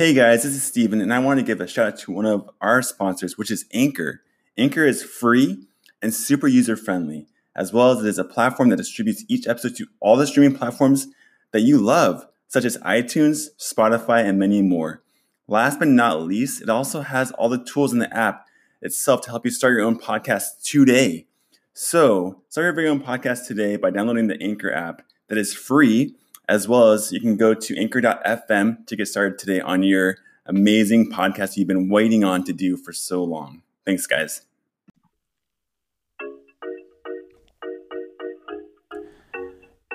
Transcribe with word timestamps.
Hey 0.00 0.14
guys, 0.14 0.44
this 0.44 0.54
is 0.54 0.62
Steven, 0.62 1.02
and 1.02 1.12
I 1.12 1.18
want 1.18 1.40
to 1.40 1.44
give 1.44 1.60
a 1.60 1.66
shout 1.66 1.86
out 1.86 1.98
to 1.98 2.10
one 2.10 2.24
of 2.24 2.48
our 2.62 2.80
sponsors, 2.80 3.36
which 3.36 3.50
is 3.50 3.66
Anchor. 3.74 4.22
Anchor 4.56 4.86
is 4.86 5.02
free 5.02 5.66
and 6.00 6.14
super 6.14 6.48
user 6.48 6.74
friendly, 6.74 7.26
as 7.54 7.70
well 7.70 7.90
as 7.90 8.02
it 8.02 8.08
is 8.08 8.18
a 8.18 8.24
platform 8.24 8.70
that 8.70 8.78
distributes 8.78 9.26
each 9.28 9.46
episode 9.46 9.76
to 9.76 9.88
all 10.00 10.16
the 10.16 10.26
streaming 10.26 10.56
platforms 10.56 11.08
that 11.52 11.60
you 11.60 11.76
love, 11.76 12.26
such 12.48 12.64
as 12.64 12.78
iTunes, 12.78 13.48
Spotify, 13.58 14.24
and 14.24 14.38
many 14.38 14.62
more. 14.62 15.02
Last 15.46 15.78
but 15.78 15.88
not 15.88 16.22
least, 16.22 16.62
it 16.62 16.70
also 16.70 17.02
has 17.02 17.30
all 17.32 17.50
the 17.50 17.62
tools 17.62 17.92
in 17.92 17.98
the 17.98 18.16
app 18.16 18.46
itself 18.80 19.20
to 19.24 19.28
help 19.28 19.44
you 19.44 19.50
start 19.50 19.74
your 19.74 19.82
own 19.82 19.98
podcast 19.98 20.62
today. 20.64 21.26
So, 21.74 22.40
start 22.48 22.64
your 22.64 22.72
very 22.72 22.88
own 22.88 23.02
podcast 23.02 23.46
today 23.46 23.76
by 23.76 23.90
downloading 23.90 24.28
the 24.28 24.42
Anchor 24.42 24.72
app 24.72 25.02
that 25.28 25.36
is 25.36 25.52
free 25.52 26.16
as 26.50 26.66
well 26.66 26.90
as 26.90 27.12
you 27.12 27.20
can 27.20 27.36
go 27.36 27.54
to 27.54 27.78
anchor.fm 27.78 28.84
to 28.84 28.96
get 28.96 29.06
started 29.06 29.38
today 29.38 29.60
on 29.60 29.84
your 29.84 30.18
amazing 30.46 31.08
podcast 31.08 31.56
you've 31.56 31.68
been 31.68 31.88
waiting 31.88 32.24
on 32.24 32.42
to 32.42 32.52
do 32.52 32.76
for 32.76 32.92
so 32.92 33.22
long. 33.22 33.62
Thanks, 33.86 34.04
guys. 34.04 34.42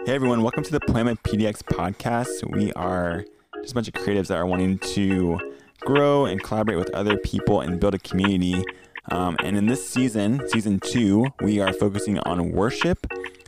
Hey 0.06 0.14
everyone, 0.16 0.44
welcome 0.44 0.64
to 0.64 0.72
the 0.72 0.80
Poiema 0.80 1.18
PDX 1.24 1.58
podcast. 1.64 2.50
We 2.56 2.72
are 2.74 3.26
just 3.58 3.74
a 3.74 3.76
bunch 3.76 3.90
of 3.90 3.96
creatives 3.96 4.28
that 4.28 4.38
are 4.38 4.46
wanting 4.46 4.80
to 4.80 5.38
grow 5.82 6.26
and 6.26 6.42
collaborate 6.42 6.78
with 6.78 6.90
other 6.92 7.18
people 7.18 7.60
and 7.60 7.82
build 7.82 7.96
a 7.96 8.00
community. 8.00 8.64
Um, 9.12 9.36
and 9.44 9.58
in 9.58 9.66
this 9.66 9.88
season, 9.88 10.48
season 10.48 10.80
two, 10.80 11.28
we 11.42 11.60
are 11.60 11.74
focusing 11.74 12.18
on 12.20 12.54
worship 12.54 13.06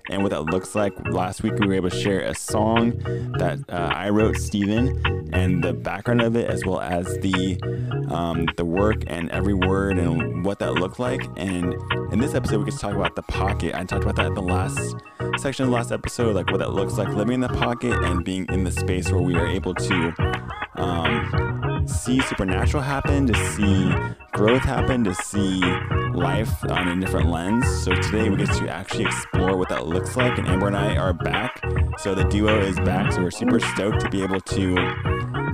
and 0.09 0.23
what 0.23 0.31
that 0.31 0.43
looks 0.45 0.75
like. 0.75 0.93
Last 1.09 1.43
week, 1.43 1.53
we 1.59 1.67
were 1.67 1.73
able 1.73 1.89
to 1.89 1.99
share 1.99 2.21
a 2.21 2.35
song 2.35 2.97
that 3.37 3.59
uh, 3.69 3.91
I 3.93 4.09
wrote, 4.09 4.35
Steven, 4.37 5.29
and 5.33 5.63
the 5.63 5.73
background 5.73 6.21
of 6.21 6.35
it, 6.35 6.49
as 6.49 6.65
well 6.65 6.79
as 6.79 7.05
the 7.19 7.59
um, 8.09 8.47
the 8.55 8.65
work 8.65 9.03
and 9.07 9.29
every 9.31 9.53
word 9.53 9.97
and 9.97 10.45
what 10.45 10.59
that 10.59 10.73
looked 10.73 10.99
like. 10.99 11.21
And 11.35 11.75
in 12.11 12.19
this 12.19 12.33
episode, 12.33 12.59
we 12.59 12.65
get 12.65 12.75
to 12.75 12.79
talk 12.79 12.95
about 12.95 13.15
the 13.15 13.23
pocket. 13.23 13.75
I 13.75 13.83
talked 13.83 14.03
about 14.03 14.15
that 14.17 14.27
in 14.27 14.33
the 14.33 14.41
last 14.41 14.95
section 15.37 15.63
of 15.63 15.69
the 15.69 15.75
last 15.75 15.91
episode, 15.91 16.35
like 16.35 16.49
what 16.51 16.59
that 16.59 16.71
looks 16.71 16.97
like 16.97 17.09
living 17.09 17.35
in 17.35 17.41
the 17.41 17.49
pocket 17.49 17.93
and 17.93 18.23
being 18.23 18.45
in 18.49 18.63
the 18.63 18.71
space 18.71 19.11
where 19.11 19.21
we 19.21 19.35
are 19.35 19.47
able 19.47 19.73
to 19.73 20.13
um, 20.75 21.85
see 21.87 22.19
supernatural 22.21 22.83
happen, 22.83 23.27
to 23.27 23.35
see 23.53 23.91
growth 24.37 24.61
happen, 24.61 25.03
to 25.03 25.15
see 25.15 25.59
life 26.13 26.63
on 26.65 26.87
a 26.87 26.99
different 26.99 27.27
lens. 27.27 27.65
So 27.83 27.95
today 27.95 28.29
we 28.29 28.37
get 28.37 28.51
to 28.53 28.69
actually 28.69 29.05
explore 29.05 29.57
what 29.57 29.67
that 29.69 29.87
looks 29.87 30.15
like. 30.15 30.37
And 30.37 30.47
Amber 30.47 30.67
and 30.67 30.77
I 30.77 30.95
are 30.95 31.11
back. 31.11 31.59
So 31.97 32.13
the 32.13 32.23
duo 32.25 32.59
is 32.59 32.75
back. 32.81 33.11
So 33.11 33.23
we're 33.23 33.31
super 33.31 33.59
stoked 33.59 33.99
to 34.01 34.09
be 34.09 34.21
able 34.21 34.39
to 34.39 34.77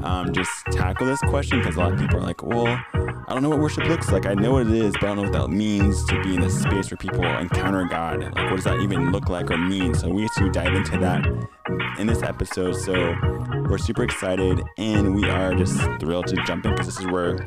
um, 0.03 0.33
just 0.33 0.51
tackle 0.65 1.07
this 1.07 1.21
question 1.21 1.59
because 1.59 1.77
a 1.77 1.79
lot 1.79 1.93
of 1.93 1.99
people 1.99 2.17
are 2.17 2.23
like, 2.23 2.43
well, 2.43 2.67
I 2.67 3.25
don't 3.29 3.41
know 3.41 3.49
what 3.49 3.59
worship 3.59 3.85
looks 3.85 4.11
like. 4.11 4.25
I 4.25 4.33
know 4.33 4.51
what 4.51 4.67
it 4.67 4.73
is, 4.73 4.93
but 4.99 5.03
I 5.03 5.07
don't 5.07 5.15
know 5.15 5.23
what 5.23 5.31
that 5.31 5.47
means 5.47 6.03
to 6.07 6.21
be 6.21 6.35
in 6.35 6.43
a 6.43 6.49
space 6.49 6.91
where 6.91 6.97
people 6.97 7.23
encounter 7.23 7.85
God. 7.85 8.21
Like, 8.21 8.35
what 8.35 8.57
does 8.57 8.65
that 8.65 8.81
even 8.81 9.13
look 9.13 9.29
like 9.29 9.49
or 9.49 9.57
mean? 9.57 9.93
So 9.93 10.09
we 10.09 10.23
get 10.23 10.31
to 10.39 10.51
dive 10.51 10.75
into 10.75 10.97
that 10.97 11.25
in 11.97 12.07
this 12.07 12.21
episode. 12.21 12.73
So 12.73 13.15
we're 13.69 13.77
super 13.77 14.03
excited 14.03 14.61
and 14.77 15.15
we 15.15 15.29
are 15.29 15.55
just 15.55 15.79
thrilled 16.01 16.27
to 16.27 16.35
jump 16.45 16.65
in 16.65 16.71
because 16.71 16.87
this 16.87 16.99
is 16.99 17.07
where 17.07 17.37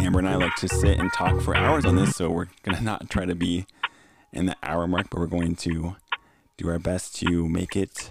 Amber 0.00 0.20
and 0.20 0.28
I 0.28 0.36
like 0.36 0.54
to 0.56 0.68
sit 0.68 0.98
and 0.98 1.12
talk 1.12 1.40
for 1.40 1.56
hours 1.56 1.84
on 1.84 1.96
this. 1.96 2.14
So 2.14 2.30
we're 2.30 2.46
going 2.62 2.76
to 2.76 2.82
not 2.82 3.10
try 3.10 3.24
to 3.24 3.34
be 3.34 3.66
in 4.32 4.46
the 4.46 4.56
hour 4.62 4.86
mark, 4.86 5.08
but 5.10 5.18
we're 5.18 5.26
going 5.26 5.56
to 5.56 5.96
do 6.56 6.68
our 6.68 6.78
best 6.78 7.16
to 7.16 7.48
make 7.48 7.76
it 7.76 8.10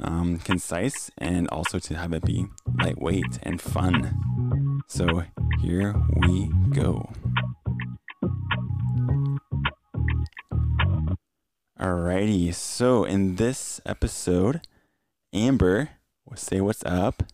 um, 0.00 0.38
concise 0.38 1.10
and 1.18 1.48
also 1.48 1.78
to 1.78 1.96
have 1.96 2.12
it 2.12 2.24
be 2.24 2.46
lightweight 2.80 3.38
and 3.42 3.60
fun. 3.60 4.82
So 4.86 5.24
here 5.60 5.94
we 6.16 6.50
go. 6.70 7.10
Alrighty, 11.80 12.54
so 12.54 13.04
in 13.04 13.36
this 13.36 13.80
episode, 13.84 14.60
Amber 15.32 15.90
will 16.24 16.36
say 16.36 16.60
what's 16.60 16.84
up. 16.84 17.24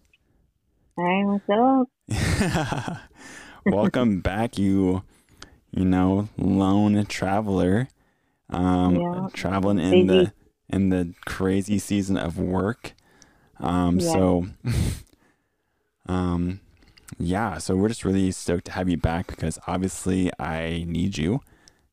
Hey, 0.96 1.24
what's 1.24 1.48
up? 1.48 1.88
Welcome 3.64 4.20
back, 4.20 4.58
you, 4.58 5.02
you 5.72 5.84
know, 5.84 6.28
lone 6.38 7.04
traveler, 7.06 7.88
um, 8.50 9.00
Yeah. 9.00 9.28
traveling 9.32 9.78
in 9.78 10.06
Busy. 10.06 10.06
the 10.06 10.32
in 10.70 10.90
the 10.90 11.14
crazy 11.26 11.78
season 11.78 12.16
of 12.16 12.38
work. 12.38 12.94
Um, 13.60 14.00
Yeah. 14.00 14.00
so, 14.00 14.46
um, 16.06 16.60
yeah, 17.18 17.58
so 17.58 17.76
we're 17.76 17.88
just 17.88 18.04
really 18.04 18.30
stoked 18.32 18.66
to 18.66 18.72
have 18.72 18.88
you 18.88 18.96
back 18.96 19.28
because 19.28 19.58
obviously 19.66 20.30
I 20.38 20.84
need 20.88 21.18
you 21.18 21.40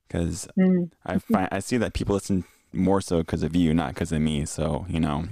because 0.07 0.47
Mm, 0.57 0.89
I 1.05 1.19
find 1.19 1.49
I 1.51 1.59
see 1.59 1.77
that 1.77 1.93
people 1.93 2.15
listen 2.15 2.45
more 2.73 3.01
so 3.01 3.19
because 3.19 3.43
of 3.43 3.55
you, 3.55 3.73
not 3.73 3.93
because 3.95 4.11
of 4.11 4.21
me. 4.21 4.45
So 4.45 4.85
you 4.89 4.99
know, 4.99 5.25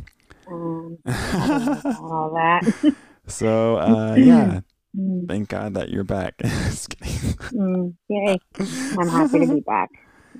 um, 0.48 0.98
I 1.40 1.48
don't 1.48 1.66
know 1.66 1.82
about 1.86 2.00
all 2.00 2.32
that. 2.36 2.94
so 3.28 3.76
uh, 3.78 4.16
yeah, 4.18 4.62
Mm, 4.98 5.28
thank 5.28 5.50
God 5.50 5.74
that 5.74 5.90
you're 5.90 6.04
back. 6.04 6.36
Mm, 7.54 7.96
yay. 8.10 8.38
I'm 8.60 9.08
happy 9.10 9.40
to 9.40 9.48
be 9.48 9.60
back. 9.66 9.90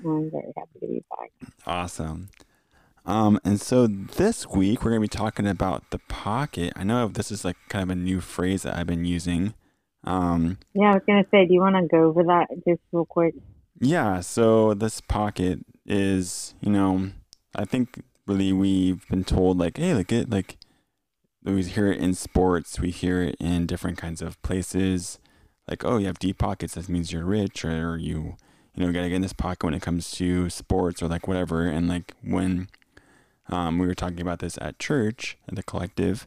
I'm 0.04 0.30
very 0.30 0.52
happy 0.56 0.78
to 0.80 0.86
be 0.86 1.04
back. 1.10 1.30
Awesome. 1.66 2.28
Um, 3.04 3.38
and 3.44 3.60
so 3.60 3.86
this 3.86 4.46
week 4.48 4.84
we're 4.84 4.90
gonna 4.90 5.00
be 5.00 5.08
talking 5.08 5.46
about 5.46 5.90
the 5.90 6.00
pocket. 6.08 6.72
I 6.76 6.84
know 6.84 7.08
this 7.08 7.30
is 7.30 7.44
like 7.44 7.56
kind 7.68 7.84
of 7.84 7.90
a 7.90 7.94
new 8.00 8.20
phrase 8.20 8.62
that 8.62 8.76
I've 8.76 8.86
been 8.88 9.04
using. 9.04 9.54
Um, 10.04 10.58
Yeah, 10.74 10.90
I 10.90 10.94
was 10.94 11.02
going 11.06 11.22
to 11.22 11.30
say, 11.30 11.46
do 11.46 11.54
you 11.54 11.60
want 11.60 11.74
to 11.76 11.86
go 11.88 12.04
over 12.04 12.22
that 12.24 12.46
just 12.66 12.80
real 12.92 13.06
quick? 13.06 13.34
yeah, 13.80 14.20
so 14.20 14.72
this 14.74 15.00
pocket 15.00 15.60
is, 15.84 16.54
you 16.60 16.70
know, 16.70 17.10
I 17.56 17.64
think 17.64 18.02
really 18.26 18.52
we've 18.52 19.06
been 19.08 19.24
told 19.24 19.58
like, 19.58 19.78
hey, 19.78 19.94
like 19.94 20.12
it, 20.12 20.30
like 20.30 20.58
we 21.52 21.62
hear 21.62 21.92
it 21.92 22.00
in 22.00 22.14
sports, 22.14 22.80
we 22.80 22.90
hear 22.90 23.22
it 23.22 23.36
in 23.38 23.66
different 23.66 23.98
kinds 23.98 24.20
of 24.20 24.40
places. 24.42 25.18
Like, 25.68 25.84
oh, 25.84 25.98
you 25.98 26.06
have 26.06 26.18
deep 26.18 26.38
pockets, 26.38 26.74
that 26.74 26.88
means 26.88 27.12
you're 27.12 27.24
rich, 27.24 27.64
or 27.64 27.96
you, 27.96 28.36
you 28.74 28.84
know, 28.84 28.92
gotta 28.92 29.08
get 29.08 29.16
in 29.16 29.22
this 29.22 29.32
pocket 29.32 29.64
when 29.64 29.74
it 29.74 29.82
comes 29.82 30.10
to 30.12 30.50
sports 30.50 31.02
or 31.02 31.08
like 31.08 31.26
whatever. 31.26 31.66
And 31.66 31.88
like 31.88 32.14
when 32.22 32.68
um, 33.48 33.78
we 33.78 33.86
were 33.86 33.94
talking 33.94 34.20
about 34.20 34.40
this 34.40 34.58
at 34.60 34.78
church, 34.78 35.38
at 35.48 35.54
the 35.54 35.62
collective, 35.62 36.26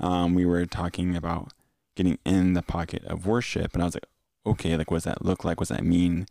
um, 0.00 0.34
we 0.34 0.44
were 0.44 0.66
talking 0.66 1.16
about 1.16 1.52
getting 1.96 2.18
in 2.24 2.54
the 2.54 2.62
pocket 2.62 3.04
of 3.04 3.26
worship, 3.26 3.74
and 3.74 3.82
I 3.82 3.86
was 3.86 3.94
like, 3.94 4.06
okay, 4.46 4.76
like 4.76 4.90
what 4.90 4.98
does 4.98 5.04
that 5.04 5.24
look 5.24 5.44
like? 5.44 5.60
What 5.60 5.68
does 5.68 5.76
that 5.76 5.84
mean? 5.84 6.26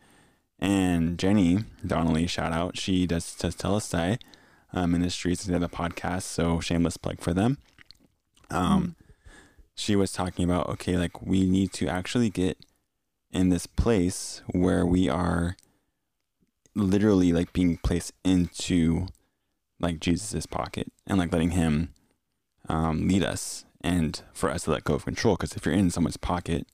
And 0.59 1.17
Jenny 1.17 1.59
Donnelly, 1.85 2.27
shout 2.27 2.53
out, 2.53 2.77
she 2.77 3.05
does 3.07 3.35
does 3.35 3.55
Telestai 3.55 4.19
uh, 4.73 4.87
Ministries, 4.87 5.43
they 5.43 5.53
have 5.53 5.63
a 5.63 5.69
podcast, 5.69 6.23
so 6.23 6.59
shameless 6.59 6.97
plug 6.97 7.19
for 7.19 7.33
them. 7.33 7.57
Um, 8.51 8.95
she 9.75 9.95
was 9.95 10.11
talking 10.11 10.45
about 10.45 10.67
okay, 10.69 10.97
like 10.97 11.21
we 11.21 11.45
need 11.45 11.73
to 11.73 11.87
actually 11.87 12.29
get 12.29 12.57
in 13.31 13.49
this 13.49 13.65
place 13.65 14.41
where 14.47 14.85
we 14.85 15.09
are 15.09 15.55
literally 16.75 17.31
like 17.31 17.53
being 17.53 17.77
placed 17.77 18.13
into 18.23 19.07
like 19.79 19.99
Jesus's 19.99 20.45
pocket 20.45 20.91
and 21.07 21.17
like 21.17 21.31
letting 21.31 21.51
him 21.51 21.93
um, 22.69 23.07
lead 23.07 23.23
us 23.23 23.65
and 23.81 24.21
for 24.33 24.49
us 24.49 24.63
to 24.63 24.71
let 24.71 24.83
go 24.83 24.93
of 24.93 25.05
control. 25.05 25.35
Because 25.35 25.53
if 25.53 25.65
you're 25.65 25.75
in 25.75 25.89
someone's 25.89 26.17
pocket, 26.17 26.67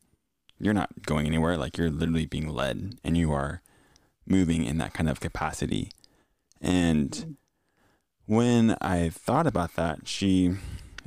you're 0.59 0.73
not 0.73 1.03
going 1.03 1.25
anywhere. 1.25 1.57
Like 1.57 1.77
you're 1.77 1.89
literally 1.89 2.25
being 2.25 2.49
led 2.49 2.95
and 3.03 3.17
you 3.17 3.31
are 3.31 3.61
moving 4.25 4.65
in 4.65 4.77
that 4.79 4.93
kind 4.93 5.09
of 5.09 5.19
capacity. 5.19 5.91
And 6.59 7.37
when 8.25 8.75
I 8.81 9.09
thought 9.09 9.47
about 9.47 9.75
that, 9.75 10.07
she 10.07 10.55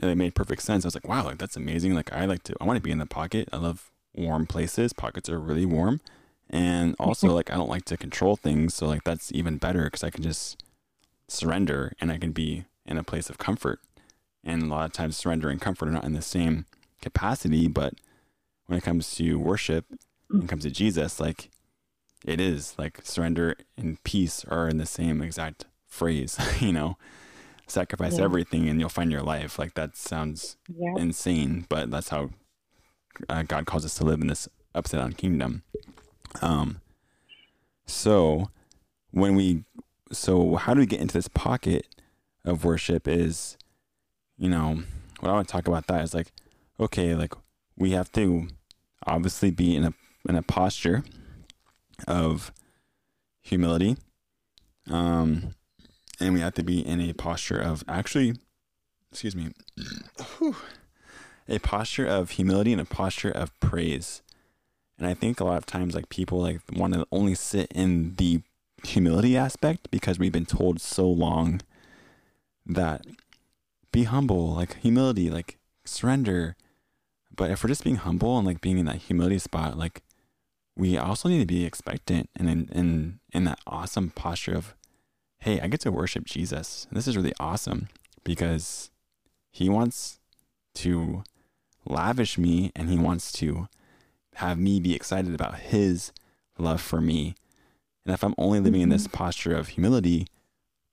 it 0.08 0.16
made 0.16 0.34
perfect 0.34 0.62
sense. 0.62 0.84
I 0.84 0.88
was 0.88 0.94
like, 0.94 1.08
wow, 1.08 1.24
like 1.24 1.38
that's 1.38 1.56
amazing. 1.56 1.94
Like 1.94 2.12
I 2.12 2.24
like 2.24 2.42
to 2.44 2.56
I 2.60 2.64
want 2.64 2.76
to 2.76 2.82
be 2.82 2.90
in 2.90 2.98
the 2.98 3.06
pocket. 3.06 3.48
I 3.52 3.58
love 3.58 3.90
warm 4.14 4.46
places. 4.46 4.92
Pockets 4.92 5.28
are 5.28 5.38
really 5.38 5.66
warm. 5.66 6.00
And 6.48 6.92
mm-hmm. 6.92 7.02
also 7.02 7.28
like 7.28 7.50
I 7.50 7.56
don't 7.56 7.68
like 7.68 7.84
to 7.86 7.96
control 7.96 8.36
things, 8.36 8.74
so 8.74 8.86
like 8.86 9.04
that's 9.04 9.32
even 9.32 9.58
better 9.58 9.88
cuz 9.90 10.04
I 10.04 10.10
can 10.10 10.22
just 10.22 10.62
surrender 11.28 11.92
and 12.00 12.10
I 12.10 12.18
can 12.18 12.32
be 12.32 12.64
in 12.86 12.96
a 12.96 13.04
place 13.04 13.30
of 13.30 13.38
comfort. 13.38 13.80
And 14.42 14.62
a 14.62 14.66
lot 14.66 14.86
of 14.86 14.92
times 14.92 15.16
surrender 15.16 15.50
and 15.50 15.60
comfort 15.60 15.88
are 15.88 15.92
not 15.92 16.04
in 16.04 16.14
the 16.14 16.22
same 16.22 16.64
capacity, 17.02 17.68
but 17.68 17.94
when 18.66 18.78
it 18.78 18.84
comes 18.84 19.14
to 19.16 19.38
worship, 19.38 19.84
when 20.28 20.42
it 20.42 20.44
mm. 20.44 20.48
comes 20.48 20.62
to 20.62 20.70
Jesus, 20.70 21.20
like 21.20 21.50
it 22.24 22.40
is 22.40 22.74
like 22.78 23.00
surrender 23.02 23.56
and 23.76 24.02
peace 24.04 24.44
are 24.46 24.68
in 24.68 24.78
the 24.78 24.86
same 24.86 25.22
exact 25.22 25.66
phrase, 25.86 26.38
you 26.60 26.72
know. 26.72 26.96
Sacrifice 27.70 28.18
Yeah. 28.18 28.24
everything 28.24 28.68
and 28.68 28.80
you'll 28.80 28.88
find 28.88 29.10
your 29.12 29.22
life. 29.22 29.58
Like 29.58 29.74
that 29.74 29.96
sounds 29.96 30.56
Yeah. 30.68 30.94
insane, 30.98 31.66
but 31.68 31.90
that's 31.90 32.08
how 32.08 32.30
uh, 33.28 33.42
God 33.42 33.66
calls 33.66 33.84
us 33.84 33.94
to 33.96 34.04
live 34.04 34.20
in 34.20 34.26
this 34.28 34.48
upside 34.74 35.00
down 35.00 35.12
kingdom. 35.12 35.62
Um, 36.42 36.80
so 37.86 38.50
when 39.10 39.34
we, 39.34 39.64
so 40.12 40.56
how 40.56 40.74
do 40.74 40.80
we 40.80 40.86
get 40.86 41.00
into 41.00 41.14
this 41.14 41.28
pocket 41.28 41.86
of 42.44 42.64
worship? 42.64 43.06
Is, 43.08 43.56
you 44.38 44.48
know, 44.48 44.82
what 45.20 45.28
I 45.30 45.32
want 45.32 45.48
to 45.48 45.52
talk 45.52 45.68
about 45.68 45.86
that 45.88 46.02
is 46.02 46.14
like, 46.14 46.32
okay, 46.78 47.14
like 47.14 47.34
we 47.76 47.90
have 47.92 48.10
to 48.12 48.48
obviously 49.06 49.50
be 49.50 49.76
in 49.76 49.84
a 49.84 49.94
in 50.28 50.36
a 50.36 50.42
posture 50.42 51.02
of 52.06 52.52
humility. 53.40 53.96
Um, 54.88 55.54
and 56.20 56.34
we 56.34 56.40
have 56.40 56.54
to 56.54 56.62
be 56.62 56.86
in 56.86 57.00
a 57.00 57.12
posture 57.12 57.58
of 57.58 57.82
actually, 57.88 58.34
excuse 59.10 59.34
me, 59.34 59.52
a 61.48 61.58
posture 61.58 62.06
of 62.06 62.30
humility 62.30 62.72
and 62.72 62.80
a 62.80 62.84
posture 62.84 63.30
of 63.30 63.58
praise. 63.60 64.22
And 64.98 65.06
I 65.06 65.14
think 65.14 65.40
a 65.40 65.44
lot 65.44 65.56
of 65.56 65.66
times, 65.66 65.94
like 65.94 66.10
people 66.10 66.42
like 66.42 66.60
want 66.72 66.94
to 66.94 67.06
only 67.10 67.34
sit 67.34 67.72
in 67.74 68.14
the 68.16 68.42
humility 68.84 69.36
aspect 69.36 69.90
because 69.90 70.18
we've 70.18 70.32
been 70.32 70.46
told 70.46 70.80
so 70.80 71.08
long 71.08 71.62
that 72.66 73.06
be 73.92 74.04
humble, 74.04 74.54
like 74.54 74.76
humility, 74.78 75.30
like 75.30 75.58
surrender. 75.84 76.56
But 77.34 77.50
if 77.50 77.64
we're 77.64 77.68
just 77.68 77.84
being 77.84 77.96
humble 77.96 78.36
and 78.36 78.46
like 78.46 78.60
being 78.60 78.78
in 78.78 78.86
that 78.86 78.96
humility 78.96 79.38
spot, 79.38 79.78
like 79.78 80.02
we 80.76 80.98
also 80.98 81.28
need 81.28 81.40
to 81.40 81.46
be 81.46 81.64
expectant 81.64 82.28
and 82.36 82.48
in 82.48 82.68
in, 82.72 83.20
in 83.32 83.44
that 83.44 83.60
awesome 83.66 84.10
posture 84.10 84.54
of, 84.54 84.74
hey, 85.40 85.60
I 85.60 85.68
get 85.68 85.80
to 85.80 85.92
worship 85.92 86.24
Jesus. 86.24 86.86
And 86.88 86.96
this 86.96 87.08
is 87.08 87.16
really 87.16 87.32
awesome 87.40 87.88
because 88.24 88.90
he 89.50 89.68
wants 89.68 90.20
to 90.76 91.24
lavish 91.84 92.38
me 92.38 92.70
and 92.76 92.88
he 92.88 92.98
wants 92.98 93.32
to 93.32 93.68
have 94.34 94.58
me 94.58 94.80
be 94.80 94.94
excited 94.94 95.34
about 95.34 95.58
his 95.58 96.12
love 96.58 96.80
for 96.80 97.00
me. 97.00 97.34
And 98.04 98.14
if 98.14 98.22
I'm 98.22 98.34
only 98.38 98.60
living 98.60 98.82
in 98.82 98.88
this 98.90 99.06
mm-hmm. 99.06 99.16
posture 99.16 99.56
of 99.56 99.68
humility, 99.68 100.26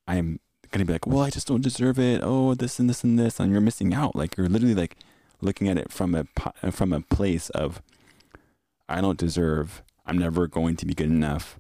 I'm 0.08 0.40
going 0.72 0.80
to 0.80 0.86
be 0.86 0.94
like, 0.94 1.08
well, 1.08 1.24
I 1.24 1.30
just 1.30 1.48
don't 1.48 1.62
deserve 1.62 2.00
it. 2.00 2.22
Oh, 2.24 2.54
this 2.54 2.80
and 2.80 2.90
this 2.90 3.04
and 3.04 3.20
this. 3.20 3.40
And 3.40 3.52
you're 3.52 3.62
missing 3.62 3.94
out. 3.94 4.16
Like 4.16 4.38
you're 4.38 4.50
literally 4.50 4.76
like 4.76 4.98
looking 5.42 5.68
at 5.68 5.78
it 5.78 5.92
from 5.92 6.16
a, 6.16 6.72
from 6.72 6.94
a 6.94 7.02
place 7.02 7.50
of, 7.50 7.82
I 8.90 9.02
don't 9.02 9.18
deserve, 9.18 9.84
I'm 10.06 10.18
never 10.18 10.48
going 10.48 10.78
to 10.78 10.86
be 10.86 10.94
good 10.94 11.10
enough. 11.10 11.60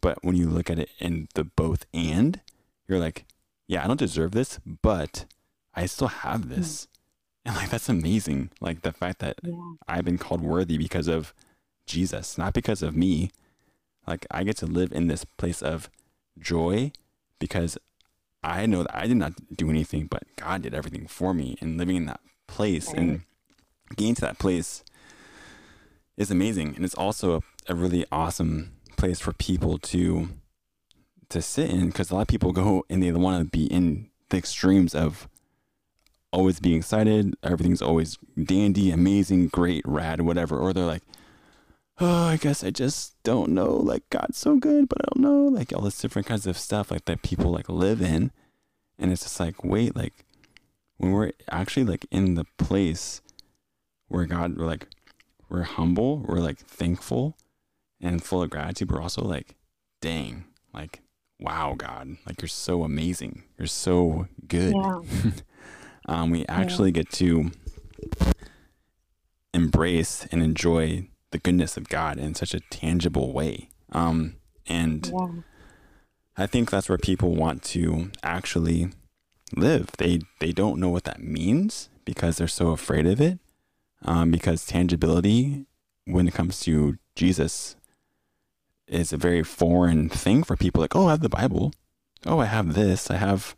But 0.00 0.18
when 0.22 0.36
you 0.36 0.48
look 0.48 0.70
at 0.70 0.78
it 0.78 0.90
in 0.98 1.28
the 1.34 1.44
both 1.44 1.86
and, 1.92 2.40
you're 2.86 2.98
like, 2.98 3.24
yeah, 3.66 3.84
I 3.84 3.86
don't 3.86 3.98
deserve 3.98 4.32
this, 4.32 4.58
but 4.64 5.26
I 5.74 5.86
still 5.86 6.08
have 6.08 6.48
this. 6.48 6.88
And 7.44 7.56
like, 7.56 7.70
that's 7.70 7.88
amazing. 7.88 8.50
Like 8.60 8.82
the 8.82 8.92
fact 8.92 9.20
that 9.20 9.38
Yeah. 9.42 9.54
I've 9.86 10.04
been 10.04 10.18
called 10.18 10.40
worthy 10.40 10.78
because 10.78 11.08
of 11.08 11.32
Jesus, 11.86 12.38
not 12.38 12.52
because 12.52 12.82
of 12.82 12.96
me. 12.96 13.30
Like 14.06 14.26
I 14.30 14.44
get 14.44 14.56
to 14.58 14.66
live 14.66 14.92
in 14.92 15.08
this 15.08 15.24
place 15.24 15.62
of 15.62 15.90
joy 16.38 16.92
because 17.38 17.78
I 18.42 18.66
know 18.66 18.82
that 18.84 18.96
I 18.96 19.06
did 19.06 19.16
not 19.16 19.32
do 19.54 19.68
anything, 19.70 20.06
but 20.06 20.22
God 20.36 20.62
did 20.62 20.74
everything 20.74 21.06
for 21.06 21.34
me. 21.34 21.56
And 21.60 21.76
living 21.76 21.96
in 21.96 22.06
that 22.06 22.20
place 22.46 22.92
and 22.92 23.22
getting 23.96 24.14
to 24.16 24.20
that 24.22 24.38
place 24.38 24.84
is 26.16 26.30
amazing. 26.30 26.74
And 26.76 26.84
it's 26.84 26.94
also 26.94 27.36
a, 27.36 27.72
a 27.72 27.74
really 27.74 28.06
awesome 28.10 28.72
place 28.98 29.20
for 29.20 29.32
people 29.32 29.78
to 29.78 30.28
to 31.30 31.42
sit 31.42 31.70
in 31.70 31.86
because 31.86 32.10
a 32.10 32.14
lot 32.14 32.22
of 32.22 32.28
people 32.28 32.52
go 32.52 32.84
and 32.90 33.02
they 33.02 33.12
want 33.12 33.44
to 33.44 33.50
be 33.50 33.66
in 33.66 34.08
the 34.30 34.38
extremes 34.38 34.94
of 34.94 35.28
always 36.32 36.60
being 36.60 36.78
excited, 36.78 37.34
everything's 37.42 37.82
always 37.82 38.18
dandy, 38.42 38.90
amazing, 38.90 39.48
great, 39.48 39.82
rad, 39.86 40.20
whatever. 40.20 40.58
Or 40.58 40.72
they're 40.72 40.84
like, 40.84 41.02
oh, 42.00 42.24
I 42.24 42.36
guess 42.36 42.64
I 42.64 42.70
just 42.70 43.22
don't 43.22 43.50
know. 43.50 43.70
Like 43.70 44.08
God's 44.10 44.38
so 44.38 44.56
good, 44.56 44.88
but 44.88 44.98
I 45.00 45.08
don't 45.14 45.22
know. 45.22 45.44
Like 45.46 45.72
all 45.72 45.82
this 45.82 45.98
different 45.98 46.26
kinds 46.26 46.46
of 46.46 46.58
stuff 46.58 46.90
like 46.90 47.04
that 47.06 47.22
people 47.22 47.50
like 47.50 47.68
live 47.68 48.00
in. 48.00 48.30
And 48.98 49.12
it's 49.12 49.22
just 49.22 49.40
like, 49.40 49.64
wait, 49.64 49.96
like 49.96 50.24
when 50.96 51.12
we're 51.12 51.32
actually 51.50 51.84
like 51.84 52.06
in 52.10 52.34
the 52.34 52.46
place 52.56 53.22
where 54.08 54.26
God, 54.26 54.56
we're 54.56 54.66
like, 54.66 54.86
we're 55.48 55.62
humble, 55.62 56.18
we're 56.18 56.40
like 56.40 56.58
thankful 56.58 57.36
and 58.00 58.22
full 58.22 58.42
of 58.42 58.50
gratitude. 58.50 58.90
We're 58.90 59.02
also 59.02 59.22
like, 59.22 59.56
dang, 60.00 60.44
like, 60.72 61.00
wow, 61.40 61.74
God, 61.76 62.16
like 62.26 62.40
you're 62.40 62.48
so 62.48 62.82
amazing. 62.84 63.44
You're 63.58 63.66
so 63.66 64.28
good. 64.46 64.74
Yeah. 64.76 65.30
um, 66.08 66.30
we 66.30 66.44
actually 66.46 66.92
get 66.92 67.10
to 67.12 67.50
embrace 69.54 70.26
and 70.30 70.42
enjoy 70.42 71.08
the 71.30 71.38
goodness 71.38 71.76
of 71.76 71.88
God 71.88 72.18
in 72.18 72.34
such 72.34 72.54
a 72.54 72.60
tangible 72.70 73.32
way. 73.32 73.70
Um, 73.92 74.36
and 74.66 75.06
Yeah. 75.06 75.42
I 76.36 76.46
think 76.46 76.70
that's 76.70 76.88
where 76.88 76.98
people 76.98 77.34
want 77.34 77.62
to 77.64 78.10
actually 78.22 78.92
live. 79.56 79.90
They 79.98 80.20
they 80.38 80.52
don't 80.52 80.78
know 80.78 80.88
what 80.88 81.04
that 81.04 81.20
means 81.20 81.88
because 82.04 82.36
they're 82.36 82.46
so 82.46 82.68
afraid 82.70 83.06
of 83.06 83.20
it. 83.20 83.38
Um, 84.02 84.30
because 84.30 84.64
tangibility, 84.64 85.66
when 86.04 86.28
it 86.28 86.34
comes 86.34 86.60
to 86.60 86.96
Jesus, 87.16 87.74
is 88.88 89.12
a 89.12 89.16
very 89.16 89.42
foreign 89.42 90.08
thing 90.08 90.42
for 90.42 90.56
people. 90.56 90.80
Like, 90.80 90.96
oh, 90.96 91.06
I 91.06 91.10
have 91.10 91.20
the 91.20 91.28
Bible. 91.28 91.72
Oh, 92.26 92.38
I 92.40 92.46
have 92.46 92.74
this. 92.74 93.10
I 93.10 93.16
have, 93.16 93.54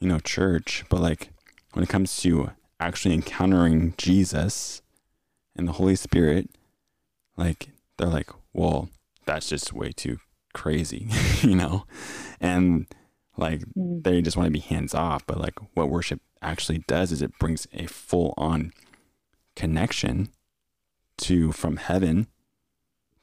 you 0.00 0.08
know, 0.08 0.18
church. 0.18 0.84
But 0.88 1.00
like, 1.00 1.30
when 1.72 1.82
it 1.82 1.88
comes 1.88 2.16
to 2.22 2.50
actually 2.80 3.14
encountering 3.14 3.94
Jesus 3.96 4.82
and 5.54 5.68
the 5.68 5.72
Holy 5.72 5.96
Spirit, 5.96 6.50
like 7.36 7.68
they're 7.96 8.08
like, 8.08 8.30
well, 8.52 8.88
that's 9.24 9.48
just 9.48 9.72
way 9.72 9.92
too 9.92 10.18
crazy, 10.54 11.08
you 11.42 11.54
know? 11.56 11.84
And 12.40 12.86
like 13.36 13.60
Mm. 13.76 14.02
they 14.02 14.22
just 14.22 14.36
want 14.36 14.46
to 14.46 14.50
be 14.52 14.60
hands 14.60 14.94
off. 14.94 15.26
But 15.26 15.38
like 15.38 15.54
what 15.74 15.90
worship 15.90 16.20
actually 16.40 16.78
does 16.86 17.12
is 17.12 17.20
it 17.20 17.38
brings 17.38 17.66
a 17.74 17.86
full 17.86 18.32
on 18.38 18.72
connection 19.54 20.28
to 21.18 21.52
from 21.52 21.76
heaven 21.76 22.26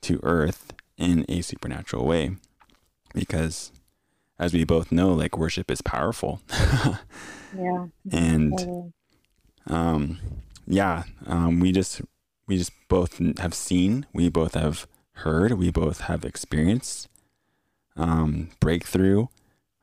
to 0.02 0.20
earth 0.24 0.74
in 0.98 1.26
a 1.28 1.42
supernatural 1.42 2.06
way. 2.06 2.36
Because 3.14 3.72
as 4.40 4.54
we 4.54 4.64
both 4.64 4.92
know, 4.92 5.14
like 5.14 5.38
worship 5.38 5.70
is 5.72 5.82
powerful. 5.82 6.42
Yeah. 7.56 7.86
and 8.12 8.92
um, 9.68 10.20
yeah, 10.66 11.04
um, 11.28 11.60
we 11.60 11.72
just 11.72 12.02
we 12.48 12.58
just 12.58 12.72
both 12.88 13.20
have 13.38 13.54
seen, 13.54 14.06
we 14.12 14.28
both 14.30 14.56
have 14.56 14.88
heard, 15.18 15.54
we 15.54 15.70
both 15.70 16.02
have 16.02 16.26
experienced 16.26 17.08
um, 17.96 18.50
breakthrough 18.60 19.28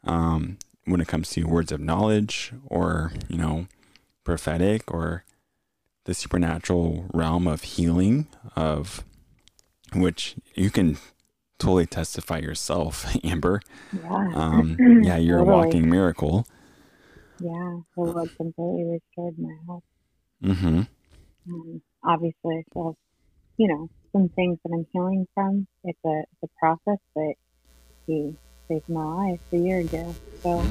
um, 0.04 0.58
when 0.84 1.00
it 1.00 1.08
comes 1.08 1.30
to 1.30 1.44
words 1.44 1.72
of 1.72 1.80
knowledge 1.80 2.52
or 2.66 3.12
you 3.28 3.36
know 3.36 3.66
prophetic 4.24 4.92
or 4.92 5.24
the 6.04 6.14
supernatural 6.14 7.06
realm 7.12 7.46
of 7.46 7.62
healing 7.62 8.26
of 8.56 9.04
which 9.94 10.36
you 10.54 10.70
can 10.70 10.98
totally 11.58 11.86
testify 11.86 12.38
yourself, 12.38 13.06
Amber. 13.24 13.60
Yeah. 13.92 14.30
Um, 14.34 14.76
yeah, 15.04 15.16
you're 15.16 15.38
a 15.38 15.44
walking 15.44 15.88
miracle. 15.88 16.46
Yeah. 17.38 17.80
The 17.96 18.02
Lord 18.02 18.30
completely 18.36 18.84
restored 18.84 19.38
my 19.38 19.54
health. 19.66 19.82
Mm-hmm. 20.42 20.82
Um, 21.52 21.82
obviously, 22.04 22.58
I 22.58 22.62
still 22.70 22.84
have, 22.86 22.94
you 23.56 23.68
know, 23.68 23.88
some 24.12 24.28
things 24.30 24.58
that 24.64 24.72
I'm 24.72 24.86
healing 24.92 25.26
from. 25.34 25.66
It's 25.84 25.98
a, 26.04 26.20
it's 26.20 26.42
a 26.44 26.58
process, 26.58 26.98
but 27.14 27.34
He 28.06 28.34
saved 28.68 28.88
my 28.88 29.04
life 29.04 29.40
a 29.52 29.56
year 29.56 29.80
ago. 29.80 30.14
So, 30.42 30.62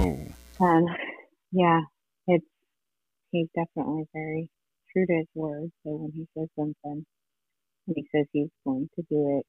Oh, 0.00 0.18
um, 0.60 0.86
yeah, 1.52 1.80
it's 2.26 2.44
He's 3.30 3.48
definitely 3.54 4.04
very 4.12 4.48
true 4.92 5.06
to 5.06 5.12
His 5.12 5.26
word. 5.34 5.70
So 5.84 5.90
when 5.90 6.12
He 6.12 6.26
says 6.36 6.48
something, 6.56 7.04
when 7.88 7.96
He 7.96 8.06
says 8.14 8.26
He's 8.32 8.50
going 8.64 8.88
to 8.96 9.02
do 9.10 9.42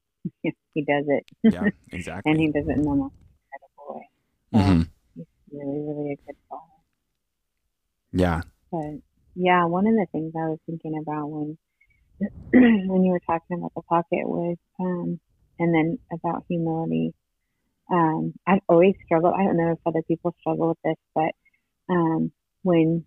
it, 0.46 0.56
He 0.74 0.84
does 0.84 1.06
it, 1.08 1.26
Yeah, 1.44 1.70
exactly. 1.92 2.32
and 2.32 2.42
He 2.42 2.48
does 2.52 2.68
it 2.68 2.78
in 2.78 2.86
the 2.86 2.96
most 2.96 3.16
incredible 3.52 3.96
way. 3.96 4.10
So 4.54 4.60
hmm 4.60 4.82
He's 5.16 5.28
really, 5.52 5.80
really 5.82 6.14
a 6.14 6.18
good 6.28 6.38
Father. 6.50 6.64
Yeah. 8.14 8.42
But 8.72 9.02
yeah, 9.36 9.66
one 9.66 9.88
of 9.88 9.94
the 9.94 10.08
things 10.12 10.34
I 10.36 10.50
was 10.50 10.60
thinking 10.66 10.98
about 11.02 11.28
when 11.30 11.58
when 12.90 13.04
you 13.04 13.12
were 13.12 13.22
talking 13.28 13.58
about 13.58 13.74
the 13.76 13.84
pocket 13.84 14.28
was 14.28 14.58
um 14.80 15.20
and 15.60 15.74
then 15.76 16.00
about 16.14 16.46
humility. 16.50 17.14
Um 17.92 18.34
I've 18.48 18.62
always 18.70 18.96
struggled 19.06 19.36
I 19.38 19.44
don't 19.46 19.58
know 19.58 19.74
if 19.74 19.80
other 19.86 20.04
people 20.08 20.36
struggle 20.42 20.70
with 20.70 20.80
this, 20.86 20.98
but 21.16 21.32
um 21.94 22.32
when 22.64 23.06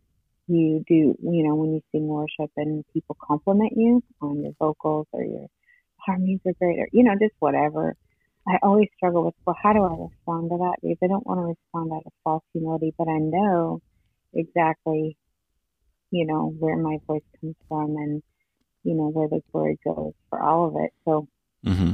you 0.49 0.85
do 0.89 0.95
you 1.23 1.45
know, 1.47 1.55
when 1.55 1.75
you 1.75 1.81
sing 1.93 2.07
worship 2.07 2.51
and 2.57 2.85
people 2.93 3.17
compliment 3.23 3.73
you 3.77 4.03
on 4.21 4.43
your 4.43 4.53
vocals 4.59 5.07
or 5.13 5.23
your 5.23 5.47
harmonies 5.99 6.41
are 6.47 6.53
great 6.61 6.79
or 6.79 6.89
you 6.93 7.05
know, 7.05 7.15
just 7.21 7.35
whatever. 7.39 7.95
I 8.49 8.59
always 8.63 8.89
struggle 8.97 9.25
with 9.25 9.35
well 9.47 9.57
how 9.63 9.73
do 9.73 9.81
I 9.83 9.91
respond 9.91 10.51
to 10.51 10.59
that? 10.59 10.77
Because 10.83 10.99
I 11.03 11.07
don't 11.07 11.27
want 11.27 11.39
to 11.41 11.55
respond 11.55 11.93
out 11.93 12.07
of 12.07 12.13
false 12.25 12.43
humility, 12.53 12.93
but 12.99 13.09
I 13.09 13.19
know 13.19 13.81
exactly 14.35 15.17
you 16.11 16.27
know 16.27 16.55
where 16.59 16.77
my 16.77 16.99
voice 17.07 17.23
comes 17.41 17.57
from 17.69 17.97
and 17.97 18.23
you 18.85 18.95
know 18.95 19.09
where 19.11 19.29
the 19.29 19.41
glory 19.53 19.79
goes 19.85 20.13
for 20.29 20.43
all 20.43 20.69
of 20.69 20.75
it. 20.77 20.91
So 21.05 21.29
hmm 21.65 21.93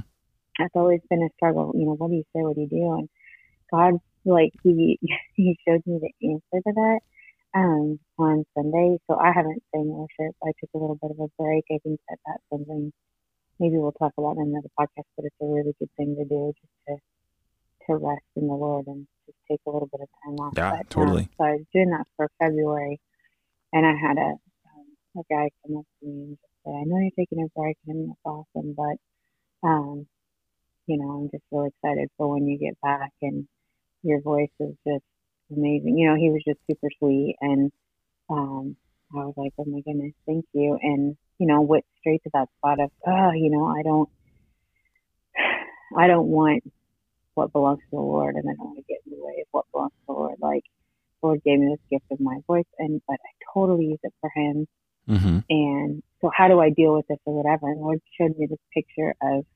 that's 0.59 0.75
always 0.75 1.01
been 1.09 1.23
a 1.23 1.29
struggle. 1.37 1.73
You 1.75 1.87
know 1.87 1.95
what 1.95 2.09
do 2.11 2.17
you 2.17 2.25
say? 2.35 2.43
What 2.43 2.57
do 2.57 2.63
you 2.63 2.69
do? 2.69 2.95
And 2.95 3.09
god 3.71 3.95
like 4.25 4.53
he 4.63 4.99
he 5.37 5.59
showed 5.67 5.83
me 5.87 6.01
the 6.01 6.29
answer 6.31 6.63
to 6.67 6.73
that 6.75 7.01
um, 7.55 7.99
on 8.19 8.45
Sunday, 8.55 8.99
so 9.07 9.17
I 9.17 9.33
haven't 9.35 9.63
sang 9.75 9.89
worship. 9.89 10.35
I 10.43 10.53
took 10.61 10.71
a 10.75 10.79
little 10.79 10.99
bit 11.01 11.11
of 11.13 11.21
a 11.21 11.43
break. 11.43 11.65
I 11.71 11.79
think 11.83 12.01
that 12.09 12.19
that's 12.27 12.43
something 12.51 12.93
maybe 13.59 13.77
we'll 13.77 13.93
talk 13.93 14.13
about 14.19 14.37
in 14.37 14.53
another 14.55 14.69
podcast, 14.79 15.09
but 15.17 15.25
it's 15.25 15.37
a 15.41 15.47
really 15.47 15.75
good 15.79 15.91
thing 15.97 16.17
to 16.17 16.25
do 16.25 16.53
just 16.61 16.73
to 16.89 16.97
to 17.87 17.97
rest 17.97 18.25
in 18.37 18.47
the 18.47 18.55
Lord 18.55 18.87
and 18.87 19.07
just 19.25 19.39
take 19.51 19.61
a 19.67 19.71
little 19.71 19.89
bit 19.91 20.03
of 20.03 20.09
time 20.23 20.37
off. 20.45 20.53
Yeah, 20.57 20.71
but, 20.71 20.81
um, 20.81 20.87
totally. 20.91 21.29
so 21.39 21.45
I 21.45 21.53
was 21.53 21.65
doing 21.73 21.91
that 21.91 22.07
for 22.17 22.29
February, 22.39 23.01
and 23.73 23.87
I 23.87 23.95
had 23.95 24.19
a 24.19 24.31
um, 24.37 24.87
a 25.17 25.23
guy 25.31 25.49
come 25.63 25.79
up 25.79 25.87
to 26.01 26.07
me 26.07 26.23
and 26.23 26.37
just 26.37 26.55
say, 26.65 26.73
"I 26.73 26.85
know 26.85 26.99
you're 26.99 27.19
taking 27.19 27.43
a 27.43 27.49
break, 27.59 27.77
and 27.87 28.11
that's 28.11 28.21
awesome, 28.25 28.75
but 28.77 29.67
um, 29.67 30.07
you 30.87 30.99
know, 30.99 31.11
I'm 31.11 31.31
just 31.31 31.45
really 31.51 31.69
excited 31.69 32.09
for 32.17 32.29
when 32.29 32.47
you 32.47 32.59
get 32.59 32.81
back, 32.81 33.13
and 33.23 33.49
your 34.03 34.21
voice 34.21 34.53
is 34.61 34.75
just 34.87 35.05
amazing. 35.51 35.99
You 35.99 36.11
know, 36.11 36.17
he 36.17 36.31
was 36.31 36.43
just 36.47 36.61
super 36.71 36.89
sweet, 36.99 37.37
and 37.41 37.73
um, 38.31 38.77
I 39.13 39.25
was 39.25 39.35
like, 39.37 39.53
"Oh 39.59 39.65
my 39.65 39.81
goodness, 39.81 40.13
thank 40.27 40.45
you," 40.53 40.79
and 40.83 41.17
you 41.39 41.47
know, 41.47 41.61
went 41.61 41.85
straight 42.01 42.23
to 42.25 42.31
that 42.35 42.49
spot 42.59 42.81
of, 42.81 42.91
oh, 43.07 43.31
you 43.33 43.51
know, 43.51 43.67
I 43.67 43.83
don't, 43.83 44.09
I 45.97 46.07
don't 46.09 46.27
want 46.27 46.65
what 47.35 47.53
belongs 47.53 47.79
to 47.79 47.91
the 47.93 47.97
Lord, 47.97 48.35
and 48.35 48.45
I 48.49 48.55
don't 48.55 48.67
want 48.67 48.79
to 48.79 48.85
get 48.89 48.99
in 49.07 49.17
the 49.17 49.25
way 49.25 49.37
of 49.41 49.47
what 49.53 49.65
belongs 49.73 49.93
to 49.93 50.07
the 50.09 50.13
Lord. 50.13 50.37
Like, 50.41 50.65
Lord 51.23 51.43
gave 51.45 51.61
me 51.61 51.69
this 51.69 51.99
gift 51.99 52.11
of 52.11 52.21
my 52.21 52.39
voice, 52.47 52.67
and 52.79 53.01
but 53.07 53.15
I 53.15 53.31
totally 53.55 53.87
use 53.87 54.01
it 54.03 54.13
for 54.21 54.31
Him. 54.35 54.67
Mm-hmm. 55.09 55.39
And 55.49 56.03
so, 56.21 56.31
how 56.37 56.49
do 56.49 56.61
I 56.61 56.71
deal 56.71 56.95
with 56.95 57.07
this 57.07 57.19
or 57.25 57.35
whatever? 57.35 57.71
And 57.71 57.81
Lord 57.81 58.01
showed 58.21 58.37
me 58.37 58.47
this 58.47 58.59
picture 58.75 59.15
of 59.23 59.47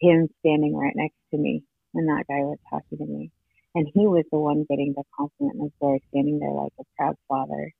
Him 0.00 0.28
standing 0.40 0.74
right 0.74 0.94
next 0.96 1.16
to 1.32 1.38
me, 1.38 1.62
and 1.94 2.08
that 2.08 2.24
guy 2.28 2.40
was 2.40 2.58
talking 2.70 2.98
to 2.98 3.04
me, 3.04 3.30
and 3.74 3.86
he 3.94 4.06
was 4.06 4.24
the 4.30 4.38
one 4.38 4.66
getting 4.68 4.94
the 4.94 5.04
his 5.38 5.70
voice, 5.80 6.00
standing 6.10 6.38
there 6.38 6.50
like 6.50 6.72
a 6.78 6.84
proud 6.96 7.16
father. 7.28 7.72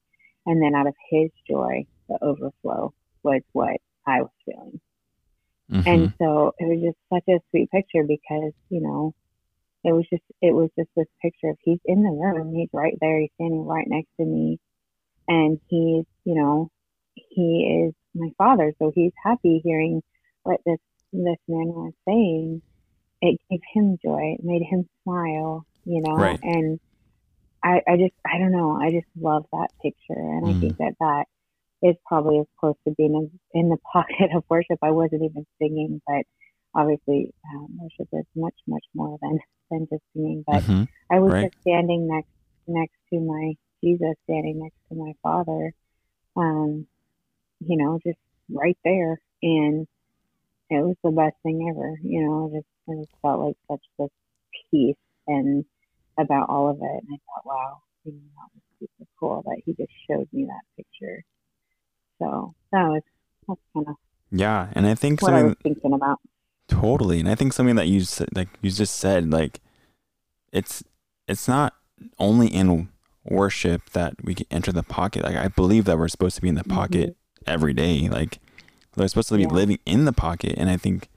And 0.46 0.62
then 0.62 0.74
out 0.74 0.86
of 0.86 0.94
his 1.10 1.30
joy, 1.48 1.86
the 2.08 2.18
overflow 2.22 2.94
was 3.22 3.42
what 3.52 3.80
I 4.06 4.22
was 4.22 4.30
feeling. 4.44 4.80
Mm-hmm. 5.70 5.88
And 5.88 6.14
so 6.18 6.54
it 6.58 6.64
was 6.64 6.80
just 6.82 6.98
such 7.12 7.34
a 7.34 7.40
sweet 7.50 7.70
picture 7.70 8.04
because, 8.04 8.52
you 8.70 8.80
know, 8.80 9.14
it 9.84 9.92
was 9.92 10.04
just 10.10 10.22
it 10.42 10.54
was 10.54 10.70
just 10.78 10.90
this 10.96 11.06
picture 11.22 11.50
of 11.50 11.58
he's 11.62 11.78
in 11.84 12.02
the 12.02 12.10
room, 12.10 12.54
he's 12.54 12.68
right 12.72 12.96
there, 13.00 13.20
he's 13.20 13.30
standing 13.36 13.64
right 13.64 13.86
next 13.88 14.10
to 14.18 14.24
me 14.24 14.58
and 15.30 15.60
he's, 15.68 16.04
you 16.24 16.34
know, 16.34 16.70
he 17.14 17.86
is 17.86 17.94
my 18.14 18.30
father, 18.36 18.74
so 18.78 18.92
he's 18.94 19.12
happy 19.22 19.60
hearing 19.64 20.02
what 20.42 20.60
this 20.66 20.80
this 21.12 21.38
man 21.48 21.68
was 21.68 21.92
saying. 22.06 22.62
It 23.22 23.40
gave 23.50 23.60
him 23.72 23.98
joy, 24.02 24.36
it 24.38 24.44
made 24.44 24.62
him 24.62 24.88
smile, 25.04 25.66
you 25.84 26.02
know, 26.02 26.16
Right. 26.16 26.38
and 26.42 26.80
I, 27.62 27.80
I 27.86 27.96
just 27.96 28.14
I 28.26 28.38
don't 28.38 28.52
know, 28.52 28.78
I 28.80 28.90
just 28.90 29.06
love 29.18 29.44
that 29.52 29.68
picture 29.82 30.18
and 30.18 30.46
I 30.46 30.52
Mhm. 30.54 30.60
think 30.60 30.78
that 30.78 30.94
that 31.00 31.26
is 31.82 31.96
probably 32.06 32.38
as 32.38 32.46
close 32.58 32.76
to 32.86 32.94
being 32.96 33.30
in, 33.54 33.68
the 33.68 33.78
pocket 33.92 34.30
of 34.34 34.44
worship. 34.48 34.78
I 34.82 34.90
wasn't 34.90 35.22
even 35.22 35.46
singing, 35.58 36.00
but 36.06 36.24
obviously 36.74 37.32
um, 37.54 37.78
worship 37.80 38.08
is 38.12 38.26
much, 38.36 38.54
much 38.66 38.84
more 38.94 39.18
than 39.20 39.38
than 39.70 39.86
just 39.90 40.02
singing. 40.14 40.44
But 40.46 40.62
Mhm. 40.62 40.88
I 41.10 41.20
was 41.20 41.32
Right. 41.32 41.44
just 41.44 41.60
standing 41.62 42.08
next 42.08 42.30
next 42.66 42.96
to 43.12 43.20
my 43.20 43.54
Jesus, 43.82 44.14
standing 44.24 44.60
next 44.60 44.76
to 44.90 44.94
my 44.94 45.12
Father, 45.22 45.72
um, 46.36 46.86
you 47.60 47.76
know, 47.76 47.98
just 48.04 48.18
right 48.50 48.78
there, 48.84 49.20
and 49.42 49.86
it 50.70 50.82
was 50.84 50.96
the 51.02 51.10
best 51.10 51.36
thing 51.42 51.68
ever. 51.70 51.98
You 52.02 52.24
know, 52.26 52.46
I 52.50 52.58
just 52.58 52.68
I 52.88 52.92
just 53.02 53.14
felt 53.22 53.40
like 53.40 53.56
such 53.70 53.84
this 53.98 54.10
peace 54.70 54.96
and 55.26 55.64
about 56.18 56.48
all 56.48 56.68
of 56.68 56.76
it, 56.76 56.82
and 56.82 57.08
I 57.12 57.16
thought, 57.26 57.46
wow, 57.46 57.78
you 58.04 58.12
know, 58.12 58.18
that 58.36 58.50
was 58.54 58.62
super 58.80 59.08
cool 59.18 59.42
that 59.46 59.60
he 59.64 59.72
just 59.72 59.92
showed 60.08 60.28
me 60.32 60.46
that 60.46 60.62
picture. 60.76 61.22
So 62.18 62.54
that 62.72 62.88
was 62.88 63.02
that's 63.48 63.60
kind 63.74 63.86
of 63.88 63.94
Yeah, 64.30 64.68
and 64.72 64.86
I 64.86 64.94
think 64.94 65.22
what 65.22 65.32
I 65.32 65.40
something 65.40 65.48
was 65.48 65.56
thinking 65.62 65.92
about. 65.92 66.18
Totally, 66.68 67.20
and 67.20 67.28
I 67.28 67.34
think 67.34 67.52
something 67.52 67.76
that 67.76 67.88
you 67.88 68.02
said, 68.02 68.28
like 68.34 68.48
you 68.60 68.70
just 68.70 68.96
said, 68.96 69.30
like 69.30 69.60
it's 70.52 70.84
it's 71.26 71.48
not 71.48 71.74
only 72.18 72.48
in 72.48 72.88
worship 73.24 73.90
that 73.90 74.14
we 74.22 74.34
can 74.34 74.46
enter 74.50 74.72
the 74.72 74.82
pocket. 74.82 75.24
Like 75.24 75.36
I 75.36 75.48
believe 75.48 75.84
that 75.84 75.98
we're 75.98 76.08
supposed 76.08 76.36
to 76.36 76.42
be 76.42 76.48
in 76.48 76.54
the 76.54 76.64
pocket 76.64 77.10
mm-hmm. 77.10 77.50
every 77.50 77.74
day. 77.74 78.08
Like 78.08 78.38
we're 78.96 79.08
supposed 79.08 79.28
to 79.28 79.36
be 79.36 79.42
Yeah. 79.42 79.48
living 79.48 79.78
in 79.86 80.04
the 80.04 80.12
pocket, 80.12 80.54
and 80.56 80.70
I 80.70 80.76
think 80.76 81.08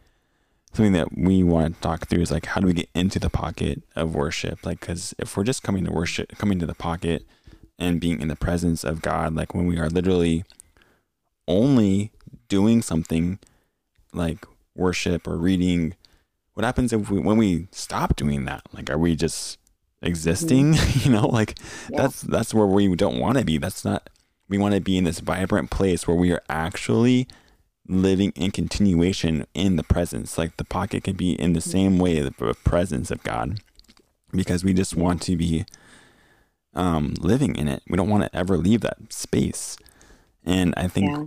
something 0.74 0.94
that 0.94 1.16
we 1.16 1.44
want 1.44 1.76
to 1.76 1.82
talk 1.82 2.08
through 2.08 2.22
is 2.22 2.32
like 2.32 2.48
how 2.48 2.62
do 2.62 2.68
we 2.68 2.74
get 2.74 2.90
into 2.96 3.20
the 3.20 3.30
pocket 3.30 3.84
of 3.96 4.16
worship? 4.16 4.66
Like 4.66 4.80
because 4.80 5.14
if 5.20 5.36
we're 5.38 5.44
just 5.44 5.64
coming 5.64 5.86
to 5.86 5.92
worship, 5.92 6.38
coming 6.38 6.60
to 6.60 6.66
the 6.66 6.76
pocket 6.76 7.26
and 7.78 8.00
being 8.00 8.22
in 8.22 8.28
the 8.28 8.36
presence 8.36 8.84
of 8.84 9.02
God, 9.02 9.36
like 9.36 9.54
when 9.54 9.68
we 9.68 9.78
are 9.78 9.90
literally 9.90 10.44
only 11.48 12.12
doing 12.48 12.82
something 12.82 13.40
like 14.14 14.46
worship 14.76 15.28
or 15.28 15.38
reading 15.38 15.96
what 16.54 16.64
happens 16.64 16.94
if 16.94 17.10
we 17.10 17.20
when 17.20 17.38
we 17.38 17.68
stop 17.72 18.16
doing 18.16 18.46
that 18.46 18.62
like 18.74 18.90
are 18.90 18.98
we 18.98 19.16
just 19.16 19.58
existing 20.02 20.74
mm-hmm. 20.74 21.00
you 21.10 21.16
know 21.16 21.28
like 21.28 21.58
Yeah. 21.90 22.04
that's 22.04 22.22
that's 22.22 22.54
where 22.54 22.66
we 22.66 22.96
don't 22.96 23.20
want 23.20 23.38
to 23.38 23.46
be 23.46 23.58
that's 23.58 23.84
not 23.84 24.10
we 24.48 24.58
want 24.58 24.76
to 24.76 24.82
be 24.82 24.98
in 24.98 25.04
this 25.04 25.20
vibrant 25.20 25.70
place 25.72 26.08
where 26.08 26.18
we 26.18 26.32
are 26.32 26.44
actually 26.50 27.28
living 27.88 28.32
in 28.36 28.52
continuation 28.52 29.46
in 29.54 29.76
the 29.76 29.84
presence 29.84 30.38
like 30.38 30.56
the 30.58 30.64
pocket 30.64 31.04
can 31.04 31.16
be 31.16 31.34
in 31.34 31.54
the 31.54 31.62
same 31.62 32.00
way 32.00 32.20
the 32.22 32.32
presence 32.64 33.12
of 33.12 33.22
god 33.24 33.60
because 34.32 34.64
we 34.64 34.74
just 34.74 34.96
want 34.96 35.22
to 35.22 35.36
be 35.36 35.66
um 36.74 37.14
living 37.20 37.56
in 37.56 37.68
it 37.68 37.84
we 37.90 37.98
don't 37.98 38.10
want 38.10 38.24
to 38.24 38.36
ever 38.36 38.58
leave 38.58 38.82
that 38.82 38.98
space 39.12 39.78
and 40.44 40.74
i 40.78 40.88
think 40.88 41.10
Yeah. 41.10 41.26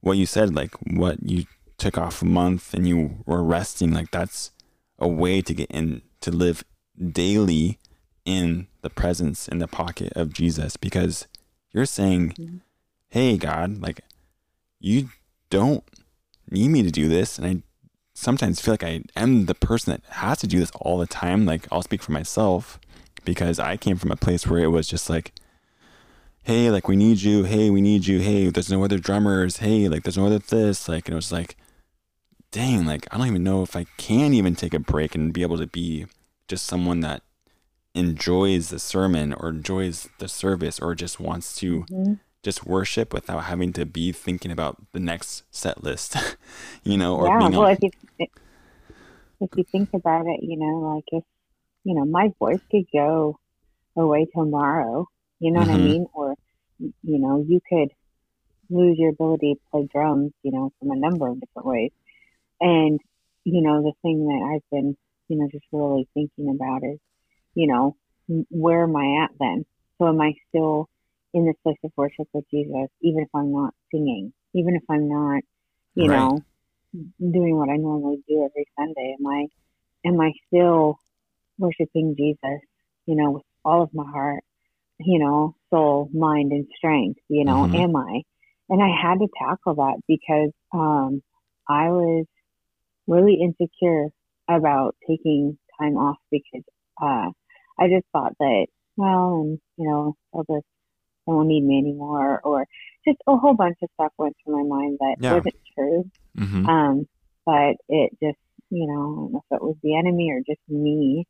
what 0.00 0.16
you 0.18 0.26
said, 0.26 0.54
like 0.54 0.72
what 0.86 1.20
you 1.22 1.46
took 1.78 1.98
off 1.98 2.22
a 2.22 2.26
month 2.26 2.72
and 2.74 2.86
you 2.86 3.24
were 3.26 3.42
resting, 3.42 3.90
like 3.92 4.10
that's 4.12 4.52
a 5.00 5.08
way 5.08 5.42
to 5.42 5.52
get 5.52 5.68
in 5.70 6.02
to 6.20 6.30
live 6.30 6.62
daily 6.96 7.78
in 8.24 8.68
the 8.82 8.90
presence 8.90 9.48
in 9.48 9.58
the 9.58 9.66
pocket 9.66 10.12
of 10.14 10.32
Jesus 10.32 10.76
because 10.76 11.26
you're 11.72 11.86
saying, 11.86 12.34
Mhm. 12.38 12.60
Hey 13.08 13.36
God, 13.36 13.78
like 13.82 14.00
you 14.78 15.08
don't 15.50 15.84
need 16.50 16.68
me 16.68 16.82
to 16.82 16.90
do 16.90 17.08
this. 17.08 17.38
And 17.38 17.46
I 17.46 17.62
sometimes 18.14 18.60
feel 18.60 18.74
like 18.74 18.84
I 18.84 19.02
am 19.14 19.46
the 19.46 19.54
person 19.54 19.92
that 19.92 20.02
has 20.16 20.38
to 20.38 20.46
do 20.46 20.58
this 20.58 20.70
all 20.80 20.98
the 20.98 21.06
time. 21.06 21.46
Like 21.46 21.66
I'll 21.70 21.82
speak 21.82 22.02
for 22.02 22.12
myself 22.12 22.78
because 23.24 23.58
I 23.58 23.76
came 23.76 23.96
from 23.96 24.12
a 24.12 24.16
place 24.16 24.46
where 24.46 24.62
it 24.62 24.68
was 24.68 24.88
just 24.88 25.10
like 25.10 25.32
hey, 26.46 26.70
like 26.70 26.86
we 26.86 26.94
need 26.94 27.20
you, 27.20 27.42
hey, 27.42 27.70
we 27.70 27.80
need 27.80 28.06
you, 28.06 28.20
hey, 28.20 28.48
there's 28.48 28.70
no 28.70 28.84
other 28.84 28.98
drummers, 28.98 29.56
hey, 29.56 29.88
like 29.88 30.04
there's 30.04 30.16
no 30.16 30.26
other 30.26 30.38
this, 30.38 30.88
like, 30.88 31.08
and 31.08 31.12
it 31.12 31.16
was 31.16 31.32
like, 31.32 31.56
dang, 32.52 32.86
like 32.86 33.04
I 33.10 33.18
don't 33.18 33.26
even 33.26 33.42
know 33.42 33.64
if 33.64 33.74
I 33.74 33.84
can 33.96 34.32
even 34.32 34.54
take 34.54 34.72
a 34.72 34.78
break 34.78 35.16
and 35.16 35.32
be 35.32 35.42
able 35.42 35.58
to 35.58 35.66
be 35.66 36.06
just 36.46 36.64
someone 36.64 37.00
that 37.00 37.22
enjoys 37.96 38.68
the 38.68 38.78
sermon 38.78 39.32
or 39.32 39.48
enjoys 39.48 40.08
the 40.18 40.28
service 40.28 40.78
or 40.78 40.94
just 40.94 41.18
wants 41.18 41.56
to 41.56 41.84
Mhm. 41.90 42.20
Just 42.46 42.64
worship 42.64 43.12
without 43.12 43.40
having 43.44 43.72
to 43.72 43.84
be 43.84 44.12
thinking 44.12 44.52
about 44.52 44.76
the 44.92 45.00
next 45.00 45.42
set 45.50 45.82
list, 45.82 46.16
you 46.84 46.96
know, 46.96 47.16
or 47.16 47.26
yeah, 47.26 47.38
being 47.38 47.54
well, 47.56 47.66
on, 47.66 47.72
if 47.72 47.78
you 47.82 47.90
if 49.40 49.50
you 49.56 49.64
think 49.72 49.90
about 49.92 50.26
it, 50.26 50.40
you 50.42 50.56
know, 50.56 50.94
like 50.94 51.04
if 51.08 51.24
you 51.82 51.94
know, 51.94 52.04
my 52.04 52.30
voice 52.38 52.60
could 52.70 52.84
go 52.92 53.36
away 53.96 54.26
tomorrow. 54.32 55.08
You 55.40 55.52
know 55.52 55.60
what 55.60 55.70
I 55.70 55.74
Mhm. 55.74 55.86
mean? 55.86 56.06
Or 56.14 56.34
you 56.78 57.18
know, 57.18 57.44
you 57.46 57.60
could 57.68 57.88
lose 58.70 58.96
your 58.96 59.10
ability 59.10 59.54
to 59.54 59.60
play 59.72 59.88
drums. 59.92 60.32
You 60.44 60.52
know, 60.52 60.72
from 60.78 60.92
a 60.92 60.96
number 60.96 61.28
of 61.28 61.40
different 61.40 61.66
ways. 61.66 61.90
And 62.60 63.00
you 63.44 63.60
know, 63.62 63.82
the 63.82 63.92
thing 64.02 64.26
that 64.26 64.54
I've 64.54 64.70
been, 64.70 64.96
you 65.28 65.38
know, 65.38 65.48
just 65.50 65.66
really 65.72 66.08
thinking 66.14 66.54
about 66.54 66.84
is, 66.84 66.98
you 67.54 67.66
know, 67.66 67.96
where 68.50 68.84
am 68.84 68.94
I 68.96 69.24
at 69.24 69.30
then? 69.40 69.66
So 69.98 70.08
am 70.08 70.20
I 70.20 70.34
still 70.48 70.88
in 71.36 71.46
this 71.46 71.56
place 71.62 71.76
of 71.84 71.92
worship 71.98 72.28
with 72.34 72.46
Jesus, 72.50 72.88
even 73.02 73.22
if 73.22 73.28
I'm 73.36 73.52
not 73.52 73.74
singing, 73.92 74.32
even 74.54 74.76
if 74.76 74.82
I'm 74.90 75.08
not, 75.08 75.42
you 75.96 76.08
Right. 76.08 76.18
know, 76.18 76.40
doing 77.20 77.56
what 77.56 77.68
I 77.70 77.76
normally 77.76 78.22
do 78.28 78.44
every 78.44 78.66
Sunday? 78.78 79.16
Am 79.20 79.26
I 79.26 79.46
am 80.06 80.20
I 80.20 80.32
still 80.48 80.98
worshiping 81.58 82.16
Jesus, 82.18 82.60
you 83.06 83.16
know, 83.16 83.32
with 83.32 83.42
all 83.64 83.82
of 83.82 83.90
my 83.94 84.06
heart, 84.10 84.44
you 85.00 85.18
know, 85.20 85.56
soul, 85.70 86.10
mind 86.14 86.52
and 86.52 86.66
strength, 86.76 87.20
you 87.28 87.44
know, 87.44 87.66
Mhm. 87.66 87.74
am 87.74 87.96
I? 87.96 88.22
And 88.70 88.82
I 88.82 88.88
had 89.02 89.18
to 89.20 89.28
tackle 89.38 89.76
that 89.76 90.00
because 90.08 90.52
um 90.74 91.22
I 91.68 91.90
was 91.90 92.26
really 93.06 93.38
insecure 93.42 94.08
about 94.48 94.96
taking 95.08 95.58
time 95.80 95.96
off 95.98 96.18
because 96.30 96.64
uh 97.02 97.30
I 97.78 97.88
just 97.88 98.06
thought 98.12 98.34
that 98.40 98.66
well 98.96 99.42
and 99.42 99.60
you 99.78 99.88
know, 99.88 100.16
they'll 100.32 100.44
just 100.58 100.66
they 101.26 101.32
won't 101.32 101.48
need 101.48 101.64
me 101.64 101.78
anymore 101.78 102.40
or 102.44 102.66
just 103.06 103.18
a 103.26 103.36
whole 103.36 103.54
bunch 103.54 103.78
of 103.82 103.88
stuff 103.94 104.12
went 104.18 104.36
through 104.44 104.62
my 104.62 104.76
mind 104.76 104.98
that 105.00 105.16
Yeah. 105.20 105.34
wasn't 105.34 105.54
true. 105.76 106.10
Mhm. 106.36 106.68
Um, 106.68 107.08
but 107.44 107.76
it 107.88 108.10
just, 108.22 108.38
you 108.70 108.86
know, 108.86 109.00
I 109.00 109.16
don't 109.20 109.32
know 109.32 109.42
if 109.50 109.56
it 109.56 109.62
was 109.62 109.76
the 109.82 109.96
enemy 109.96 110.30
or 110.32 110.40
just 110.46 110.60
me. 110.68 111.26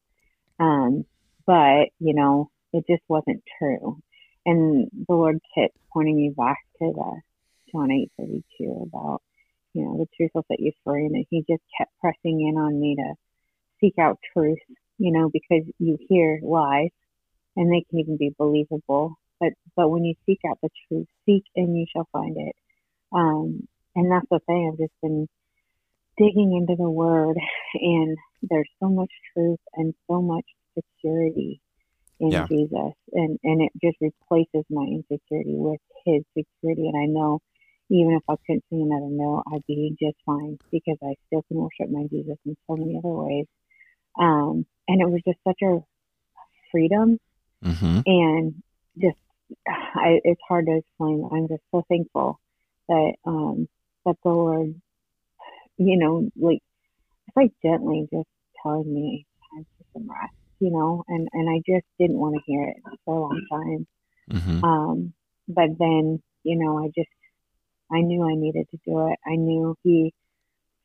Um, 0.58 1.04
but, 1.46 1.90
you 1.98 2.14
know, 2.14 2.50
it 2.72 2.84
just 2.88 3.02
wasn't 3.08 3.42
true. 3.58 3.98
and 4.48 4.88
the 5.08 5.14
Lord 5.14 5.40
kept 5.56 5.76
pointing 5.92 6.16
me 6.16 6.28
back 6.36 6.58
to 6.78 6.92
the 6.92 7.20
John 7.72 7.90
eight 7.90 8.12
thirty 8.16 8.44
two 8.56 8.88
about 8.88 9.20
you 9.74 9.82
know 9.84 9.98
the 9.98 10.06
truth 10.16 10.30
will 10.34 10.44
set 10.46 10.60
you 10.60 10.70
free, 10.84 11.06
and 11.06 11.26
He 11.30 11.42
just 11.50 11.64
kept 11.76 11.90
pressing 11.98 12.40
in 12.46 12.56
on 12.56 12.78
me 12.80 12.94
to 12.94 13.14
seek 13.80 13.98
out 13.98 14.20
truth, 14.32 14.60
you 14.98 15.10
know, 15.10 15.28
because 15.32 15.64
you 15.80 15.98
hear 16.08 16.38
lies, 16.44 16.90
and 17.56 17.72
they 17.72 17.84
can 17.90 17.98
even 17.98 18.16
be 18.16 18.30
believable, 18.38 19.16
but 19.40 19.52
but 19.76 19.88
when 19.90 20.04
you 20.04 20.14
seek 20.26 20.40
out 20.48 20.58
the 20.62 20.70
truth, 20.88 21.06
seek 21.26 21.44
and 21.54 21.76
you 21.76 21.86
shall 21.92 22.08
find 22.12 22.36
it. 22.36 22.56
Um, 23.12 23.66
and 23.94 24.10
that's 24.10 24.26
the 24.30 24.40
thing. 24.46 24.70
I've 24.72 24.78
just 24.78 25.00
been 25.02 25.28
digging 26.18 26.56
into 26.56 26.80
the 26.80 26.90
Word, 26.90 27.36
and 27.74 28.16
there's 28.42 28.68
so 28.80 28.88
much 28.88 29.10
truth 29.32 29.60
and 29.74 29.94
so 30.08 30.22
much 30.22 30.44
security 30.74 31.60
in 32.20 32.30
yeah. 32.30 32.46
Jesus, 32.46 32.92
and 33.12 33.38
and 33.42 33.62
it 33.62 33.72
just 33.82 33.96
replaces 34.00 34.64
my 34.70 34.84
insecurity 34.84 35.54
with 35.54 35.80
His 36.04 36.22
security. 36.36 36.88
And 36.88 36.96
I 36.96 37.06
know, 37.06 37.40
even 37.90 38.12
if 38.12 38.22
I 38.28 38.36
couldn't 38.46 38.64
sing 38.70 38.82
another 38.82 39.10
note, 39.10 39.44
I'd 39.52 39.66
be 39.66 39.94
just 40.00 40.16
fine 40.24 40.58
because 40.70 40.98
I 41.02 41.14
still 41.26 41.42
can 41.48 41.58
worship 41.58 41.90
my 41.90 42.04
Jesus 42.10 42.38
in 42.44 42.56
so 42.66 42.76
many 42.76 42.98
other 42.98 43.08
ways. 43.08 43.46
Um, 44.18 44.64
and 44.88 45.00
it 45.00 45.08
was 45.08 45.20
just 45.26 45.38
such 45.46 45.60
a 45.62 45.80
freedom, 46.70 47.18
mm-hmm. 47.62 48.00
and 48.06 48.62
just 48.98 49.18
I, 49.68 50.20
it's 50.24 50.40
hard 50.48 50.66
to 50.66 50.76
explain. 50.78 51.28
I'm 51.32 51.48
just 51.48 51.62
so 51.70 51.84
thankful 51.88 52.40
that 52.88 53.12
um, 53.24 53.68
that 54.04 54.16
the 54.22 54.30
Lord, 54.30 54.74
you 55.76 55.98
know, 55.98 56.28
like 56.36 56.62
it's 57.26 57.36
like 57.36 57.52
gently 57.62 58.08
just 58.12 58.28
telling 58.62 58.92
me 58.92 59.26
time 59.52 59.66
for 59.78 59.84
some 59.92 60.10
rest 60.10 60.34
you 60.60 60.70
know, 60.70 61.04
and, 61.08 61.28
and 61.32 61.48
I 61.48 61.58
just 61.66 61.86
didn't 61.98 62.18
want 62.18 62.34
to 62.36 62.40
hear 62.46 62.68
it 62.68 62.76
for 63.04 63.16
a 63.16 63.20
long 63.20 63.42
time. 63.50 63.86
Mm-hmm. 64.30 64.64
Um, 64.64 65.12
but 65.48 65.78
then, 65.78 66.22
you 66.42 66.58
know, 66.58 66.78
I 66.78 66.86
just, 66.96 67.10
I 67.92 68.00
knew 68.00 68.24
I 68.24 68.34
needed 68.34 68.66
to 68.70 68.78
do 68.86 69.08
it. 69.08 69.18
I 69.26 69.36
knew 69.36 69.76
he, 69.82 70.12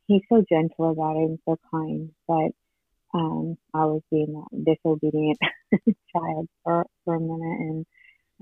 he's 0.07 0.21
so 0.29 0.43
gentle 0.47 0.91
about 0.91 1.17
it 1.17 1.29
and 1.29 1.39
so 1.45 1.57
kind, 1.71 2.11
but, 2.27 2.51
um, 3.13 3.57
I 3.73 3.85
was 3.85 4.01
being 4.09 4.41
a 4.41 4.55
disobedient 4.57 5.39
child 6.13 6.47
for, 6.63 6.85
for 7.03 7.15
a 7.15 7.19
minute. 7.19 7.59
And, 7.59 7.85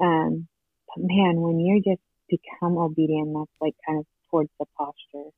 um, 0.02 0.48
but 0.88 1.04
man, 1.04 1.42
when 1.42 1.60
you 1.60 1.82
just 1.84 2.02
become 2.30 2.78
obedient, 2.78 3.34
that's 3.34 3.52
like 3.62 3.76
kind 3.86 4.00
of 4.00 4.06
towards 4.30 4.50
the 4.60 4.66
posture, 4.78 5.30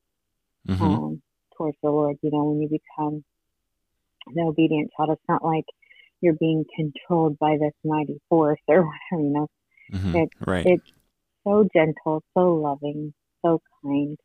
mm-hmm. 0.68 0.84
um, 0.84 1.22
towards 1.58 1.78
the 1.82 1.90
Lord, 1.90 2.18
you 2.22 2.32
know, 2.32 2.46
when 2.46 2.62
you 2.62 2.70
become 2.70 3.24
the 4.34 4.42
obedient 4.44 4.92
child, 4.96 5.12
it's 5.12 5.30
not 5.30 5.44
like 5.44 5.66
you're 6.22 6.34
being 6.34 6.66
controlled 6.76 7.38
by 7.40 7.58
this 7.60 7.74
mighty 7.84 8.22
force 8.30 8.60
or 8.68 8.84
whatever, 9.10 9.24
you 9.24 9.30
know. 9.30 9.48
Mm-hmm. 9.94 10.16
It's, 10.16 10.34
right. 10.48 10.66
it's 10.66 10.92
so 11.44 11.68
gentle, 11.74 12.24
so 12.34 12.54
loving, 12.54 13.14
so 13.44 13.62
kind. 13.84 14.18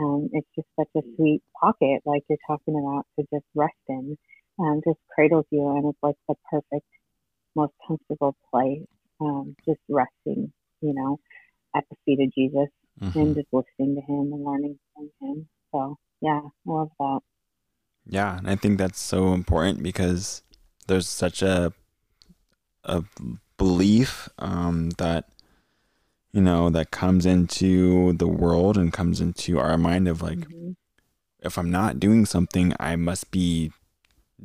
Um, 0.00 0.30
it's 0.32 0.48
just 0.56 0.68
such 0.78 0.88
a 0.96 1.02
sweet 1.16 1.42
pocket, 1.60 2.00
like 2.06 2.22
you're 2.28 2.38
talking 2.46 2.74
about, 2.74 3.06
to 3.18 3.26
just 3.32 3.44
rest 3.54 3.74
in. 3.88 4.16
Um, 4.58 4.80
just 4.86 4.98
cradles 5.12 5.46
you, 5.50 5.68
and 5.76 5.86
it's 5.86 5.98
like 6.00 6.14
the 6.28 6.36
perfect, 6.48 6.86
most 7.56 7.72
comfortable 7.86 8.36
place. 8.50 8.86
Um, 9.24 9.56
just 9.66 9.80
resting, 9.88 10.52
you 10.80 10.94
know, 10.94 11.18
at 11.74 11.84
the 11.88 11.96
feet 12.04 12.20
of 12.20 12.32
Jesus 12.34 12.68
mm-hmm. 13.00 13.18
and 13.18 13.34
just 13.34 13.48
listening 13.52 13.96
to 13.96 14.02
Him 14.02 14.32
and 14.32 14.44
learning 14.44 14.78
from 14.94 15.10
Him. 15.20 15.48
So, 15.72 15.96
yeah, 16.20 16.40
I 16.44 16.70
love 16.70 16.90
that. 16.98 17.20
Yeah, 18.06 18.36
and 18.36 18.50
I 18.50 18.56
think 18.56 18.78
that's 18.78 19.00
so 19.00 19.32
important 19.32 19.82
because 19.82 20.42
there's 20.86 21.08
such 21.08 21.42
a 21.42 21.72
a 22.84 23.02
belief 23.56 24.28
um, 24.38 24.90
that 24.98 25.28
you 26.32 26.40
know 26.40 26.68
that 26.68 26.90
comes 26.90 27.24
into 27.24 28.12
the 28.14 28.28
world 28.28 28.76
and 28.76 28.92
comes 28.92 29.20
into 29.20 29.58
our 29.58 29.78
mind 29.78 30.08
of 30.08 30.20
like 30.20 30.38
mm-hmm. 30.38 30.72
if 31.40 31.56
i'm 31.56 31.70
not 31.70 32.00
doing 32.00 32.26
something 32.26 32.74
i 32.80 32.96
must 32.96 33.30
be 33.30 33.70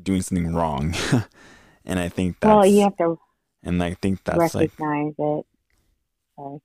doing 0.01 0.21
something 0.21 0.53
wrong 0.53 0.93
and 1.85 1.99
i 1.99 2.07
think 2.07 2.39
that's 2.39 2.53
well 2.53 2.65
you 2.65 2.81
have 2.81 2.95
to 2.95 3.17
and 3.63 3.81
i 3.83 3.93
think 3.93 4.23
that's 4.23 4.55
like. 4.55 4.71
recognize 4.79 5.13
like, 5.17 5.39
it 5.39 5.45
sorry 6.35 6.59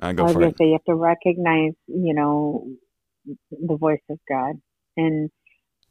I 0.00 0.12
go 0.12 0.26
I 0.26 0.32
for 0.32 0.42
it. 0.44 0.56
Say 0.56 0.66
you 0.66 0.72
have 0.74 0.84
to 0.84 0.94
recognize, 0.94 1.72
you 1.88 2.14
know, 2.14 2.68
the 3.50 3.76
voice 3.76 3.98
of 4.08 4.20
God 4.28 4.60
and, 4.96 5.28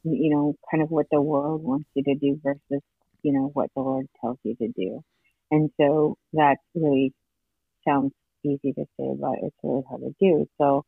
you 0.02 0.34
know, 0.34 0.54
kind 0.70 0.82
of 0.82 0.90
what 0.90 1.04
the 1.12 1.20
world 1.20 1.62
wants 1.62 1.90
you 1.92 2.02
to 2.04 2.14
do 2.14 2.40
versus 2.42 2.82
you 3.22 3.32
know, 3.32 3.50
what 3.52 3.70
the 3.74 3.82
Lord 3.82 4.06
tells 4.20 4.38
you 4.42 4.54
to 4.56 4.68
do. 4.68 5.02
And 5.50 5.70
so 5.80 6.16
that 6.34 6.56
really 6.74 7.12
sounds 7.86 8.12
easy 8.44 8.72
to 8.72 8.84
say, 8.98 9.14
but 9.20 9.34
it's 9.42 9.56
really 9.62 9.82
hard 9.88 10.02
to 10.02 10.14
do. 10.20 10.46
So, 10.58 10.84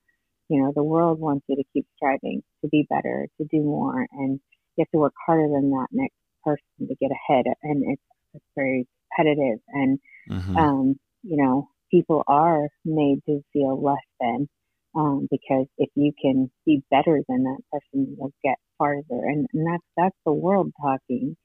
you 0.48 0.62
know, 0.62 0.72
the 0.74 0.82
world 0.82 1.18
wants 1.18 1.44
you 1.48 1.56
to 1.56 1.64
keep 1.72 1.86
striving 1.96 2.42
to 2.62 2.68
be 2.68 2.86
better, 2.88 3.26
to 3.38 3.46
do 3.50 3.62
more, 3.62 4.06
and 4.12 4.40
you 4.76 4.84
have 4.84 4.90
to 4.90 4.98
work 4.98 5.14
harder 5.26 5.48
than 5.48 5.70
that 5.70 5.86
next 5.92 6.14
person 6.44 6.88
to 6.88 6.94
get 7.00 7.10
ahead. 7.10 7.46
And 7.62 7.84
it's, 7.86 8.02
it's 8.34 8.44
very 8.56 8.86
competitive. 9.16 9.60
And, 9.68 9.98
mm-hmm. 10.28 10.56
um, 10.56 11.00
you 11.22 11.36
know, 11.36 11.68
people 11.90 12.22
are 12.26 12.68
made 12.84 13.18
to 13.26 13.42
feel 13.52 13.80
less 13.80 13.96
than 14.20 14.48
um, 14.94 15.28
because 15.30 15.66
if 15.78 15.90
you 15.94 16.12
can 16.20 16.50
be 16.66 16.82
better 16.90 17.20
than 17.28 17.44
that 17.44 17.60
person, 17.70 18.16
you'll 18.16 18.32
get 18.42 18.56
farther. 18.78 19.02
And, 19.10 19.46
and 19.52 19.66
that's 19.66 19.84
that's 19.96 20.16
the 20.24 20.32
world 20.32 20.72
talking. 20.80 21.36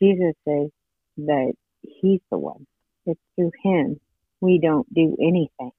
Jesus 0.00 0.34
says 0.46 0.70
that 1.18 1.52
he's 1.82 2.20
the 2.30 2.38
one. 2.38 2.66
It's 3.06 3.20
through 3.36 3.52
him 3.62 4.00
we 4.40 4.58
don't 4.62 4.92
do 4.92 5.16
anything, 5.20 5.70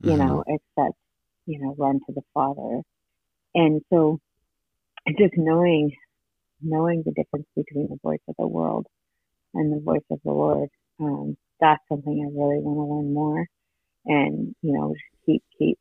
you 0.00 0.10
mm-hmm. 0.12 0.18
know, 0.18 0.44
except, 0.46 0.96
you 1.46 1.58
know, 1.60 1.74
run 1.78 2.00
to 2.06 2.12
the 2.14 2.22
Father. 2.32 2.82
And 3.54 3.82
so 3.90 4.20
just 5.18 5.34
knowing 5.36 5.92
knowing 6.60 7.02
the 7.04 7.12
difference 7.12 7.46
between 7.54 7.88
the 7.88 7.98
voice 8.02 8.20
of 8.28 8.34
the 8.38 8.46
world 8.46 8.86
and 9.54 9.72
the 9.72 9.80
voice 9.80 10.04
of 10.10 10.20
the 10.24 10.30
Lord, 10.30 10.68
um, 11.00 11.36
that's 11.60 11.82
something 11.88 12.12
I 12.12 12.30
really 12.38 12.62
want 12.62 12.78
to 12.78 12.94
learn 12.94 13.14
more 13.14 13.46
and, 14.06 14.54
you 14.62 14.72
know, 14.72 14.94
keep 15.26 15.42
keep 15.58 15.78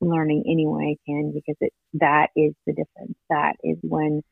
learning 0.00 0.44
any 0.46 0.66
way 0.66 0.96
I 0.98 1.10
can 1.10 1.32
because 1.32 1.56
it 1.60 1.72
that 1.94 2.28
is 2.36 2.54
the 2.66 2.72
difference. 2.72 3.16
That 3.30 3.54
is 3.62 3.78
when 3.82 4.22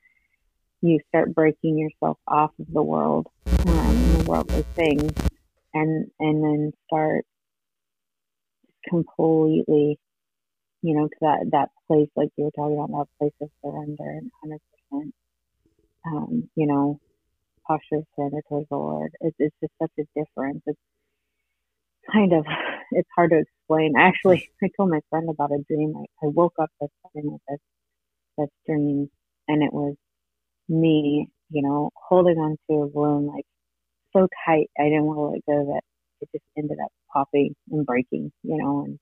you 0.83 0.99
start 1.09 1.35
breaking 1.35 1.79
yourself 1.79 2.19
off 2.27 2.51
of 2.59 2.67
the 2.73 2.83
world, 2.83 3.27
um, 3.67 4.13
the 4.13 4.25
worldly 4.27 4.65
things, 4.77 5.15
and 5.75 6.11
and 6.19 6.45
then 6.45 6.73
start 6.87 7.25
completely, 8.89 9.99
you 10.83 10.95
know, 10.95 11.07
to 11.09 11.17
that 11.21 11.47
that 11.53 11.69
place 11.87 12.09
like 12.17 12.31
you 12.37 12.45
were 12.45 12.51
talking 12.51 12.79
about, 12.79 12.91
that 12.91 13.19
place 13.19 13.33
of 13.43 13.51
surrender 13.65 14.11
and 14.11 14.31
hundred 14.43 14.61
percent, 14.91 15.15
um, 16.07 16.49
you 16.57 16.67
know, 16.67 17.01
posture 17.67 17.97
of 17.97 18.05
surrender 18.17 18.43
towards 18.49 18.69
the 18.71 18.77
Lord. 18.77 19.13
It's 19.21 19.37
it's 19.39 19.57
just 19.61 19.73
such 19.81 19.93
a 19.99 20.05
difference. 20.19 20.63
It's 20.67 20.79
kind 22.13 22.33
of 22.33 22.45
it's 22.93 23.09
hard 23.15 23.31
to 23.31 23.39
explain. 23.39 23.95
Actually, 23.99 24.39
mm. 24.39 24.67
I 24.67 24.71
told 24.77 24.91
my 24.91 25.01
friend 25.11 25.29
about 25.31 25.53
a 25.53 25.63
dream. 25.69 25.95
I, 25.97 26.27
I 26.27 26.29
woke 26.29 26.55
up 26.61 26.71
this 26.81 26.91
morning 27.15 27.33
with 27.33 27.43
this 27.49 27.61
this 28.39 28.51
dream, 28.67 29.11
and 29.49 29.63
it 29.63 29.73
was 29.73 29.97
me, 30.69 31.29
you 31.51 31.63
know, 31.63 31.91
holding 32.09 32.39
on 32.39 32.57
to 32.69 32.83
a 32.83 32.89
balloon 32.89 33.27
like 33.27 33.45
so 34.13 34.29
tight. 34.47 34.71
I 34.79 34.85
didn't 34.85 35.05
want 35.05 35.19
to 35.19 35.23
let 35.25 35.47
go 35.47 35.73
that 35.73 35.83
it 36.21 36.29
just 36.33 36.45
ended 36.57 36.79
up 36.83 36.93
popping 37.13 37.55
and 37.71 37.87
breaking, 37.87 38.33
you 38.43 38.57
know, 38.59 38.85
and 38.85 38.99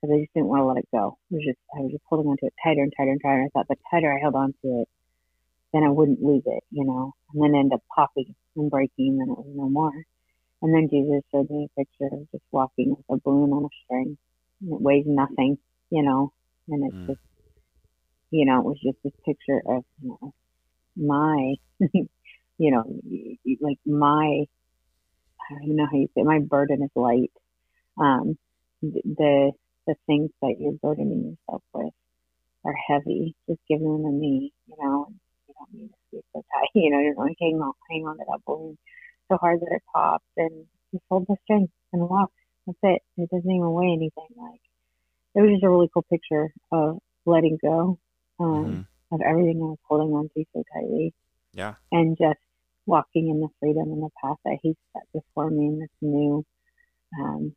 because 0.00 0.14
I 0.14 0.20
just 0.20 0.34
didn't 0.34 0.48
want 0.48 0.60
to 0.60 0.66
let 0.66 0.78
it 0.78 0.88
go. 0.92 1.18
It 1.30 1.34
was 1.34 1.44
just, 1.44 1.58
I 1.76 1.80
was 1.80 1.92
just 1.92 2.04
holding 2.08 2.30
on 2.30 2.36
to 2.38 2.46
it 2.46 2.54
tighter 2.64 2.82
and 2.82 2.92
tighter 2.96 3.10
and 3.10 3.20
tighter. 3.22 3.44
I 3.44 3.48
thought 3.52 3.68
the 3.68 3.76
tighter 3.90 4.12
I 4.12 4.20
held 4.20 4.34
on 4.34 4.54
to 4.62 4.82
it, 4.82 4.88
then 5.72 5.84
I 5.84 5.90
wouldn't 5.90 6.22
lose 6.22 6.42
it, 6.46 6.64
you 6.70 6.84
know, 6.84 7.14
and 7.32 7.42
then 7.42 7.58
end 7.58 7.72
up 7.72 7.82
popping 7.94 8.34
and 8.56 8.70
breaking 8.70 9.18
and 9.20 9.30
it 9.30 9.38
was 9.38 9.46
no 9.54 9.68
more. 9.68 9.92
And 10.62 10.74
then 10.74 10.88
Jesus 10.90 11.22
showed 11.30 11.48
me 11.48 11.68
a 11.70 11.80
picture 11.80 12.14
of 12.14 12.30
just 12.32 12.44
walking 12.50 12.90
with 12.90 13.04
a 13.08 13.16
balloon 13.22 13.52
on 13.52 13.64
a 13.64 13.68
string. 13.84 14.18
And 14.60 14.72
it 14.74 14.80
weighs 14.80 15.06
nothing, 15.06 15.58
you 15.90 16.02
know, 16.02 16.32
and 16.68 16.86
it's 16.86 16.94
mm. 16.94 17.06
just, 17.06 17.20
you 18.30 18.44
know, 18.44 18.60
it 18.60 18.64
was 18.64 18.80
just 18.84 18.98
this 19.02 19.12
picture 19.24 19.62
of, 19.66 19.84
you 20.02 20.18
know, 20.20 20.34
my, 20.96 21.54
you 22.58 22.70
know, 22.70 22.84
like 23.60 23.78
my, 23.86 24.44
I 25.40 25.54
don't 25.54 25.64
even 25.64 25.76
know 25.76 25.86
how 25.90 25.96
you 25.96 26.08
say 26.08 26.20
it, 26.20 26.26
my 26.26 26.40
burden 26.40 26.82
is 26.82 26.90
light. 26.94 27.32
Um, 27.98 28.36
the, 28.82 29.52
the 29.86 29.94
things 30.06 30.30
that 30.42 30.56
you're 30.58 30.72
burdening 30.72 31.36
yourself 31.48 31.62
with 31.72 31.94
are 32.64 32.74
heavy. 32.88 33.34
Just 33.48 33.60
give 33.68 33.80
them 33.80 34.02
to 34.02 34.10
me, 34.10 34.52
you 34.66 34.76
know, 34.78 35.08
don't 35.60 35.74
need 35.76 35.88
to 35.88 36.00
be 36.10 36.20
so 36.32 36.40
tight, 36.40 36.72
you 36.74 36.90
know, 36.90 37.00
you're 37.00 37.14
going 37.14 37.36
hang 37.38 37.60
on, 37.60 37.72
hang 37.90 38.08
on 38.08 38.16
to 38.16 38.24
that 38.26 38.40
balloon 38.46 38.78
so 39.30 39.36
hard 39.36 39.60
that 39.60 39.70
it 39.70 39.82
pops 39.94 40.24
and 40.36 40.66
just 40.90 41.04
hold 41.08 41.26
the 41.28 41.36
string 41.44 41.68
and 41.92 42.08
walk. 42.08 42.30
That's 42.66 42.78
it. 42.82 43.02
It 43.16 43.30
doesn't 43.30 43.50
even 43.50 43.72
weigh 43.72 43.92
anything. 43.92 44.34
Like, 44.36 44.60
it 45.36 45.40
was 45.40 45.52
just 45.52 45.62
a 45.62 45.70
really 45.70 45.88
cool 45.94 46.04
picture 46.10 46.50
of 46.72 46.98
letting 47.26 47.58
go. 47.62 47.98
Um, 48.40 48.64
mm-hmm 48.64 48.80
of 49.12 49.20
everything 49.26 49.60
I 49.60 49.74
was 49.74 49.78
holding 49.88 50.14
on 50.14 50.28
to 50.34 50.44
so 50.52 50.62
tightly. 50.72 51.12
Yeah. 51.52 51.74
And 51.90 52.16
just 52.16 52.38
walking 52.86 53.28
in 53.28 53.40
the 53.40 53.48
freedom 53.58 53.92
and 53.92 54.02
the 54.02 54.10
path 54.22 54.36
that 54.44 54.58
He 54.62 54.76
set 54.92 55.02
before 55.12 55.50
me 55.50 55.66
in 55.66 55.78
this 55.80 55.90
new, 56.00 56.44
um, 57.20 57.54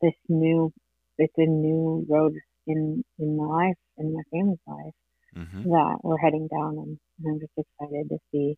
this 0.00 0.14
new 0.28 0.72
it's 1.16 1.34
a 1.36 1.46
new 1.46 2.04
road 2.08 2.34
in 2.66 3.04
in 3.20 3.36
my 3.36 3.44
life 3.44 3.76
in 3.98 4.12
my 4.12 4.22
family's 4.32 4.58
life 4.66 4.94
Mm-hmm. 5.36 5.68
that 5.70 5.96
we're 6.02 6.18
heading 6.18 6.48
down 6.48 6.78
and, 6.78 6.98
and 7.18 7.26
I'm 7.26 7.40
just 7.40 7.52
excited 7.56 8.08
to 8.10 8.18
see 8.30 8.56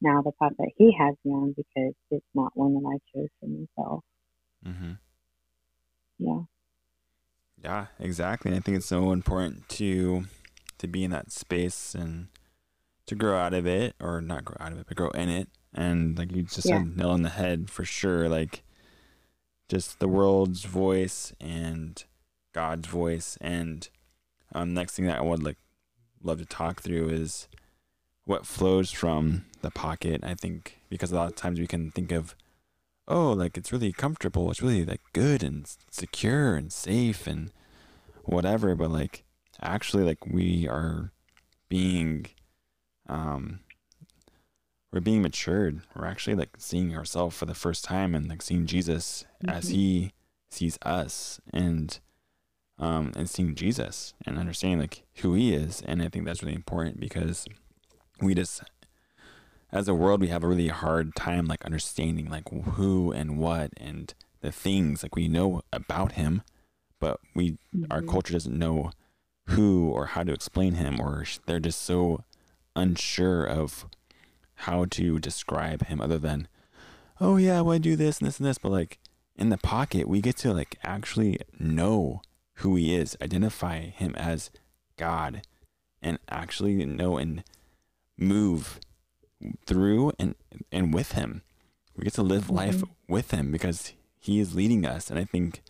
now 0.00 0.22
the 0.22 0.32
path 0.40 0.52
that 0.58 0.70
he 0.76 0.94
has 0.98 1.14
me 1.24 1.32
on 1.32 1.54
because 1.56 1.94
it's 2.10 2.26
not 2.34 2.52
one 2.54 2.74
that 2.74 2.86
I 2.86 2.98
chose 3.14 3.28
for 3.40 3.46
myself. 3.46 4.04
Mm-hmm. 4.66 4.92
Yeah. 6.18 6.40
Yeah, 7.62 7.86
exactly. 7.98 8.50
And 8.50 8.58
I 8.58 8.62
think 8.62 8.76
it's 8.76 8.86
so 8.86 9.12
important 9.12 9.68
to 9.70 10.24
to 10.78 10.86
be 10.86 11.02
in 11.02 11.10
that 11.10 11.32
space 11.32 11.94
and 11.94 12.28
to 13.06 13.14
grow 13.16 13.36
out 13.36 13.54
of 13.54 13.66
it, 13.66 13.94
or 14.00 14.20
not 14.20 14.44
grow 14.44 14.56
out 14.60 14.72
of 14.72 14.78
it, 14.78 14.86
but 14.86 14.96
grow 14.96 15.10
in 15.10 15.28
it. 15.28 15.48
And 15.74 16.16
like 16.16 16.30
you 16.30 16.42
just 16.42 16.68
Yeah. 16.68 16.78
said, 16.78 16.96
nail 16.96 17.10
on 17.10 17.22
the 17.22 17.30
head 17.30 17.70
for 17.70 17.84
sure. 17.84 18.28
Like 18.28 18.62
just 19.68 19.98
the 19.98 20.08
world's 20.08 20.64
voice 20.64 21.32
and 21.40 22.04
God's 22.52 22.86
voice. 22.86 23.36
And 23.40 23.88
um, 24.54 24.72
next 24.74 24.94
thing 24.94 25.06
that 25.06 25.18
I 25.18 25.22
would 25.22 25.42
like 25.42 25.58
love 26.22 26.38
to 26.38 26.46
talk 26.46 26.82
through 26.82 27.08
is 27.10 27.48
what 28.24 28.46
flows 28.46 28.90
from 28.90 29.44
the 29.62 29.70
pocket. 29.70 30.22
I 30.24 30.34
think 30.34 30.78
because 30.88 31.12
a 31.12 31.16
lot 31.16 31.28
of 31.28 31.36
times 31.36 31.58
we 31.60 31.66
can 31.66 31.90
think 31.90 32.12
of 32.12 32.34
oh, 33.10 33.32
like 33.32 33.56
it's 33.56 33.72
really 33.72 33.90
comfortable. 33.92 34.50
It's 34.50 34.60
really 34.60 34.84
like 34.84 35.00
good 35.14 35.42
and 35.42 35.66
secure 35.90 36.56
and 36.56 36.70
safe 36.70 37.26
and 37.26 37.50
whatever. 38.24 38.74
But 38.74 38.90
like 38.90 39.24
actually, 39.62 40.04
like 40.04 40.26
we 40.26 40.68
are 40.68 41.10
being, 41.70 42.26
um, 43.08 43.60
we're 44.92 45.00
being 45.00 45.22
matured. 45.22 45.80
We're 45.96 46.04
actually 46.06 46.36
like 46.36 46.56
seeing 46.58 46.94
ourselves 46.94 47.34
for 47.36 47.46
the 47.46 47.54
first 47.54 47.82
time 47.84 48.14
and 48.14 48.28
like 48.28 48.42
seeing 48.42 48.66
Jesus 48.66 49.24
as 49.46 49.70
Mhm. 49.70 49.72
he 49.72 50.12
sees 50.50 50.78
us 50.82 51.40
and, 51.52 51.98
um, 52.78 53.12
and 53.16 53.28
seeing 53.28 53.54
Jesus 53.54 54.14
and 54.26 54.38
understanding 54.38 54.78
like 54.80 55.02
who 55.16 55.34
he 55.34 55.52
is. 55.54 55.82
And 55.86 56.02
I 56.02 56.08
think 56.08 56.24
that's 56.24 56.42
really 56.42 56.54
important 56.54 57.00
because 57.00 57.46
we 58.20 58.34
just 58.34 58.62
as 59.70 59.86
a 59.88 59.94
world 59.94 60.20
we 60.20 60.28
have 60.28 60.42
a 60.44 60.48
really 60.48 60.68
hard 60.68 61.14
time 61.14 61.46
like 61.46 61.64
understanding 61.64 62.28
like 62.30 62.48
who 62.48 63.12
and 63.12 63.38
what 63.38 63.70
and 63.76 64.14
the 64.40 64.50
things 64.52 65.02
like 65.02 65.14
we 65.14 65.28
know 65.28 65.60
about 65.72 66.12
him 66.12 66.42
but 67.00 67.20
we 67.34 67.58
our 67.90 68.00
Mhm. 68.00 68.08
culture 68.08 68.32
doesn't 68.32 68.58
know 68.58 68.92
who 69.48 69.88
or 69.90 70.06
how 70.06 70.22
to 70.24 70.32
explain 70.32 70.74
him 70.74 71.00
or 71.00 71.24
they're 71.46 71.60
just 71.60 71.82
so 71.82 72.24
unsure 72.74 73.44
of 73.44 73.86
how 74.66 74.84
to 74.86 75.18
describe 75.18 75.86
him 75.86 76.00
other 76.00 76.18
than 76.18 76.48
oh 77.20 77.36
yeah 77.36 77.60
well 77.60 77.74
i 77.74 77.78
do 77.78 77.94
this 77.94 78.18
and 78.18 78.26
this 78.28 78.38
and 78.38 78.46
this 78.48 78.58
but 78.58 78.72
like 78.72 78.98
in 79.36 79.50
the 79.50 79.58
pocket 79.58 80.08
we 80.08 80.20
get 80.20 80.36
to 80.38 80.52
like 80.52 80.76
actually 80.82 81.38
know 81.58 82.22
who 82.58 82.76
he 82.76 82.94
is 82.94 83.16
identify 83.22 83.80
him 83.80 84.14
as 84.16 84.50
god 84.96 85.42
and 86.02 86.18
actually 86.30 86.84
know 86.84 87.16
and 87.16 87.42
move 88.16 88.78
through 89.66 90.12
and 90.18 90.34
and 90.72 90.92
with 90.92 91.12
him 91.12 91.42
we 91.96 92.04
get 92.04 92.12
to 92.14 92.22
live 92.22 92.50
life 92.50 92.78
Mhm. 92.78 92.88
with 93.08 93.30
him 93.30 93.52
because 93.52 93.92
he 94.18 94.40
is 94.40 94.54
leading 94.54 94.84
us 94.84 95.10
and 95.10 95.18
i 95.18 95.24
think 95.24 95.62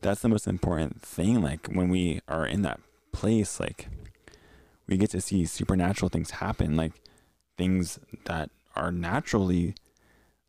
that's 0.00 0.20
the 0.22 0.28
most 0.28 0.46
important 0.46 1.00
thing 1.02 1.40
like 1.42 1.66
when 1.68 1.88
we 1.88 2.20
are 2.28 2.46
in 2.46 2.62
that 2.62 2.80
place 3.12 3.58
like 3.58 3.88
we 4.86 4.96
get 4.96 5.10
to 5.10 5.20
see 5.20 5.44
supernatural 5.46 6.08
things 6.08 6.30
happen 6.32 6.76
like 6.76 6.92
things 7.56 7.98
that 8.26 8.50
are 8.76 8.92
naturally 8.92 9.74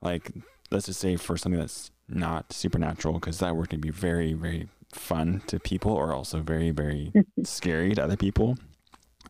like 0.01 0.31
let's 0.71 0.85
just 0.85 0.99
say 0.99 1.15
for 1.15 1.37
something 1.37 1.59
that's 1.59 1.91
not 2.07 2.51
supernatural 2.53 3.15
because 3.15 3.39
that 3.39 3.55
word 3.55 3.69
can 3.69 3.79
be 3.79 3.89
very 3.89 4.33
very 4.33 4.67
fun 4.93 5.41
to 5.47 5.59
people 5.59 5.91
or 5.91 6.13
also 6.13 6.41
very 6.41 6.71
very 6.71 7.11
scary 7.43 7.93
to 7.95 8.03
other 8.03 8.17
people 8.17 8.57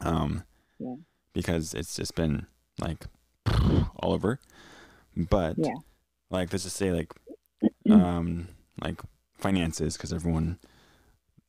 um 0.02 0.44
Yeah. 0.80 0.96
because 1.34 1.74
it's 1.74 1.96
just 1.96 2.16
been 2.16 2.46
like 2.80 3.06
all 3.98 4.14
over 4.14 4.40
but 5.16 5.56
Yeah. 5.58 5.74
like 6.30 6.52
let's 6.54 6.64
just 6.64 6.78
say 6.78 6.92
like 6.92 7.14
um 7.90 8.48
like 8.82 9.02
finances 9.34 9.98
because 9.98 10.14
everyone 10.14 10.60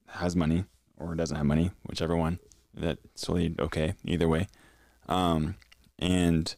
has 0.09 0.35
money 0.35 0.65
or 0.97 1.15
doesn't 1.15 1.37
have 1.37 1.47
money 1.47 1.71
whichever 1.87 2.17
one 2.17 2.39
that's 2.75 3.23
totally 3.23 3.55
okay 3.61 3.95
either 4.05 4.29
way 4.29 4.49
um 5.09 5.55
and 5.99 6.57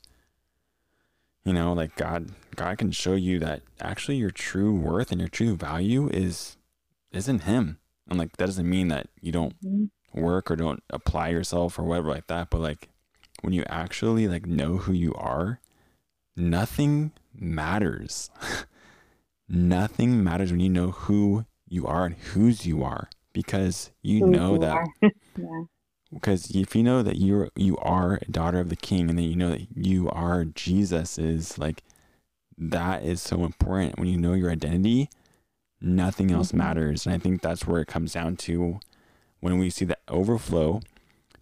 you 1.44 1.52
know 1.52 1.72
like 1.72 1.94
god 1.96 2.30
god 2.56 2.78
can 2.78 2.90
show 2.92 3.14
you 3.14 3.38
that 3.38 3.62
actually 3.80 4.16
your 4.16 4.30
true 4.30 4.74
worth 4.74 5.10
and 5.10 5.20
your 5.20 5.28
true 5.28 5.54
value 5.56 6.08
is 6.08 6.56
is 7.12 7.28
in 7.28 7.40
him 7.40 7.78
and 8.08 8.18
like 8.18 8.36
that 8.36 8.46
doesn't 8.46 8.68
mean 8.68 8.88
that 8.88 9.08
you 9.20 9.32
don't 9.32 9.54
Mhm. 9.64 9.90
work 10.14 10.50
or 10.50 10.56
don't 10.56 10.82
apply 10.90 11.28
yourself 11.28 11.78
or 11.78 11.84
whatever 11.84 12.10
like 12.10 12.26
that 12.26 12.50
but 12.50 12.60
like 12.60 12.88
when 13.42 13.52
you 13.52 13.64
actually 13.68 14.28
like 14.28 14.46
know 14.46 14.76
who 14.78 14.92
you 14.92 15.14
are 15.14 15.60
nothing 16.36 17.12
matters 17.34 18.30
nothing 19.48 20.22
matters 20.22 20.50
when 20.50 20.60
you 20.60 20.68
know 20.68 20.90
who 20.92 21.44
you 21.68 21.86
are 21.86 22.06
and 22.06 22.14
whose 22.16 22.66
you 22.66 22.82
are 22.82 23.08
because 23.32 23.90
you 24.02 24.20
Who 24.20 24.30
know 24.30 24.52
you 24.52 24.58
that 24.58 24.86
yeah. 25.36 25.64
because 26.12 26.50
if 26.54 26.76
you 26.76 26.82
know 26.82 27.02
that 27.02 27.16
you're 27.16 27.50
you 27.56 27.76
are 27.78 28.18
a 28.22 28.30
daughter 28.30 28.60
of 28.60 28.68
the 28.68 28.76
king 28.76 29.08
and 29.08 29.18
then 29.18 29.26
you 29.26 29.36
know 29.36 29.50
that 29.50 29.66
you 29.74 30.08
are 30.10 30.44
jesus 30.44 31.18
is 31.18 31.58
like 31.58 31.82
that 32.58 33.02
is 33.04 33.20
so 33.22 33.44
important 33.44 33.98
when 33.98 34.08
you 34.08 34.16
know 34.18 34.34
your 34.34 34.50
identity 34.50 35.08
nothing 35.82 36.30
else 36.30 36.52
Mhm. 36.52 36.56
matters 36.58 37.06
and 37.06 37.14
i 37.14 37.18
think 37.18 37.42
that's 37.42 37.66
where 37.66 37.80
it 37.80 37.88
comes 37.88 38.12
down 38.12 38.36
to 38.36 38.80
when 39.40 39.58
we 39.58 39.70
see 39.70 39.84
the 39.84 39.98
overflow 40.08 40.80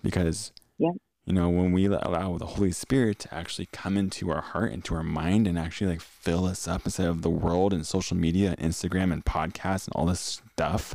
because 0.02 0.52
Yep. 0.78 0.94
you 1.26 1.32
know 1.34 1.48
when 1.50 1.72
we 1.72 1.86
allow 1.86 2.38
the 2.38 2.46
holy 2.46 2.72
spirit 2.72 3.18
to 3.20 3.34
actually 3.34 3.68
come 3.72 3.96
into 3.96 4.30
our 4.30 4.40
heart 4.42 4.72
into 4.72 4.94
our 4.94 5.02
mind 5.02 5.46
and 5.46 5.58
actually 5.58 5.88
like 5.92 6.00
fill 6.00 6.46
us 6.46 6.66
up 6.68 6.82
instead 6.86 7.06
of 7.08 7.22
the 7.22 7.30
world 7.30 7.72
and 7.72 7.86
social 7.86 8.16
media 8.16 8.54
and 8.58 8.72
instagram 8.72 9.12
and 9.12 9.24
podcasts 9.24 9.86
and 9.86 9.94
all 9.94 10.06
this 10.06 10.20
stuff 10.20 10.94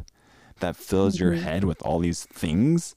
that 0.59 0.75
fills 0.75 1.19
your 1.19 1.33
Mhm. 1.33 1.41
head 1.41 1.63
with 1.65 1.81
all 1.83 1.99
these 1.99 2.23
things 2.25 2.95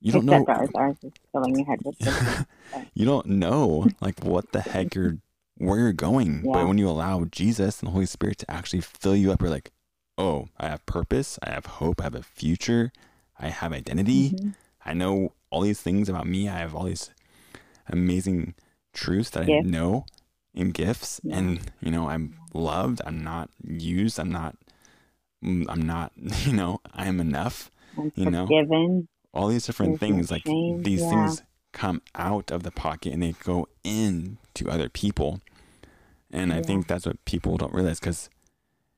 you 0.00 0.12
don't 0.12 0.26
know 0.26 0.44
ours. 0.48 0.68
Ours 0.74 0.96
is 1.02 1.12
filling 1.32 1.56
your 1.56 1.66
head 1.66 1.80
with 1.84 1.96
you 2.94 3.04
don't 3.06 3.26
know 3.26 3.86
like 4.00 4.22
what 4.24 4.52
the 4.52 4.60
heck 4.60 4.94
you're 4.94 5.18
where 5.66 5.78
you're 5.78 5.92
going 5.92 6.42
but 6.42 6.66
when 6.68 6.78
you 6.78 6.88
allow 6.88 7.24
jesus 7.24 7.80
and 7.80 7.88
the 7.88 7.92
holy 7.92 8.06
spirit 8.06 8.38
to 8.38 8.50
actually 8.50 8.80
fill 8.80 9.16
you 9.16 9.32
up 9.32 9.40
you're 9.40 9.50
like 9.50 9.70
oh 10.18 10.46
i 10.58 10.68
have 10.68 10.84
purpose 10.86 11.38
i 11.42 11.50
have 11.50 11.66
hope 11.66 12.00
i 12.00 12.04
have 12.04 12.14
a 12.14 12.22
future 12.22 12.92
i 13.38 13.48
have 13.48 13.72
identity. 13.72 14.30
Mhm. 14.30 14.54
i 14.84 14.92
know 14.94 15.32
all 15.50 15.60
these 15.60 15.80
things 15.80 16.08
about 16.08 16.26
me. 16.26 16.48
I 16.48 16.58
have 16.58 16.74
all 16.74 16.82
these 16.84 17.10
amazing 17.88 18.54
truths 18.92 19.30
that 19.30 19.48
i 19.48 19.60
know 19.60 20.04
and 20.54 20.72
gifts. 20.74 21.20
Yeah. 21.22 21.36
and 21.38 21.60
you 21.80 21.90
know 21.90 22.08
i'm 22.08 22.34
loved. 22.52 23.00
I'm 23.06 23.22
not 23.22 23.50
used. 23.66 24.18
I'm 24.20 24.30
not 24.30 24.56
mm, 25.44 25.64
i'm 25.68 25.82
not 25.82 26.12
you 26.46 26.52
know 26.52 26.80
i'm 26.92 27.20
enough 27.20 27.70
I'm 27.96 28.10
You 28.16 28.30
know, 28.30 28.46
all 29.32 29.46
these 29.48 29.66
different 29.66 30.00
There's 30.00 30.10
things 30.10 30.30
like 30.30 30.42
these 30.44 31.00
yeah. 31.02 31.10
things 31.10 31.42
come 31.72 32.02
out 32.16 32.50
of 32.50 32.62
the 32.64 32.70
pocket 32.72 33.12
and 33.12 33.22
they 33.22 33.32
go 33.44 33.68
in 33.84 34.38
to 34.54 34.68
other 34.68 34.88
people 34.88 35.40
and 36.34 36.52
i 36.52 36.60
think 36.60 36.86
that's 36.86 37.06
what 37.06 37.24
people 37.24 37.56
don't 37.56 37.72
realize 37.74 38.00
because 38.00 38.28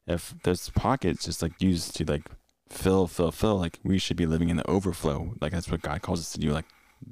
if 0.07 0.35
this 0.44 0.70
pocket's 0.70 1.25
just 1.25 1.42
like 1.42 1.61
used 1.61 1.94
to 1.96 2.05
like 2.05 2.22
fill 2.68 3.07
fill 3.07 3.31
fill 3.33 3.59
like 3.59 3.79
we 3.85 3.99
should 3.99 4.16
be 4.16 4.27
living 4.27 4.49
in 4.49 4.57
the 4.57 4.68
overflow. 4.70 5.35
Like 5.40 5.53
that's 5.53 5.70
what 5.70 5.83
god 5.83 6.03
calls 6.03 6.20
us 6.20 6.33
to 6.33 6.40
do 6.40 6.53
like 6.53 6.64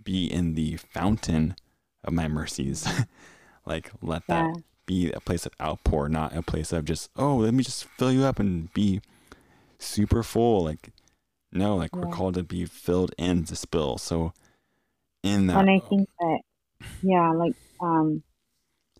be 0.03 0.27
in 0.27 0.55
the 0.55 0.77
fountain 0.77 1.57
of 2.05 2.13
my 2.13 2.29
mercies. 2.29 2.87
Like 3.67 3.91
let 4.03 4.27
that 4.29 4.45
Yeah. 4.45 4.53
be 4.85 5.11
a 5.13 5.21
place 5.21 5.47
of 5.47 5.53
outpour 5.59 6.11
not 6.11 6.37
a 6.37 6.43
place 6.43 6.71
of 6.71 6.85
just 6.85 7.09
oh 7.17 7.37
let 7.37 7.55
me 7.55 7.65
just 7.65 7.85
fill 7.97 8.13
you 8.13 8.25
up 8.25 8.39
and 8.39 8.71
be 8.75 9.01
super 9.79 10.23
full. 10.23 10.65
Like 10.65 10.91
no 11.51 11.75
like 11.77 11.97
we're 11.97 12.11
called 12.13 12.35
to 12.35 12.43
be 12.43 12.67
filled 12.67 13.15
and 13.19 13.47
to 13.49 13.57
spill. 13.57 13.97
So 13.97 14.35
in 15.23 15.47
that 15.47 15.61
And 15.61 15.71
I 15.71 15.81
think 15.89 16.09
that, 16.21 16.41
yeah, 17.03 17.31
like, 17.33 17.55
um, 17.81 18.23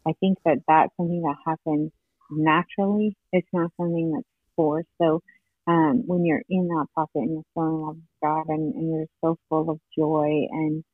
I 0.07 0.13
think 0.21 0.39
that 0.45 0.59
that's 0.69 0.93
something 0.97 1.23
that 1.23 1.37
happens 1.47 1.93
naturally. 2.31 3.17
It's 3.33 3.49
not 3.53 3.71
something 3.79 4.13
that's 4.13 4.27
forced. 4.57 4.89
So, 5.01 5.23
um, 5.67 6.05
when 6.07 6.25
you're 6.25 6.43
in 6.49 6.69
that 6.69 6.87
pocket 6.95 7.21
and 7.23 7.33
you're 7.33 7.43
so 7.55 7.63
in 7.69 7.81
love 7.83 7.97
with 7.97 8.21
God 8.23 8.45
and, 8.49 8.75
and 8.75 8.91
you're 8.91 9.07
so 9.23 9.39
full 9.49 9.71
of 9.71 9.81
joy 9.97 10.47
and 10.51 10.85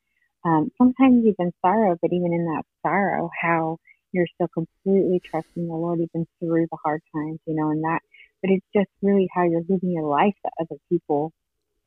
um, 0.44 0.70
sometimes 0.78 1.24
even 1.26 1.52
sorrow, 1.64 1.96
but 2.00 2.12
even 2.12 2.32
in 2.32 2.44
that 2.46 2.62
sorrow, 2.82 3.30
how 3.40 3.78
you're 4.12 4.26
still 4.34 4.48
completely 4.54 5.20
trusting 5.30 5.66
the 5.66 5.74
Lord 5.74 6.00
even 6.00 6.26
through 6.40 6.66
the 6.70 6.78
hard 6.84 7.02
times, 7.14 7.38
you 7.46 7.54
know, 7.54 7.70
and 7.70 7.82
that, 7.84 8.00
but 8.42 8.50
it's 8.50 8.66
just 8.74 8.88
really 9.02 9.28
how 9.34 9.42
you're 9.44 9.62
living 9.68 9.92
your 9.92 10.08
life 10.08 10.34
that 10.44 10.52
other 10.60 10.78
people 10.90 11.32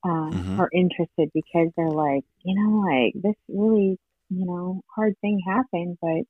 um, 0.04 0.46
Mhm. 0.46 0.58
are 0.58 0.70
interested 0.74 1.30
because 1.34 1.70
they're 1.78 1.92
like, 1.92 2.24
you 2.44 2.56
know, 2.56 2.80
like 2.82 3.14
this 3.22 3.36
really, 3.50 3.98
you 4.30 4.46
know, 4.46 4.82
hard 4.96 5.16
thing 5.22 5.40
happened, 5.46 5.98
but 6.02 6.24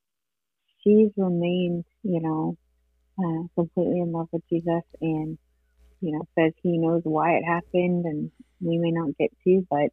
she's 0.83 1.11
remained, 1.17 1.85
you 2.03 2.21
know, 2.21 2.57
uh, 3.17 3.47
completely 3.55 3.99
in 3.99 4.11
love 4.11 4.27
with 4.31 4.43
Jesus 4.49 4.83
and 5.01 5.37
you 6.03 6.11
know, 6.11 6.27
says 6.37 6.51
he 6.61 6.77
knows 6.77 7.01
why 7.05 7.31
it 7.37 7.43
happened 7.43 8.05
and 8.05 8.29
we 8.59 8.77
may 8.77 8.91
not 8.91 9.17
get 9.17 9.31
to, 9.45 9.65
but 9.69 9.89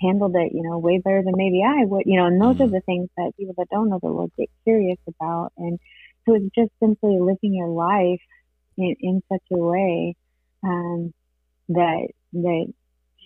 handled 0.00 0.34
it, 0.34 0.52
you 0.52 0.62
know, 0.62 0.78
way 0.78 0.98
better 0.98 1.22
than 1.22 1.34
maybe 1.36 1.62
I 1.62 1.84
would, 1.84 2.04
you 2.06 2.16
know, 2.16 2.26
and 2.26 2.40
those 2.40 2.54
mm-hmm. 2.54 2.62
are 2.64 2.68
the 2.68 2.80
things 2.80 3.10
that 3.16 3.32
people 3.38 3.54
that 3.58 3.68
don't 3.70 3.90
know 3.90 4.00
the 4.02 4.08
Lord 4.08 4.32
get 4.36 4.48
curious 4.64 4.98
about. 5.06 5.52
And 5.58 5.78
so 6.24 6.34
it's 6.34 6.54
just 6.54 6.70
simply 6.80 7.18
living 7.20 7.54
your 7.54 7.68
life 7.68 8.20
in, 8.78 8.96
in 9.00 9.22
such 9.30 9.42
a 9.52 9.58
way 9.58 10.16
um, 10.64 11.12
that 11.68 12.08
that 12.32 12.72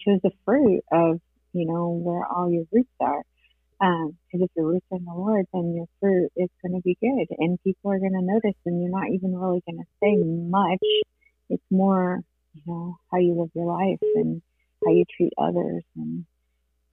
shows 0.05 0.21
the 0.25 0.33
fruit 0.45 0.83
of, 0.91 1.21
you 1.53 1.67
know, 1.67 1.91
where 1.91 2.27
all 2.27 2.51
your 2.51 2.65
roots 2.73 2.91
are. 2.99 3.23
Because 3.79 4.11
um, 4.11 4.43
if 4.43 4.51
your 4.57 4.69
roots 4.69 4.87
are 4.91 4.97
in 4.97 5.05
the 5.05 5.13
Lord, 5.13 5.45
then 5.53 5.75
your 5.75 5.87
fruit 6.01 6.31
is 6.37 6.49
going 6.63 6.75
to 6.75 6.83
be 6.83 6.97
good, 7.01 7.27
and 7.39 7.63
people 7.63 7.91
are 7.91 7.99
going 7.99 8.13
to 8.13 8.23
notice, 8.23 8.59
and 8.65 8.81
you're 8.81 8.91
not 8.91 9.11
even 9.13 9.37
really 9.37 9.63
going 9.67 9.79
to 9.79 9.85
say 10.03 10.17
much. 10.25 10.79
It's 11.51 11.63
more, 11.71 12.21
you 12.55 12.63
know, 12.67 12.97
how 13.13 13.19
you 13.19 13.39
live 13.39 13.51
your 13.55 13.67
life 13.67 13.99
and 14.15 14.41
how 14.85 14.93
you 14.93 15.05
treat 15.15 15.33
others, 15.37 15.83
and 15.95 16.25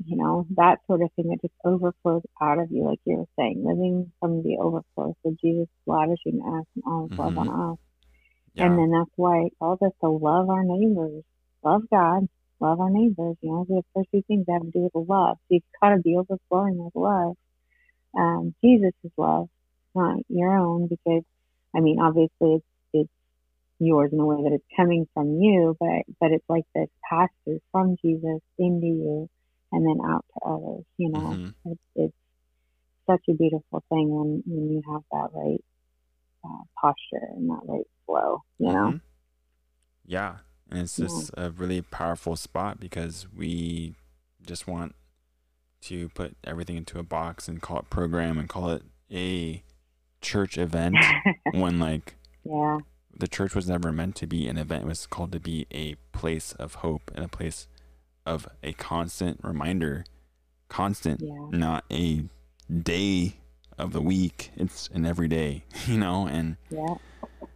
you 0.05 0.17
know 0.17 0.45
that 0.57 0.79
sort 0.87 1.01
of 1.01 1.09
thing 1.15 1.29
that 1.29 1.41
just 1.41 1.53
overflows 1.63 2.23
out 2.41 2.59
of 2.59 2.69
you, 2.69 2.83
like 2.83 2.99
you 3.05 3.15
were 3.15 3.25
saying, 3.39 3.63
living 3.65 4.11
from 4.19 4.43
the 4.43 4.57
overflow. 4.59 5.15
So 5.23 5.35
Jesus 5.41 5.69
lavishing 5.85 6.41
us 6.41 6.65
and 6.75 6.83
all 6.85 7.07
His 7.07 7.17
love 7.17 7.33
mm-hmm. 7.33 7.49
on 7.49 7.71
us, 7.71 7.77
yeah. 8.55 8.65
and 8.65 8.77
then 8.77 8.91
that's 8.91 9.11
why 9.15 9.45
it 9.45 9.53
calls 9.57 9.81
us 9.81 9.93
to 10.01 10.09
love 10.09 10.49
our 10.49 10.63
neighbors, 10.65 11.23
love 11.63 11.83
God, 11.89 12.27
love 12.59 12.79
our 12.79 12.89
neighbors. 12.89 13.35
You 13.41 13.51
know, 13.51 13.65
the 13.67 13.83
first 13.93 14.09
two 14.11 14.23
things 14.27 14.45
have 14.49 14.61
to 14.61 14.71
do 14.71 14.89
with 14.93 15.07
love. 15.07 15.37
So 15.41 15.55
you've 15.55 15.63
got 15.81 15.89
to 15.89 15.97
be 15.97 16.17
overflowing 16.17 16.77
with 16.77 16.95
love. 16.95 17.35
Um, 18.17 18.53
Jesus' 18.63 18.93
love, 19.17 19.49
not 19.95 20.19
your 20.29 20.55
own, 20.55 20.87
because 20.87 21.23
I 21.75 21.79
mean, 21.79 21.99
obviously 21.99 22.55
it's 22.55 22.65
it's 22.93 23.09
yours 23.79 24.11
in 24.13 24.19
a 24.19 24.25
way 24.25 24.43
that 24.43 24.53
it's 24.53 24.65
coming 24.75 25.07
from 25.13 25.41
you, 25.41 25.75
but 25.79 26.03
but 26.19 26.31
it's 26.31 26.45
like 26.47 26.65
this 26.75 26.89
passes 27.09 27.61
from 27.71 27.97
Jesus 28.03 28.39
into 28.57 28.87
you 28.87 29.29
and 29.71 29.85
then 29.85 30.05
out 30.05 30.25
to 30.33 30.45
others. 30.45 30.85
You 30.97 31.09
know, 31.09 31.19
mm-hmm. 31.19 31.71
it's, 31.71 31.81
it's 31.95 32.13
such 33.09 33.23
a 33.29 33.33
beautiful 33.33 33.83
thing 33.89 34.09
when 34.09 34.43
when 34.45 34.69
you 34.69 34.81
have 34.91 35.01
that 35.11 35.29
right 35.33 35.63
uh, 36.45 36.63
posture 36.79 37.27
and 37.35 37.49
that 37.49 37.61
right 37.65 37.87
flow. 38.05 38.43
You 38.59 38.67
know. 38.67 38.73
Mm-hmm. 38.73 38.97
Yeah, 40.05 40.35
and 40.69 40.81
it's 40.81 40.97
hmm. 40.97 41.03
just 41.03 41.31
yeah. 41.35 41.45
a 41.45 41.49
really 41.49 41.81
powerful 41.81 42.35
spot 42.35 42.79
because 42.79 43.27
we 43.35 43.95
just 44.45 44.67
want 44.67 44.95
to 45.81 46.09
put 46.09 46.35
everything 46.43 46.77
into 46.77 46.99
a 46.99 47.03
box 47.03 47.47
and 47.47 47.61
call 47.61 47.79
it 47.79 47.89
program 47.89 48.37
and 48.37 48.47
call 48.47 48.69
it 48.69 48.83
a 49.11 49.63
church 50.21 50.57
event 50.57 50.95
when 51.53 51.79
like 51.79 52.15
yeah 52.43 52.79
the 53.15 53.27
church 53.27 53.53
was 53.53 53.69
never 53.69 53.91
meant 53.91 54.15
to 54.15 54.25
be 54.25 54.47
an 54.47 54.57
event 54.57 54.85
it 54.85 54.87
was 54.87 55.05
called 55.05 55.31
to 55.31 55.39
be 55.39 55.67
a 55.71 55.95
place 56.11 56.53
of 56.53 56.75
hope 56.75 57.11
and 57.13 57.23
a 57.23 57.27
place 57.27 57.67
of 58.25 58.47
a 58.63 58.73
constant 58.73 59.39
reminder 59.43 60.05
constant 60.69 61.21
yeah. 61.21 61.47
not 61.51 61.83
a 61.91 62.23
day 62.81 63.35
of 63.77 63.91
the 63.91 64.01
week 64.01 64.51
it's 64.55 64.89
an 64.93 65.05
everyday 65.05 65.63
you 65.87 65.97
know 65.97 66.25
and 66.27 66.55
yeah 66.69 66.95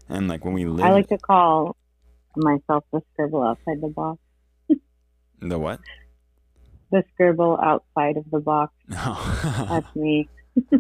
and 0.10 0.28
like 0.28 0.43
when 0.43 0.54
we 0.54 0.65
live 0.65 0.86
i 0.86 0.91
like 0.91 1.08
to 1.08 1.17
call 1.17 1.76
myself 2.38 2.84
the 2.91 3.02
scribble 3.13 3.43
outside 3.43 3.82
the 3.82 3.88
box. 3.88 4.19
the 5.41 5.60
what? 5.60 5.80
The 6.91 7.04
scribble 7.13 7.60
outside 7.62 8.17
of 8.17 8.26
the 8.32 8.39
box. 8.39 8.73
That's 8.88 9.95
me. 9.95 10.30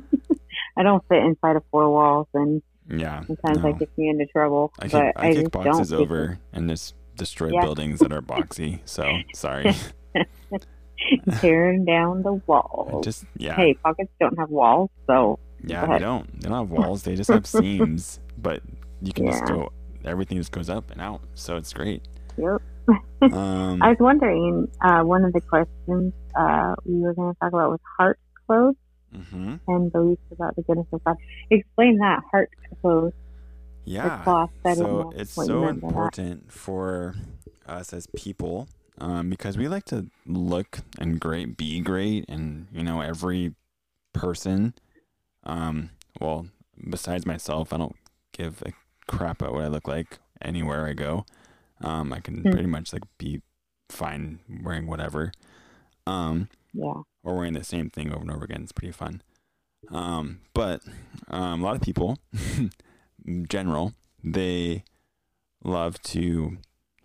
I 0.77 0.83
don't 0.83 1.03
fit 1.09 1.23
inside 1.23 1.55
of 1.55 1.63
four 1.71 1.91
walls, 1.91 2.27
and 2.33 2.61
yeah, 2.89 3.23
sometimes 3.25 3.57
no. 3.57 3.63
that 3.63 3.79
gets 3.79 3.97
me 3.97 4.09
into 4.09 4.25
trouble. 4.27 4.71
I 4.79 4.87
kick, 4.87 5.13
I 5.15 5.33
kick 5.33 5.51
boxes 5.51 5.91
over 5.91 6.39
and 6.53 6.69
just 6.69 6.95
destroy 7.15 7.51
yeah. 7.51 7.61
buildings 7.61 7.99
that 7.99 8.13
are 8.13 8.21
boxy. 8.21 8.79
So 8.85 9.11
sorry. 9.33 9.75
Tearing 11.39 11.85
down 11.85 12.23
the 12.23 12.33
walls. 12.33 13.03
Just 13.03 13.25
yeah. 13.35 13.55
Hey, 13.55 13.73
pockets 13.75 14.11
don't 14.19 14.37
have 14.37 14.49
walls, 14.49 14.89
so 15.07 15.39
yeah, 15.63 15.85
they 15.85 15.99
don't. 15.99 16.41
They 16.41 16.49
don't 16.49 16.57
have 16.57 16.69
walls. 16.69 17.03
They 17.03 17.15
just 17.15 17.29
have 17.29 17.45
seams. 17.45 18.19
But 18.37 18.61
you 19.01 19.13
can 19.13 19.25
yeah. 19.25 19.31
just 19.31 19.45
go 19.45 19.71
everything 20.07 20.37
just 20.37 20.51
goes 20.51 20.69
up 20.69 20.91
and 20.91 21.01
out. 21.01 21.21
So 21.35 21.57
it's 21.57 21.73
great. 21.73 22.07
Yep. 22.37 22.61
um, 23.33 23.81
I 23.81 23.89
was 23.89 23.97
wondering, 23.99 24.69
uh, 24.81 25.01
one 25.01 25.25
of 25.25 25.33
the 25.33 25.41
questions 25.41 26.13
uh, 26.35 26.75
we 26.85 26.99
were 26.99 27.13
going 27.13 27.33
to 27.33 27.39
talk 27.39 27.49
about 27.49 27.71
was 27.71 27.79
heart 27.97 28.19
clothes 28.45 28.75
mm-hmm. 29.13 29.55
and 29.67 29.91
beliefs 29.91 30.21
about 30.31 30.55
the 30.55 30.61
goodness 30.63 30.87
of 30.93 31.03
God. 31.03 31.17
Explain 31.49 31.97
that 31.97 32.21
heart 32.31 32.49
clothes. 32.81 33.13
Yeah. 33.83 34.21
Cloth, 34.23 34.49
so 34.75 35.13
it's 35.15 35.31
so 35.31 35.67
important 35.67 36.51
for 36.51 37.15
us 37.65 37.93
as 37.93 38.05
people 38.17 38.67
um, 38.99 39.29
because 39.29 39.57
we 39.57 39.67
like 39.67 39.85
to 39.85 40.07
look 40.25 40.79
and 40.99 41.19
great, 41.19 41.55
be 41.55 41.79
great, 41.79 42.25
and 42.27 42.67
you 42.71 42.83
know 42.83 43.01
every 43.01 43.53
person. 44.13 44.73
Um, 45.43 45.91
well, 46.19 46.47
besides 46.89 47.25
myself, 47.25 47.71
I 47.71 47.77
don't 47.77 47.95
give 48.33 48.61
a 48.65 48.73
crap 49.07 49.41
at 49.41 49.53
what 49.53 49.63
I 49.63 49.67
look 49.67 49.87
like 49.87 50.19
anywhere 50.41 50.87
I 50.87 50.93
go. 50.93 51.25
Um, 51.81 52.11
I 52.11 52.19
can 52.19 52.43
mm. 52.43 52.51
pretty 52.51 52.67
much 52.67 52.93
like 52.93 53.03
be 53.17 53.41
fine 53.89 54.39
wearing 54.63 54.87
whatever. 54.87 55.31
Um, 56.05 56.49
yeah. 56.73 57.01
Or 57.23 57.35
wearing 57.35 57.53
the 57.53 57.63
same 57.63 57.89
thing 57.89 58.11
over 58.11 58.21
and 58.21 58.31
over 58.31 58.45
again. 58.45 58.63
It's 58.63 58.71
pretty 58.71 58.91
fun. 58.91 59.21
Um, 59.91 60.39
but 60.53 60.81
um, 61.29 61.61
a 61.61 61.65
lot 61.65 61.75
of 61.75 61.81
people, 61.81 62.17
general, 63.47 63.93
they 64.23 64.83
love 65.63 66.01
to 66.03 66.57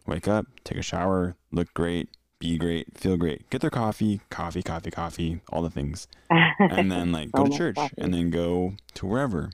wake 0.06 0.28
up, 0.28 0.46
take 0.64 0.78
a 0.78 0.82
shower, 0.82 1.36
look 1.50 1.72
great, 1.74 2.08
be 2.38 2.58
great, 2.58 2.98
feel 2.98 3.16
great, 3.16 3.48
get 3.50 3.60
their 3.60 3.70
coffee, 3.70 4.20
coffee, 4.30 4.62
coffee, 4.62 4.90
coffee, 4.90 5.40
all 5.50 5.62
the 5.62 5.70
things, 5.70 6.08
and 6.58 6.90
then 6.90 7.12
like 7.12 7.30
go 7.32 7.46
to 7.46 7.56
church 7.56 7.76
coffee. 7.76 7.94
and 7.98 8.12
then 8.12 8.30
go 8.30 8.74
to 8.94 9.06
wherever. 9.06 9.50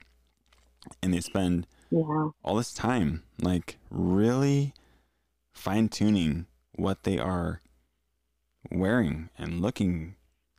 And 1.02 1.12
they 1.12 1.20
spend 1.20 1.66
yeah. 1.90 2.28
all 2.42 2.56
this 2.56 2.72
time, 2.72 3.22
like 3.40 3.78
really 3.90 4.74
fine 5.52 5.88
tuning 5.88 6.46
what 6.74 7.02
they 7.02 7.18
are 7.18 7.60
wearing 8.70 9.28
and 9.36 9.60
looking 9.60 10.14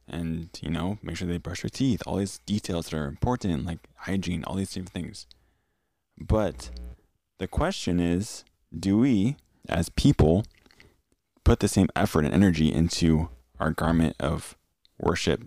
and 0.07 0.49
you 0.61 0.69
know 0.69 0.97
make 1.01 1.15
sure 1.15 1.27
they 1.27 1.37
brush 1.37 1.61
their 1.61 1.69
teeth 1.69 2.01
all 2.05 2.17
these 2.17 2.39
details 2.45 2.89
that 2.89 2.97
are 2.97 3.05
important 3.05 3.65
like 3.65 3.79
hygiene 3.95 4.43
all 4.43 4.55
these 4.55 4.71
different 4.71 4.89
things 4.89 5.27
but 6.17 6.69
the 7.37 7.47
question 7.47 7.99
is 7.99 8.43
do 8.77 8.97
we 8.97 9.37
as 9.69 9.89
people 9.89 10.43
put 11.43 11.59
the 11.59 11.67
same 11.67 11.87
effort 11.95 12.25
and 12.25 12.33
energy 12.33 12.73
into 12.73 13.29
our 13.59 13.71
garment 13.71 14.15
of 14.19 14.57
worship 14.97 15.41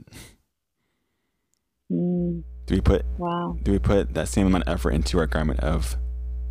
mm. 1.91 2.43
Do 2.67 2.75
we 2.75 2.81
put 2.81 3.05
wow? 3.19 3.57
Do 3.63 3.73
we 3.73 3.79
put 3.79 4.15
that 4.15 4.29
same 4.29 4.47
amount 4.47 4.65
of 4.65 4.75
effort 4.75 4.91
into 4.91 5.19
our 5.19 5.27
garment 5.27 5.61
of, 5.61 5.97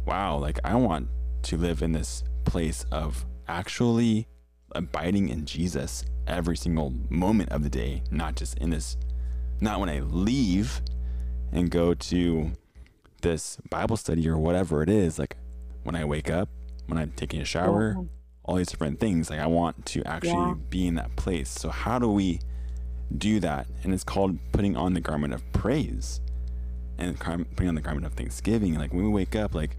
wow, 0.06 0.38
like 0.38 0.60
I 0.63 0.76
want 0.76 1.08
to 1.43 1.58
live 1.58 1.82
in 1.82 1.91
this 1.91 2.24
place 2.43 2.86
of 2.91 3.26
actually 3.47 4.28
abiding 4.74 5.30
in 5.30 5.45
Jesus 5.45 6.06
every 6.28 6.58
single 6.58 6.93
moment 7.10 7.50
of 7.50 7.63
the 7.63 7.69
day, 7.69 8.04
not 8.12 8.36
just 8.36 8.58
in 8.58 8.69
this, 8.69 8.97
not 9.60 9.80
when 9.80 9.89
I 9.89 10.00
leave 10.00 10.82
and 11.52 11.69
go 11.69 11.93
to 11.93 12.52
this 13.21 13.58
Bible 13.69 13.97
study 13.97 14.28
or 14.28 14.38
whatever 14.38 14.82
it 14.82 14.89
is, 14.89 15.19
like 15.19 15.38
when 15.84 15.95
I 15.95 16.06
wake 16.06 16.30
up, 16.30 16.50
when 16.88 16.97
I'm 16.97 17.12
taking 17.15 17.41
a 17.41 17.45
shower, 17.45 17.95
yeah. 17.97 18.04
all 18.43 18.56
these 18.56 18.67
different 18.67 19.00
things. 19.00 19.30
Like 19.30 19.39
I 19.39 19.47
want 19.47 19.86
to 19.88 20.04
actually 20.04 20.32
yeah. 20.32 20.56
be 20.69 20.88
in 20.88 20.95
that 20.95 21.15
place. 21.15 21.50
So 21.50 21.69
how 21.69 22.00
do 22.00 22.10
we 22.10 22.39
do 23.17 23.39
that. 23.39 23.67
And 23.84 23.93
it's 23.93 24.04
called 24.04 24.38
putting 24.52 24.76
on 24.76 24.93
the 24.93 25.02
garment 25.02 25.34
of 25.34 25.50
praise 25.54 26.21
and 26.97 27.19
putting 27.19 27.67
on 27.67 27.76
the 27.76 27.82
garment 27.82 28.06
of 28.06 28.13
thanksgiving. 28.13 28.76
Like 28.76 28.93
when 28.93 29.04
we 29.04 29.10
wake 29.10 29.36
up, 29.36 29.56
like 29.56 29.78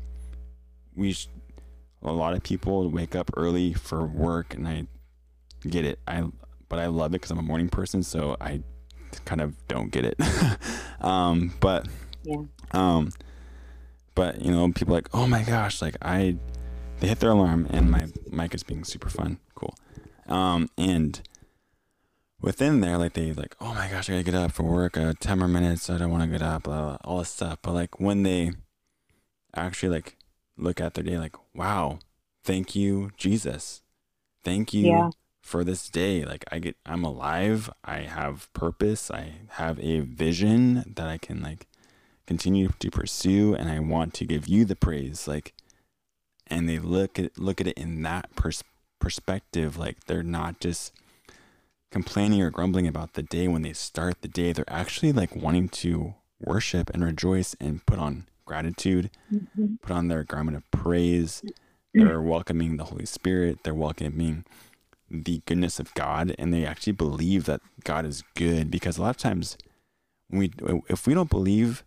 we, 0.95 1.13
sh- 1.13 1.29
a 2.03 2.13
lot 2.13 2.35
of 2.35 2.43
people 2.43 2.91
wake 2.91 3.15
up 3.15 3.31
early 3.37 3.73
for 3.73 4.05
work 4.07 4.55
and 4.55 4.67
I 4.67 4.87
get 5.69 5.85
it. 5.85 5.99
I, 6.07 6.25
but 6.69 6.79
I 6.79 6.87
love 6.87 7.11
it 7.11 7.21
because 7.21 7.31
I'm 7.31 7.39
a 7.39 7.43
morning 7.43 7.69
person. 7.69 8.03
So 8.03 8.37
I 8.41 8.63
kind 9.25 9.41
of 9.41 9.55
don't 9.69 9.91
get 9.91 10.05
it. 10.05 10.19
um, 11.01 11.55
but, 11.61 11.87
yeah. 12.25 12.43
um, 12.73 13.11
but 14.15 14.43
you 14.43 14.51
know, 14.51 14.71
people 14.73 14.95
like, 14.95 15.09
oh 15.15 15.27
my 15.27 15.43
gosh, 15.43 15.81
like 15.81 15.97
I, 16.03 16.37
they 17.01 17.09
hit 17.09 17.21
their 17.21 17.31
alarm 17.31 17.67
and 17.71 17.91
my 17.91 18.07
mic 18.31 18.55
is 18.55 18.63
being 18.63 18.85
super 18.85 19.09
fun. 19.09 19.39
Cool. 19.55 19.75
Um, 20.29 20.69
and, 20.77 21.21
within 22.43 22.81
there, 22.81 22.99
like 22.99 23.15
they 23.15 23.33
like, 23.33 23.57
oh 23.61 23.75
my 23.75 23.89
gosh, 23.89 24.11
I 24.11 24.15
gotta 24.15 24.25
get 24.25 24.35
up 24.35 24.53
for 24.53 24.65
work. 24.65 24.99
Uh, 24.99 25.15
ten 25.19 25.39
more 25.39 25.49
minutes. 25.49 25.89
I 25.89 25.99
don't 25.99 26.11
want 26.11 26.25
to 26.25 26.29
get 26.29 26.43
up. 26.43 26.65
Blah, 26.65 26.81
blah, 26.81 26.89
blah, 26.91 26.99
all 27.05 27.19
this 27.21 27.31
stuff. 27.31 27.59
But 27.63 27.73
like 27.73 28.01
when 28.01 28.23
they 28.23 28.53
actually 29.55 29.91
like 29.91 30.17
look 30.57 30.81
at 30.81 30.95
their 30.95 31.05
day, 31.05 31.19
like, 31.19 31.37
wow, 31.55 31.99
thank 32.45 32.75
you, 32.75 33.11
Jesus. 33.17 33.83
Thank 34.45 34.75
you 34.75 34.87
yeah. 34.87 35.11
for 35.41 35.65
this 35.65 35.89
day. 35.89 36.25
Like 36.25 36.45
I 36.51 36.59
get, 36.59 36.77
I'm 36.85 37.05
alive. 37.05 37.71
I 37.85 38.01
have 38.01 38.53
purpose. 38.53 39.11
I 39.11 39.35
have 39.51 39.79
a 39.81 40.01
vision 40.01 40.93
that 40.97 41.09
I 41.09 41.19
can 41.19 41.43
like 41.43 41.67
continue 42.27 42.71
to 42.79 42.91
pursue, 42.91 43.55
and 43.55 43.71
I 43.71 43.79
want 43.79 44.15
to 44.15 44.27
give 44.27 44.49
you 44.49 44.65
the 44.65 44.77
praise. 44.77 45.29
Like 45.29 45.55
and 46.53 46.69
they 46.69 46.79
look 46.79 47.19
at 47.19 47.39
look 47.39 47.61
at 47.61 47.67
it 47.67 47.79
in 47.79 48.03
that 48.03 48.35
pers- 48.37 48.65
perspective 48.99 49.79
like 49.79 50.05
they're 50.05 50.23
not 50.23 50.61
just 50.61 50.93
complaining 51.93 52.43
or 52.43 52.51
grumbling 52.51 52.87
about 52.89 53.13
the 53.13 53.23
day 53.23 53.47
when 53.49 53.63
they 53.63 53.73
start 53.73 54.23
the 54.23 54.29
day. 54.29 54.53
They're 54.53 54.65
actually 54.69 55.13
like 55.13 55.37
wanting 55.37 55.69
to 55.71 56.15
worship 56.41 56.91
and 56.91 57.05
rejoice 57.05 57.55
and 57.61 57.85
put 57.87 57.99
on 57.99 58.27
gratitude 58.45 59.09
Mhm. 59.33 59.81
put 59.81 59.93
on 59.93 60.09
their 60.09 60.25
garment 60.25 60.57
of 60.57 60.69
praise. 60.73 61.43
They're 61.95 62.21
welcoming 62.21 62.77
the 62.77 62.85
holy 62.87 63.07
spirit. 63.07 63.63
They're 63.63 63.75
welcoming 63.75 64.45
the 65.09 65.43
goodness 65.47 65.79
of 65.79 65.93
god 65.95 66.35
and 66.39 66.53
they 66.55 66.65
actually 66.65 66.93
believe 66.95 67.45
that 67.45 67.61
god 67.85 68.07
is 68.07 68.25
good 68.35 68.71
because 68.71 68.97
a 68.97 69.03
lot 69.03 69.11
of 69.11 69.19
times 69.19 69.59
when 70.29 70.39
we 70.41 70.51
if 70.89 71.07
we 71.07 71.13
don't 71.13 71.29
believe 71.29 71.85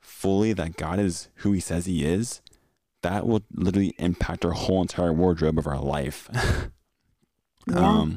fully 0.00 0.52
that 0.52 0.76
god 0.76 0.98
is 0.98 1.28
who 1.36 1.52
he 1.52 1.60
says 1.60 1.86
he 1.86 2.04
is 2.04 2.42
that 3.02 3.26
will 3.26 3.42
literally 3.54 3.94
impact 3.98 4.44
our 4.44 4.52
whole 4.52 4.82
entire 4.82 5.12
wardrobe 5.14 5.58
of 5.58 5.66
our 5.66 5.80
life. 5.80 6.28
Yeah. 7.70 7.76
um 7.78 8.16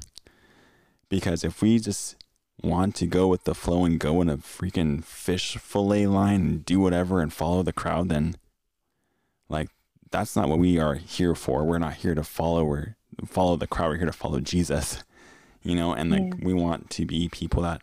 because 1.12 1.44
if 1.44 1.62
we 1.62 1.78
just 1.78 2.16
want 2.64 2.96
to 2.96 3.06
go 3.06 3.28
with 3.28 3.44
the 3.44 3.54
flow 3.54 3.86
and 3.86 4.00
go 4.00 4.22
in 4.22 4.30
a 4.30 4.38
freaking 4.38 5.04
fish 5.04 5.58
fillet 5.58 6.08
line 6.08 6.42
and 6.42 6.66
do 6.66 6.80
whatever 6.80 7.20
and 7.22 7.34
follow 7.34 7.62
the 7.64 7.74
crowd 7.74 8.08
then 8.10 8.36
like 9.50 9.70
that's 10.10 10.36
not 10.36 10.50
what 10.50 10.60
we 10.60 10.78
are 10.80 10.96
here 10.96 11.34
for. 11.36 11.64
We're 11.64 11.80
not 11.80 11.94
here 11.96 12.14
to 12.16 12.24
follow 12.24 12.66
or 12.66 12.98
follow 13.26 13.56
the 13.56 13.66
crowd. 13.68 13.90
We're 13.90 13.98
here 13.98 14.06
to 14.08 14.12
follow 14.14 14.40
jesus 14.40 15.04
you 15.64 15.76
know? 15.76 15.94
And 15.94 16.10
like 16.10 16.24
Yeah. 16.24 16.46
we 16.46 16.54
want 16.56 16.90
to 16.92 17.06
be 17.06 17.30
people 17.30 17.62
that 17.64 17.82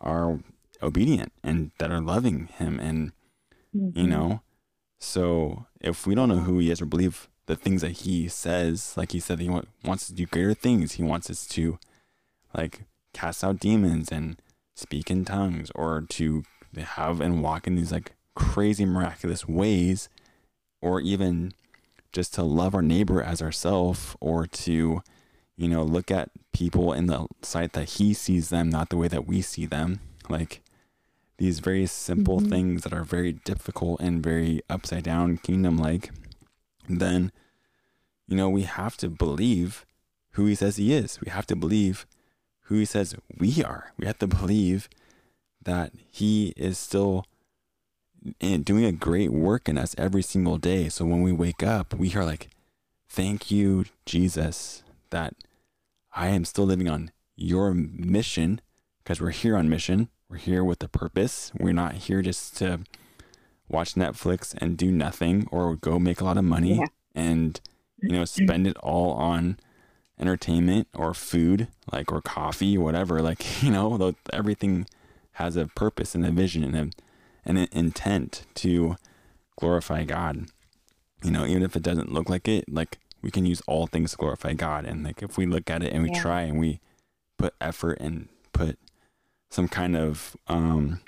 are 0.00 0.38
obedient 0.82 1.32
and 1.42 1.70
that 1.78 1.90
are 1.90 2.00
loving 2.00 2.46
him 2.58 2.78
and 2.78 3.12
you 3.72 4.04
Mhm. 4.04 4.08
know? 4.08 4.40
So 4.98 5.66
if 5.80 6.06
we 6.06 6.14
don't 6.14 6.28
know 6.28 6.38
who 6.40 6.58
he 6.58 6.70
is 6.70 6.80
or 6.82 6.86
believe 6.86 7.28
the 7.46 7.56
things 7.56 7.80
that 7.82 7.92
he 8.02 8.28
says 8.28 8.94
like 8.96 9.12
he 9.12 9.20
said 9.20 9.38
he 9.40 9.48
wants 9.84 10.06
to 10.08 10.12
do 10.14 10.26
greater 10.26 10.54
things. 10.54 10.92
He 10.92 11.02
wants 11.02 11.30
us 11.30 11.46
to 11.48 11.78
like 12.54 12.82
cast 13.12 13.42
out 13.44 13.58
demons 13.60 14.10
and 14.10 14.40
speak 14.74 15.10
in 15.10 15.24
tongues 15.24 15.70
or 15.74 16.02
to 16.08 16.42
have 16.76 17.20
and 17.20 17.42
walk 17.42 17.66
in 17.66 17.74
these 17.76 17.92
like 17.92 18.12
crazy 18.34 18.84
miraculous 18.84 19.48
ways 19.48 20.08
or 20.82 21.00
even 21.00 21.52
just 22.12 22.34
to 22.34 22.42
love 22.42 22.74
our 22.74 22.82
neighbor 22.82 23.22
as 23.22 23.40
ourselves 23.40 24.14
or 24.20 24.46
to 24.46 25.02
you 25.56 25.68
know 25.68 25.82
look 25.82 26.10
at 26.10 26.30
people 26.52 26.92
in 26.92 27.06
the 27.06 27.26
sight 27.42 27.72
that 27.72 27.88
he 27.90 28.12
sees 28.12 28.50
them 28.50 28.68
not 28.68 28.90
the 28.90 28.96
way 28.96 29.08
that 29.08 29.26
we 29.26 29.40
see 29.40 29.64
them 29.64 30.00
like 30.28 30.62
these 31.38 31.60
very 31.60 31.86
simple 31.86 32.40
Mhm. 32.40 32.48
things 32.50 32.82
that 32.82 32.92
are 32.92 33.04
very 33.04 33.32
difficult 33.32 34.00
and 34.00 34.22
very 34.22 34.60
upside 34.68 35.04
down 35.04 35.38
kingdom 35.38 35.78
like 35.78 36.10
then 36.88 37.32
you 38.28 38.36
know 38.36 38.50
we 38.50 38.62
have 38.62 38.96
to 38.98 39.08
believe 39.08 39.86
who 40.32 40.44
he 40.44 40.54
says 40.54 40.76
he 40.76 40.92
is 40.92 41.18
we 41.22 41.30
have 41.30 41.46
to 41.46 41.56
believe 41.56 42.06
who 42.66 42.76
he 42.76 42.84
says 42.84 43.14
we 43.38 43.62
are. 43.62 43.92
We 43.98 44.06
have 44.06 44.18
to 44.18 44.26
believe 44.26 44.88
that 45.64 45.92
he 46.12 46.52
is 46.56 46.78
still 46.78 47.24
eh, 48.40 48.58
doing 48.58 48.84
a 48.84 48.92
great 48.92 49.32
work 49.32 49.68
in 49.68 49.78
us 49.78 49.94
every 49.98 50.22
single 50.22 50.58
day. 50.58 50.88
So 50.88 51.04
when 51.04 51.22
we 51.22 51.32
wake 51.32 51.62
up 51.62 51.94
we 51.94 52.14
are 52.14 52.24
like 52.24 52.50
thank 53.08 53.50
you 53.52 53.84
jesus 54.04 54.82
that 55.10 55.32
i 56.12 56.26
am 56.26 56.44
still 56.44 56.64
living 56.64 56.88
on 56.88 57.10
your 57.36 57.72
mission 57.72 58.60
because 59.06 59.20
we're 59.20 59.30
here 59.30 59.56
on 59.56 59.68
mission. 59.68 60.08
We're 60.28 60.38
here 60.38 60.64
with 60.64 60.82
a 60.82 60.88
purpose. 60.88 61.52
We're 61.56 61.72
not 61.72 61.94
here 61.94 62.22
just 62.22 62.56
to 62.56 62.80
watch 63.68 63.94
netflix 63.94 64.54
and 64.58 64.76
do 64.76 64.90
nothing 64.90 65.46
or 65.52 65.76
go 65.76 65.98
make 65.98 66.20
a 66.20 66.24
lot 66.24 66.36
of 66.38 66.44
money 66.44 66.78
Yeah. 66.78 66.86
and 67.14 67.60
you 68.00 68.10
know 68.10 68.22
mm-hmm. 68.22 68.44
spend 68.44 68.66
it 68.66 68.76
all 68.78 69.12
on 69.12 69.58
entertainment 70.18 70.88
or 70.94 71.12
food 71.12 71.68
like 71.92 72.10
or 72.10 72.22
coffee 72.22 72.78
whatever 72.78 73.20
like 73.20 73.62
you 73.62 73.70
know 73.70 74.14
everything 74.32 74.86
has 75.32 75.56
a 75.56 75.66
purpose 75.66 76.14
and 76.14 76.24
a 76.24 76.30
vision 76.30 76.64
and 76.64 76.74
a, 76.76 76.90
and 77.44 77.58
an 77.58 77.68
intent 77.72 78.44
to 78.54 78.96
glorify 79.58 80.04
god. 80.04 80.46
You 81.22 81.30
know 81.30 81.44
even 81.44 81.62
if 81.62 81.76
it 81.76 81.82
doesn't 81.82 82.12
look 82.12 82.28
like 82.30 82.48
it 82.48 82.64
like 82.68 82.98
we 83.22 83.30
can 83.30 83.44
use 83.46 83.60
all 83.66 83.86
things 83.86 84.12
to 84.12 84.16
glorify 84.16 84.52
god. 84.54 84.84
And 84.86 85.04
like 85.04 85.22
if 85.22 85.36
we 85.36 85.46
look 85.46 85.68
at 85.70 85.82
it 85.82 85.92
and 85.92 86.02
we 86.02 86.10
Yeah. 86.10 86.20
try 86.22 86.42
and 86.42 86.58
we 86.58 86.80
put 87.38 87.54
effort 87.60 87.98
and 88.00 88.28
put 88.52 88.78
some 89.50 89.68
kind 89.68 89.96
of 89.96 90.36
um 90.48 91.00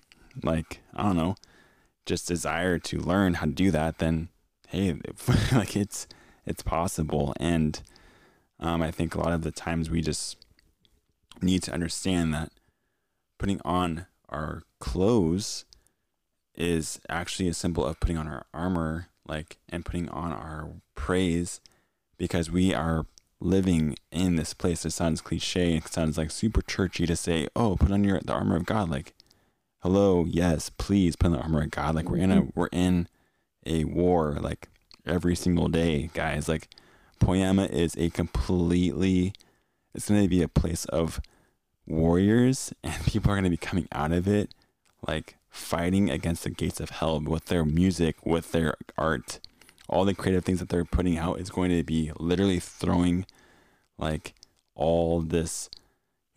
like 0.42 0.80
i 0.94 1.02
don't 1.02 1.16
know 1.16 1.34
just 2.06 2.28
desire 2.28 2.78
to 2.78 2.98
learn 2.98 3.34
how 3.34 3.46
to 3.46 3.52
do 3.52 3.70
that 3.70 3.98
then 3.98 4.28
hey 4.68 4.94
if, 5.04 5.52
like 5.52 5.74
it's 5.76 6.06
it's 6.46 6.62
possible. 6.62 7.34
And 7.38 7.82
um, 8.60 8.82
i 8.82 8.90
think 8.90 9.14
a 9.14 9.20
lot 9.20 9.32
of 9.32 9.42
the 9.42 9.50
times 9.50 9.90
we 9.90 10.00
just 10.00 10.36
need 11.42 11.62
to 11.62 11.72
understand 11.72 12.34
that 12.34 12.50
putting 13.38 13.60
on 13.64 14.06
our 14.28 14.62
clothes 14.80 15.64
is 16.54 17.00
actually 17.08 17.48
a 17.48 17.54
symbol 17.54 17.84
of 17.84 18.00
putting 18.00 18.18
on 18.18 18.26
our 18.26 18.44
armor 18.52 19.08
like 19.26 19.58
and 19.68 19.84
putting 19.84 20.08
on 20.08 20.32
our 20.32 20.70
praise 20.94 21.60
because 22.16 22.50
we 22.50 22.74
are 22.74 23.06
living 23.40 23.94
in 24.10 24.34
this 24.34 24.52
place 24.52 24.84
it 24.84 24.90
sounds 24.90 25.20
cliche 25.20 25.76
it 25.76 25.86
sounds 25.88 26.18
like 26.18 26.30
super 26.30 26.60
churchy 26.62 27.06
to 27.06 27.14
say 27.14 27.46
oh 27.54 27.76
put 27.76 27.92
on 27.92 28.02
your 28.02 28.18
the 28.20 28.32
armor 28.32 28.56
of 28.56 28.66
god 28.66 28.90
like 28.90 29.14
hello 29.82 30.24
yes 30.28 30.70
please 30.70 31.14
put 31.14 31.26
on 31.26 31.32
the 31.32 31.38
armor 31.38 31.62
of 31.62 31.70
god 31.70 31.94
like 31.94 32.10
we're 32.10 32.16
in 32.16 32.32
a 32.32 32.48
we're 32.56 32.68
in 32.72 33.06
a 33.64 33.84
war 33.84 34.36
like 34.40 34.68
every 35.06 35.36
single 35.36 35.68
day 35.68 36.10
guys 36.14 36.48
like 36.48 36.68
Poiema 37.18 37.68
is 37.70 37.96
a 37.96 38.10
completely 38.10 39.32
it's 39.94 40.08
going 40.08 40.22
to 40.22 40.28
be 40.28 40.42
a 40.42 40.48
place 40.48 40.84
of 40.86 41.20
warriors 41.86 42.72
and 42.84 43.04
people 43.06 43.30
are 43.30 43.34
going 43.34 43.44
to 43.44 43.50
be 43.50 43.56
coming 43.56 43.88
out 43.92 44.12
of 44.12 44.28
it 44.28 44.54
like 45.06 45.36
fighting 45.50 46.10
against 46.10 46.44
the 46.44 46.50
gates 46.50 46.80
of 46.80 46.90
hell 46.90 47.20
with 47.20 47.46
their 47.46 47.64
music 47.64 48.24
with 48.24 48.52
their 48.52 48.74
art. 48.96 49.40
All 49.88 50.04
the 50.04 50.14
creative 50.14 50.44
things 50.44 50.60
that 50.60 50.68
they're 50.68 50.84
putting 50.84 51.16
out 51.16 51.40
is 51.40 51.50
going 51.50 51.70
to 51.70 51.82
be 51.82 52.12
literally 52.18 52.60
throwing 52.60 53.24
like 53.96 54.34
all 54.74 55.20
this 55.20 55.68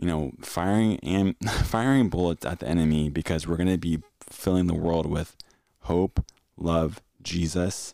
you 0.01 0.07
know 0.07 0.31
firing 0.41 0.99
and 1.03 1.35
firing 1.65 2.09
bullets 2.09 2.45
at 2.45 2.59
the 2.59 2.67
enemy 2.67 3.09
because 3.09 3.47
we're 3.47 3.57
going 3.57 3.69
to 3.69 3.77
be 3.77 3.99
filling 4.19 4.67
the 4.67 4.73
world 4.73 5.05
with 5.05 5.37
hope 5.81 6.25
love 6.57 7.01
jesus 7.21 7.93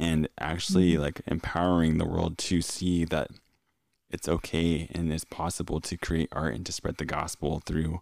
and 0.00 0.28
actually 0.38 0.92
mm-hmm. 0.92 1.02
like 1.02 1.20
empowering 1.26 1.98
the 1.98 2.06
world 2.06 2.38
to 2.38 2.60
see 2.60 3.04
that 3.04 3.30
it's 4.10 4.28
okay 4.28 4.88
and 4.92 5.12
it's 5.12 5.24
possible 5.24 5.80
to 5.80 5.96
create 5.96 6.28
art 6.32 6.54
and 6.54 6.66
to 6.66 6.72
spread 6.72 6.96
the 6.96 7.04
gospel 7.04 7.62
through 7.64 8.00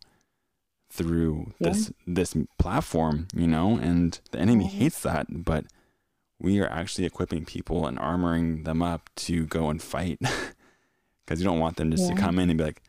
through 0.91 1.53
Yeah. 1.59 1.69
this 1.69 1.93
this 2.07 2.37
platform 2.59 3.29
you 3.35 3.47
know 3.47 3.77
and 3.77 4.19
the 4.31 4.39
enemy 4.39 4.65
Yeah. 4.65 4.71
hates 4.71 5.03
that 5.03 5.27
but 5.45 5.67
we 6.41 6.61
are 6.61 6.69
actually 6.71 7.05
equipping 7.05 7.45
people 7.45 7.87
and 7.87 7.99
armoring 7.99 8.65
them 8.65 8.81
up 8.81 9.11
to 9.17 9.45
go 9.45 9.69
and 9.69 9.83
fight 9.83 10.19
because 11.25 11.41
you 11.41 11.45
don't 11.45 11.59
want 11.59 11.77
them 11.77 11.91
just 11.91 12.09
to 12.09 12.15
come 12.15 12.39
in 12.39 12.49
and 12.49 12.57
be 12.57 12.65
like 12.65 12.81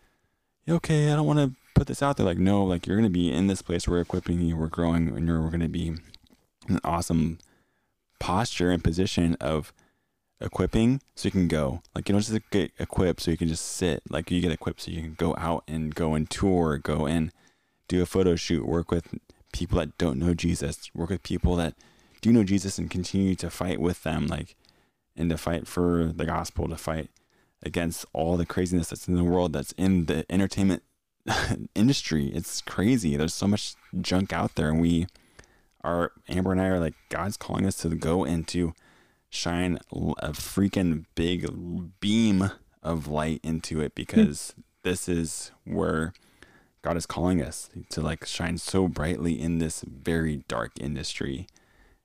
okay 0.69 1.11
i 1.11 1.15
don't 1.15 1.27
want 1.27 1.39
to 1.39 1.59
put 1.79 1.87
this 1.87 2.03
out 2.03 2.17
there. 2.17 2.25
Like 2.25 2.37
no 2.37 2.63
like 2.63 2.85
you're 2.85 2.97
going 2.97 3.09
to 3.09 3.09
be 3.09 3.31
in 3.31 3.47
this 3.47 3.61
place. 3.61 3.87
We're 3.87 4.01
equipping 4.01 4.41
you. 4.41 4.57
We're 4.57 4.67
growing 4.67 5.07
and 5.07 5.25
you're, 5.25 5.39
going 5.47 5.61
to 5.61 5.69
be 5.69 5.95
an 6.67 6.79
awesome 6.83 7.39
posture 8.19 8.71
and 8.71 8.83
position 8.83 9.35
of 9.39 9.73
equipping 10.41 11.01
so 11.15 11.27
you 11.27 11.31
can 11.31 11.47
go. 11.47 11.81
Like 11.95 12.07
you 12.07 12.13
don't 12.13 12.21
just 12.21 12.49
get 12.51 12.71
equipped 12.79 13.21
so 13.21 13.31
you 13.31 13.37
can 13.37 13.47
just 13.47 13.65
sit. 13.65 14.03
Like 14.09 14.31
you 14.31 14.41
get 14.41 14.51
equipped 14.51 14.81
so 14.81 14.91
you 14.91 15.01
can 15.01 15.15
go 15.15 15.35
out 15.37 15.63
and 15.67 15.93
go 15.93 16.13
and 16.13 16.29
tour 16.29 16.77
go 16.77 17.05
and 17.05 17.31
do 17.87 18.01
a 18.01 18.05
photo 18.05 18.35
shoot 18.35 18.65
work 18.67 18.91
with 18.91 19.15
people 19.51 19.79
that 19.79 19.97
don't 19.97 20.19
know 20.19 20.35
jesus 20.35 20.91
work 20.93 21.09
with 21.09 21.23
people 21.23 21.55
that 21.55 21.73
do 22.21 22.31
know 22.31 22.43
jesus 22.43 22.77
and 22.77 22.91
continue 22.91 23.33
to 23.33 23.49
fight 23.49 23.81
with 23.81 24.03
them 24.03 24.27
like 24.27 24.55
and 25.17 25.31
to 25.31 25.37
fight 25.37 25.67
for 25.67 26.13
the 26.15 26.23
gospel 26.23 26.69
to 26.69 26.75
fight 26.75 27.09
against 27.63 28.05
all 28.13 28.37
the 28.37 28.45
craziness 28.45 28.89
that's 28.89 29.07
in 29.07 29.15
the 29.15 29.23
world 29.23 29.53
that's 29.53 29.71
in 29.71 30.05
the 30.05 30.23
entertainment 30.29 30.83
industry. 31.75 32.27
It's 32.27 32.61
crazy. 32.61 33.15
There's 33.15 33.33
so 33.33 33.47
much 33.47 33.75
junk 34.01 34.33
out 34.33 34.55
there 34.55 34.69
and 34.69 34.81
we 34.81 35.07
are 35.83 36.11
amber 36.27 36.51
and 36.51 36.61
i 36.61 36.65
are 36.65 36.79
like 36.79 36.95
god's 37.09 37.37
calling 37.37 37.65
us 37.65 37.77
to 37.77 37.89
go 37.89 38.23
and 38.23 38.47
to 38.47 38.73
shine 39.29 39.77
a 39.91 40.31
freaking 40.31 41.05
big 41.15 41.47
beam 41.99 42.51
of 42.81 43.07
light 43.07 43.39
into 43.43 43.79
it 43.79 43.93
because 43.93 44.53
this 44.83 45.07
is 45.07 45.51
where 45.65 46.13
God 46.81 46.95
is 46.97 47.05
calling 47.05 47.41
us 47.41 47.69
to 47.89 48.01
like 48.01 48.25
shine 48.25 48.57
so 48.57 48.87
brightly 48.87 49.39
in 49.39 49.59
this 49.59 49.81
very 49.81 50.45
dark 50.47 50.71
industry. 50.79 51.45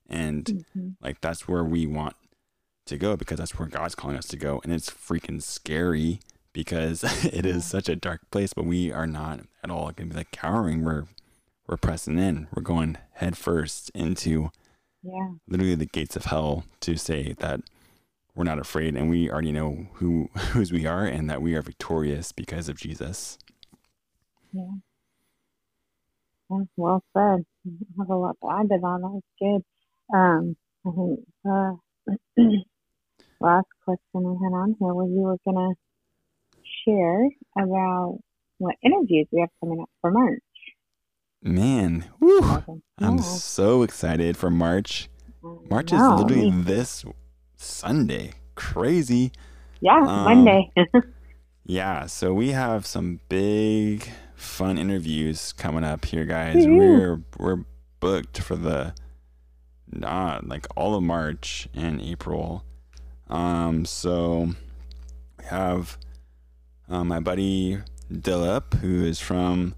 And 0.09 0.45
Mhm. 0.77 0.97
like 1.01 1.21
that's 1.21 1.47
where 1.49 1.65
we 1.65 1.87
want 1.87 2.17
to 2.87 2.99
go 2.99 3.17
because 3.17 3.39
that's 3.39 3.57
where 3.59 3.69
God's 3.69 3.95
calling 3.95 4.17
us 4.17 4.27
to 4.27 4.37
go. 4.37 4.61
And 4.65 4.73
it's 4.73 4.91
freaking 4.91 5.41
scary 5.41 6.21
because 6.53 7.03
it 7.25 7.47
is 7.47 7.65
such 7.65 7.89
a 7.89 7.97
dark 7.97 8.29
place, 8.31 8.53
but 8.53 8.67
we 8.67 8.93
are 8.93 9.07
not 9.07 9.41
at 9.63 9.71
all 9.71 9.91
gonna 9.93 10.11
be 10.11 10.17
like 10.17 10.33
cowering. 10.33 10.85
We're 10.85 11.07
we're 11.67 11.77
pressing 11.79 12.19
in. 12.19 12.49
We're 12.55 12.63
going 12.63 12.99
headfirst 13.15 13.91
into 13.95 14.51
Yeah. 15.03 15.35
literally 15.49 15.75
the 15.77 15.87
gates 15.87 16.17
of 16.17 16.27
hell 16.27 16.65
to 16.81 16.97
say 16.97 17.35
that 17.39 17.61
we're 18.35 18.45
not 18.45 18.59
afraid 18.59 18.97
and 18.97 19.11
we 19.11 19.31
already 19.31 19.53
know 19.53 19.89
who 19.95 20.31
whose 20.53 20.73
we 20.73 20.87
are 20.87 21.07
and 21.07 21.31
that 21.31 21.43
we 21.43 21.55
are 21.55 21.63
victorious 21.63 22.33
because 22.33 22.69
of 22.69 22.77
Jesus. 22.79 23.39
Yeah. 24.53 24.73
well 26.77 27.03
said. 27.17 27.45
I 27.67 27.71
have 27.99 28.11
a 28.11 28.17
lot 28.17 28.37
to 28.43 28.51
add 28.51 28.63
to 28.71 28.79
that. 28.81 28.81
That 28.81 29.11
was 29.11 29.23
good. 29.41 29.65
Um, 30.17 30.57
I 30.87 30.91
think 30.93 31.21
uh, 32.39 32.43
last 33.41 33.69
question 33.85 34.03
we 34.15 34.37
had 34.43 34.55
on 34.55 34.77
here 34.81 34.95
was 34.95 35.11
you 35.11 35.23
were 35.23 35.39
gonna 35.47 35.75
share 36.87 37.29
about 37.59 38.19
what 38.59 38.77
interviews 38.83 39.29
we 39.33 39.41
have 39.41 39.51
coming 39.61 39.81
up 39.83 39.91
for 40.01 40.11
March. 40.13 40.43
Man, 41.47 42.07
whew, 42.21 42.65
I'm 42.99 43.19
so 43.19 43.83
excited 43.83 44.35
for 44.35 44.49
March. 44.49 45.11
March 45.43 45.93
is 45.93 46.01
literally 46.01 46.51
this 46.51 47.05
Sunday. 47.59 48.33
Crazy. 48.55 49.31
Yeah, 49.81 49.99
um, 49.99 50.25
Monday. 50.25 50.73
yeah, 51.67 52.07
so 52.07 52.33
we 52.33 52.53
have 52.53 52.87
some 52.87 53.21
big 53.29 54.09
fun 54.35 54.79
interviews 54.79 55.53
coming 55.53 55.85
up 55.85 56.07
here, 56.07 56.25
guys. 56.25 56.67
We're 56.67 57.21
we're 57.39 57.67
booked 58.01 58.41
for 58.41 58.57
the 58.57 58.95
uh, 60.03 60.41
like 60.43 60.67
all 60.77 60.95
of 60.95 61.03
March 61.03 61.69
and 61.75 62.01
April. 62.01 62.65
Um, 63.29 63.85
so 63.85 64.55
we 65.39 65.45
have 65.45 65.99
uh, 66.89 67.05
my 67.05 67.21
buddy 67.21 67.83
Dilip, 68.11 68.81
who 68.81 69.05
is 69.05 69.21
from 69.21 69.75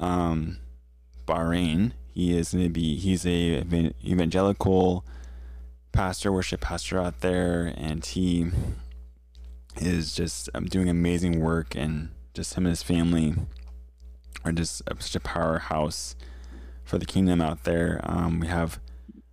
um, 0.00 0.58
Bahrain. 1.32 1.92
He 2.12 2.36
is 2.36 2.52
going 2.52 2.64
to 2.64 2.70
be, 2.70 2.96
he's 2.96 3.26
a 3.26 3.64
evangelical 4.04 5.04
pastor, 5.92 6.30
worship 6.30 6.60
pastor 6.60 7.00
out 7.00 7.20
there, 7.20 7.72
and 7.76 8.04
he 8.04 8.50
is 9.76 10.14
just 10.14 10.50
um, 10.54 10.66
doing 10.66 10.88
amazing 10.88 11.40
work, 11.40 11.74
and 11.74 12.10
just 12.34 12.54
him 12.54 12.66
and 12.66 12.72
his 12.72 12.82
family 12.82 13.34
are 14.44 14.52
just 14.52 14.82
such 14.98 15.16
a 15.16 15.20
powerhouse 15.20 16.14
for 16.84 16.98
the 16.98 17.06
kingdom 17.06 17.40
out 17.40 17.64
there. 17.64 18.00
Um, 18.04 18.40
we 18.40 18.48
have 18.48 18.78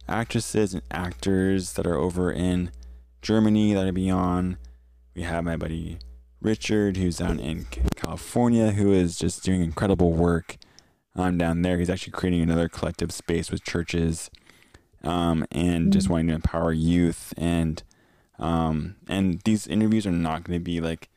actresses 0.08 0.74
and 0.74 0.84
actors 0.92 1.74
that 1.74 1.86
are 1.86 1.98
over 1.98 2.32
in 2.32 2.72
Germany 3.22 3.74
that 3.74 3.86
are 3.86 3.92
beyond. 3.92 4.58
We 5.16 5.24
have 5.24 5.44
my 5.44 5.58
buddy 5.58 6.00
Richard, 6.42 6.96
who's 6.96 7.18
down 7.18 7.40
in 7.40 7.66
California, 7.98 8.72
who 8.72 8.94
is 8.94 9.18
just 9.18 9.44
doing 9.44 9.62
incredible 9.62 10.14
work 10.14 10.56
um, 11.16 11.38
down 11.38 11.62
there. 11.62 11.78
He's 11.78 11.90
actually 11.90 12.12
creating 12.12 12.42
another 12.42 12.70
collective 12.70 13.12
space 13.12 13.52
with 13.52 13.64
churches 13.64 14.30
um, 15.04 15.46
and 15.52 15.84
mm-hmm. 15.84 15.92
just 15.92 16.08
mm. 16.08 16.12
wanting 16.12 16.28
to 16.28 16.36
empower 16.36 16.72
youth. 16.74 17.34
And 17.38 17.82
um, 18.38 18.96
and 19.08 19.42
these 19.42 19.68
interviews 19.68 20.08
are 20.08 20.12
not 20.12 20.44
going 20.44 20.58
to 20.58 20.64
be 20.64 20.80
like 20.80 21.10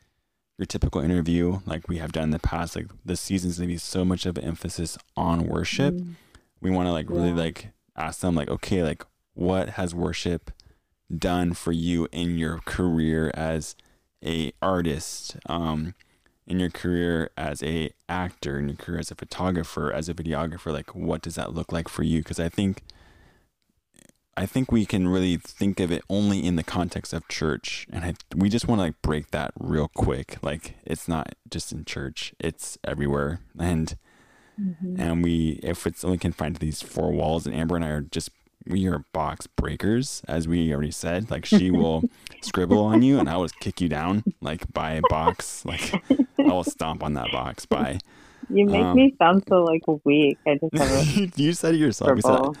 your 0.57 0.65
typical 0.65 1.01
interview 1.01 1.59
like 1.65 1.87
we 1.87 1.97
have 1.97 2.11
done 2.11 2.25
in 2.25 2.31
the 2.31 2.39
past. 2.39 2.75
Like 2.75 2.87
the 3.05 3.15
season's 3.15 3.57
going 3.57 3.69
to 3.69 3.73
be 3.73 3.77
so 3.77 4.03
much 4.03 4.25
of 4.25 4.37
an 4.37 4.43
emphasis 4.43 4.97
on 5.15 5.47
worship. 5.47 5.95
Mm-hmm. 5.95 6.11
We 6.61 6.71
want 6.71 6.87
to 6.87 6.91
like 6.91 7.09
really 7.09 7.29
yeah. 7.29 7.35
like 7.35 7.67
ask 7.95 8.19
them 8.19 8.35
like, 8.35 8.49
okay, 8.49 8.83
like 8.83 9.05
what 9.33 9.69
has 9.69 9.95
worship 9.95 10.51
done 11.15 11.53
for 11.53 11.71
you 11.71 12.07
in 12.11 12.37
your 12.37 12.59
career 12.59 13.31
as 13.33 13.75
a 14.23 14.53
artist? 14.61 15.37
Um, 15.47 15.95
in 16.45 16.59
your 16.59 16.69
career 16.69 17.29
as 17.37 17.63
a 17.63 17.91
actor, 18.09 18.59
in 18.59 18.69
your 18.69 18.77
career 18.77 18.99
as 18.99 19.11
a 19.11 19.15
photographer, 19.15 19.91
as 19.91 20.09
a 20.09 20.13
videographer, 20.13 20.71
like 20.71 20.93
what 20.95 21.21
does 21.21 21.35
that 21.35 21.53
look 21.53 21.71
like 21.71 21.87
for 21.87 22.03
you? 22.03 22.19
Because 22.19 22.39
I 22.39 22.49
think 22.49 22.81
I 24.35 24.45
think 24.45 24.71
we 24.71 24.85
can 24.85 25.07
really 25.07 25.37
think 25.37 25.79
of 25.79 25.91
it 25.91 26.03
only 26.09 26.43
in 26.43 26.55
the 26.55 26.63
context 26.63 27.13
of 27.13 27.27
church, 27.27 27.85
and 27.91 28.03
I, 28.03 28.13
we 28.35 28.49
just 28.49 28.67
want 28.67 28.79
to 28.79 28.83
like 28.83 29.01
break 29.03 29.29
that 29.31 29.51
real 29.59 29.87
quick. 29.87 30.37
Like 30.41 30.75
it's 30.85 31.07
not 31.07 31.35
just 31.49 31.71
in 31.71 31.85
church; 31.85 32.33
it's 32.39 32.77
everywhere, 32.83 33.41
and 33.59 33.95
mm-hmm. 34.59 34.99
and 34.99 35.23
we 35.23 35.59
if 35.61 35.85
it's 35.85 36.03
only 36.03 36.17
confined 36.17 36.55
to 36.55 36.61
these 36.61 36.81
four 36.81 37.11
walls, 37.11 37.45
and 37.45 37.55
Amber 37.55 37.75
and 37.75 37.85
I 37.85 37.89
are 37.89 38.01
just 38.01 38.31
we 38.67 38.87
are 38.87 39.05
box 39.13 39.47
breakers, 39.47 40.21
as 40.27 40.47
we 40.47 40.73
already 40.73 40.91
said. 40.91 41.29
Like 41.31 41.45
she 41.45 41.71
will 41.71 42.03
scribble 42.41 42.83
on 42.83 43.01
you, 43.01 43.19
and 43.19 43.29
I 43.29 43.37
will 43.37 43.49
kick 43.59 43.81
you 43.81 43.89
down 43.89 44.23
like 44.41 44.71
by 44.73 44.93
a 44.93 45.01
box. 45.09 45.65
Like 45.65 45.93
I 46.09 46.43
will 46.43 46.63
stomp 46.63 47.03
on 47.03 47.13
that 47.13 47.31
box 47.31 47.65
by. 47.65 47.99
You 48.49 48.65
make 48.65 48.83
um, 48.83 48.95
me 48.95 49.15
sound 49.17 49.43
so 49.47 49.63
like 49.63 49.81
weak. 50.03 50.37
I 50.47 50.59
just 50.59 50.77
have 50.77 50.91
a 50.91 51.31
you 51.41 51.53
said 51.53 51.75
it 51.75 51.77
yourself. 51.77 52.11
You 52.15 52.21
said, 52.21 52.57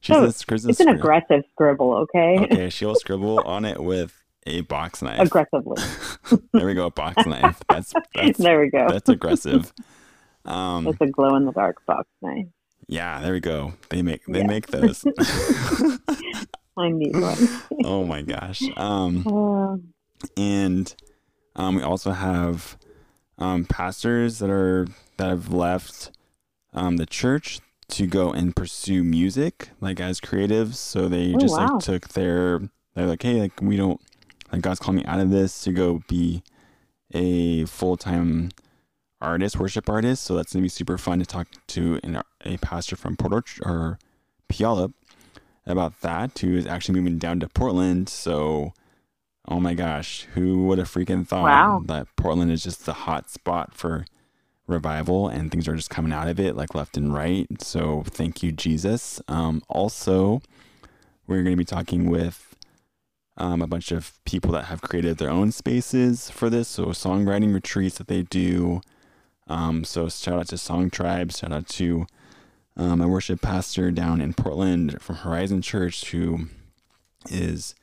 she 0.00 0.12
says, 0.12 0.66
it's 0.66 0.80
an 0.80 0.88
aggressive 0.88 1.44
scribble. 1.52 1.94
Okay. 1.94 2.38
Okay, 2.40 2.70
she'll 2.70 2.94
scribble 2.94 3.40
on 3.40 3.64
it 3.64 3.80
with 3.80 4.22
a 4.46 4.60
box 4.62 5.00
knife. 5.00 5.18
Aggressively. 5.18 5.82
there 6.52 6.66
we 6.66 6.74
go, 6.74 6.86
a 6.86 6.90
box 6.90 7.24
knife. 7.26 7.62
That's, 7.68 7.94
that's 8.14 8.38
there 8.38 8.60
we 8.60 8.68
go. 8.68 8.86
That's 8.88 9.08
aggressive. 9.08 9.72
Um, 10.44 10.86
it's 10.86 11.00
a 11.00 11.06
glow 11.06 11.36
in 11.36 11.46
the 11.46 11.52
dark 11.52 11.84
box 11.86 12.06
knife. 12.20 12.46
Yeah, 12.88 13.20
there 13.20 13.32
we 13.32 13.40
go. 13.40 13.74
They 13.90 14.02
make 14.02 14.24
they 14.26 14.40
yeah. 14.40 14.46
make 14.46 14.66
those. 14.68 15.04
I 16.76 16.90
need 16.90 17.16
one. 17.16 17.36
oh 17.84 18.04
my 18.04 18.22
gosh. 18.22 18.62
Um, 18.76 19.26
uh, 19.26 19.76
and 20.36 20.94
um, 21.56 21.76
we 21.76 21.82
also 21.82 22.10
have 22.12 22.76
um, 23.38 23.64
pastors 23.64 24.38
that 24.38 24.50
are 24.50 24.86
that 25.16 25.28
have 25.28 25.52
left 25.52 26.10
um, 26.72 26.96
the 26.96 27.06
church 27.06 27.60
to 27.88 28.06
go 28.06 28.32
and 28.32 28.56
pursue 28.56 29.04
music, 29.04 29.70
like 29.80 30.00
as 30.00 30.20
creatives. 30.20 30.74
So 30.74 31.08
they 31.08 31.34
oh, 31.34 31.38
just 31.38 31.56
wow. 31.56 31.68
like 31.74 31.84
took 31.84 32.08
their 32.08 32.60
they're 32.94 33.06
like, 33.06 33.22
hey, 33.22 33.40
like 33.40 33.60
we 33.60 33.76
don't 33.76 34.00
like 34.52 34.62
God's 34.62 34.80
calling 34.80 34.98
me 34.98 35.04
out 35.04 35.20
of 35.20 35.30
this 35.30 35.62
to 35.62 35.72
go 35.72 36.02
be 36.08 36.42
a 37.12 37.64
full 37.66 37.96
time 37.96 38.50
artist, 39.20 39.58
worship 39.58 39.88
artist. 39.88 40.24
So 40.24 40.34
that's 40.34 40.52
gonna 40.52 40.62
be 40.62 40.68
super 40.68 40.98
fun 40.98 41.18
to 41.18 41.26
talk 41.26 41.48
to 41.68 42.00
an, 42.02 42.22
a 42.44 42.56
pastor 42.58 42.96
from 42.96 43.16
Port 43.16 43.58
or 43.62 43.98
Puyallup 44.48 44.92
about 45.66 46.00
that, 46.02 46.38
who 46.38 46.56
is 46.56 46.66
actually 46.66 47.00
moving 47.00 47.18
down 47.18 47.40
to 47.40 47.48
Portland. 47.48 48.08
So, 48.08 48.74
oh 49.48 49.60
my 49.60 49.74
gosh, 49.74 50.26
who 50.34 50.64
would 50.66 50.78
have 50.78 50.90
freaking 50.90 51.26
thought 51.26 51.44
wow. 51.44 51.82
that 51.86 52.08
Portland 52.16 52.50
is 52.50 52.62
just 52.62 52.86
the 52.86 52.92
hot 52.92 53.30
spot 53.30 53.74
for 53.74 54.04
revival 54.66 55.28
and 55.28 55.50
things 55.50 55.68
are 55.68 55.76
just 55.76 55.90
coming 55.90 56.12
out 56.12 56.28
of 56.28 56.40
it 56.40 56.56
like 56.56 56.74
left 56.74 56.96
and 56.96 57.12
right. 57.14 57.46
So, 57.60 58.02
thank 58.06 58.42
you, 58.42 58.52
Jesus. 58.52 59.20
Um, 59.28 59.62
also, 59.68 60.42
we're 61.26 61.42
going 61.42 61.54
to 61.54 61.56
be 61.56 61.64
talking 61.64 62.10
with 62.10 62.54
um, 63.36 63.62
a 63.62 63.66
bunch 63.66 63.90
of 63.90 64.12
people 64.24 64.52
that 64.52 64.66
have 64.66 64.82
created 64.82 65.18
their 65.18 65.30
own 65.30 65.50
spaces 65.50 66.30
for 66.30 66.50
this. 66.50 66.68
So, 66.68 66.86
songwriting 66.86 67.54
retreats 67.54 67.98
that 67.98 68.08
they 68.08 68.22
do. 68.22 68.80
Um, 69.46 69.84
so, 69.84 70.08
shout 70.08 70.38
out 70.38 70.48
to 70.48 70.58
Song 70.58 70.90
Tribes, 70.90 71.38
shout 71.38 71.52
out 71.52 71.68
to 71.68 72.06
um, 72.76 73.00
a 73.00 73.08
worship 73.08 73.40
pastor 73.40 73.90
down 73.90 74.20
in 74.20 74.34
Portland 74.34 75.00
from 75.00 75.16
Horizon 75.16 75.62
Church 75.62 76.10
who 76.10 76.48
is 77.30 77.74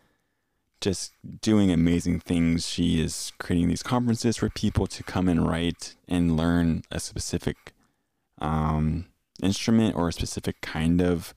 just 0.81 1.13
doing 1.41 1.71
amazing 1.71 2.19
things. 2.19 2.67
She 2.67 2.99
is 2.99 3.31
creating 3.39 3.69
these 3.69 3.83
conferences 3.83 4.37
for 4.37 4.49
people 4.49 4.87
to 4.87 5.03
come 5.03 5.29
and 5.29 5.47
write 5.47 5.95
and 6.07 6.35
learn 6.35 6.83
a 6.91 6.99
specific 6.99 7.73
um, 8.39 9.05
instrument 9.41 9.95
or 9.95 10.09
a 10.09 10.13
specific 10.13 10.59
kind 10.61 11.01
of 11.01 11.33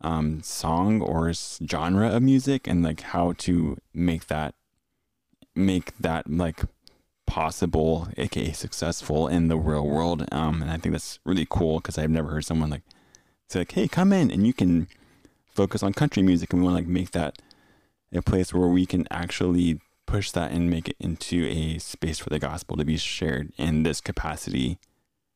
um, 0.00 0.42
song 0.42 1.00
or 1.00 1.32
genre 1.32 2.08
of 2.08 2.22
music 2.22 2.66
and 2.66 2.82
like 2.82 3.00
how 3.00 3.32
to 3.38 3.78
make 3.94 4.26
that 4.26 4.54
make 5.54 5.96
that 5.98 6.28
like 6.28 6.62
possible, 7.26 8.08
aka 8.16 8.52
successful 8.52 9.28
in 9.28 9.48
the 9.48 9.56
real 9.56 9.86
world. 9.86 10.26
Um, 10.32 10.62
and 10.62 10.70
I 10.70 10.76
think 10.76 10.92
that's 10.92 11.18
really 11.24 11.46
cool 11.48 11.78
because 11.78 11.98
I've 11.98 12.10
never 12.10 12.30
heard 12.30 12.44
someone 12.44 12.70
like 12.70 12.82
say 13.48 13.60
like, 13.60 13.72
"Hey, 13.72 13.88
come 13.88 14.12
in 14.12 14.30
and 14.30 14.46
you 14.46 14.52
can 14.52 14.88
focus 15.46 15.82
on 15.82 15.92
country 15.92 16.22
music," 16.22 16.52
and 16.52 16.62
we 16.62 16.66
want 16.66 16.76
to 16.76 16.82
like 16.82 16.88
make 16.88 17.12
that 17.12 17.40
a 18.12 18.22
place 18.22 18.52
where 18.52 18.68
we 18.68 18.86
can 18.86 19.06
actually 19.10 19.80
push 20.06 20.30
that 20.32 20.52
and 20.52 20.68
make 20.68 20.88
it 20.88 20.96
into 21.00 21.46
a 21.46 21.78
space 21.78 22.18
for 22.18 22.28
the 22.28 22.38
gospel 22.38 22.76
to 22.76 22.84
be 22.84 22.96
shared 22.96 23.52
in 23.56 23.82
this 23.82 24.00
capacity. 24.00 24.78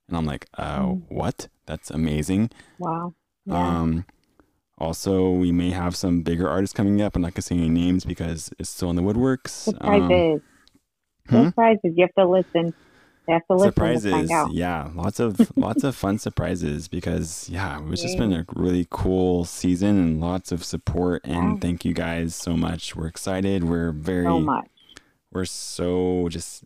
And 0.09 0.17
I'm 0.17 0.27
like, 0.27 0.47
"Oh, 0.59 0.63
mm. 0.63 1.03
what? 1.09 1.49
That's 1.67 1.91
amazing!" 1.91 2.51
Wow. 2.79 3.15
Yeah. 3.47 3.81
Um, 3.81 4.05
also, 4.79 5.31
we 5.31 5.53
may 5.53 5.71
have 5.71 5.97
some 5.97 6.23
bigger 6.23 6.49
artists 6.49 6.75
coming 6.75 7.01
up. 7.01 7.17
I'm 7.17 7.23
not 7.23 7.35
gonna 7.35 7.43
say 7.43 7.57
any 7.57 7.71
names 7.71 8.05
because 8.05 8.51
it's 8.59 8.69
still 8.69 8.91
in 8.91 8.97
the 8.97 9.03
woodworks. 9.03 9.49
Surprises. 9.49 10.11
Um, 10.11 10.43
Hmm? 11.29 11.47
Surprises. 11.47 11.93
You 11.97 12.05
have 12.05 12.15
to 12.15 12.27
listen. 12.27 12.75
You 13.29 13.35
have 13.35 13.47
to 13.47 13.55
listen 13.55 13.69
surprises. 13.69 14.05
To 14.05 14.11
find 14.11 14.31
out. 14.31 14.53
Yeah, 14.53 14.91
lots 14.95 15.21
of 15.21 15.51
lots 15.57 15.85
of 15.85 15.97
fun 15.97 16.19
surprises 16.19 16.89
because 16.89 17.49
yeah, 17.49 17.79
it 17.79 17.85
was 17.85 18.03
just 18.03 18.19
been 18.19 18.33
a 18.33 18.45
really 18.55 18.87
cool 18.91 19.45
season 19.45 19.99
and 19.99 20.21
lots 20.21 20.53
of 20.53 20.65
support 20.65 21.23
and 21.25 21.55
yeah. 21.55 21.61
thank 21.61 21.85
you 21.85 21.93
guys 21.93 22.35
so 22.35 22.57
much. 22.57 22.95
We're 22.95 23.09
excited. 23.09 23.65
We're 23.65 23.93
very 23.93 24.25
so 24.25 24.41
much. 24.41 24.69
We're 25.33 25.45
so 25.45 26.29
just 26.31 26.65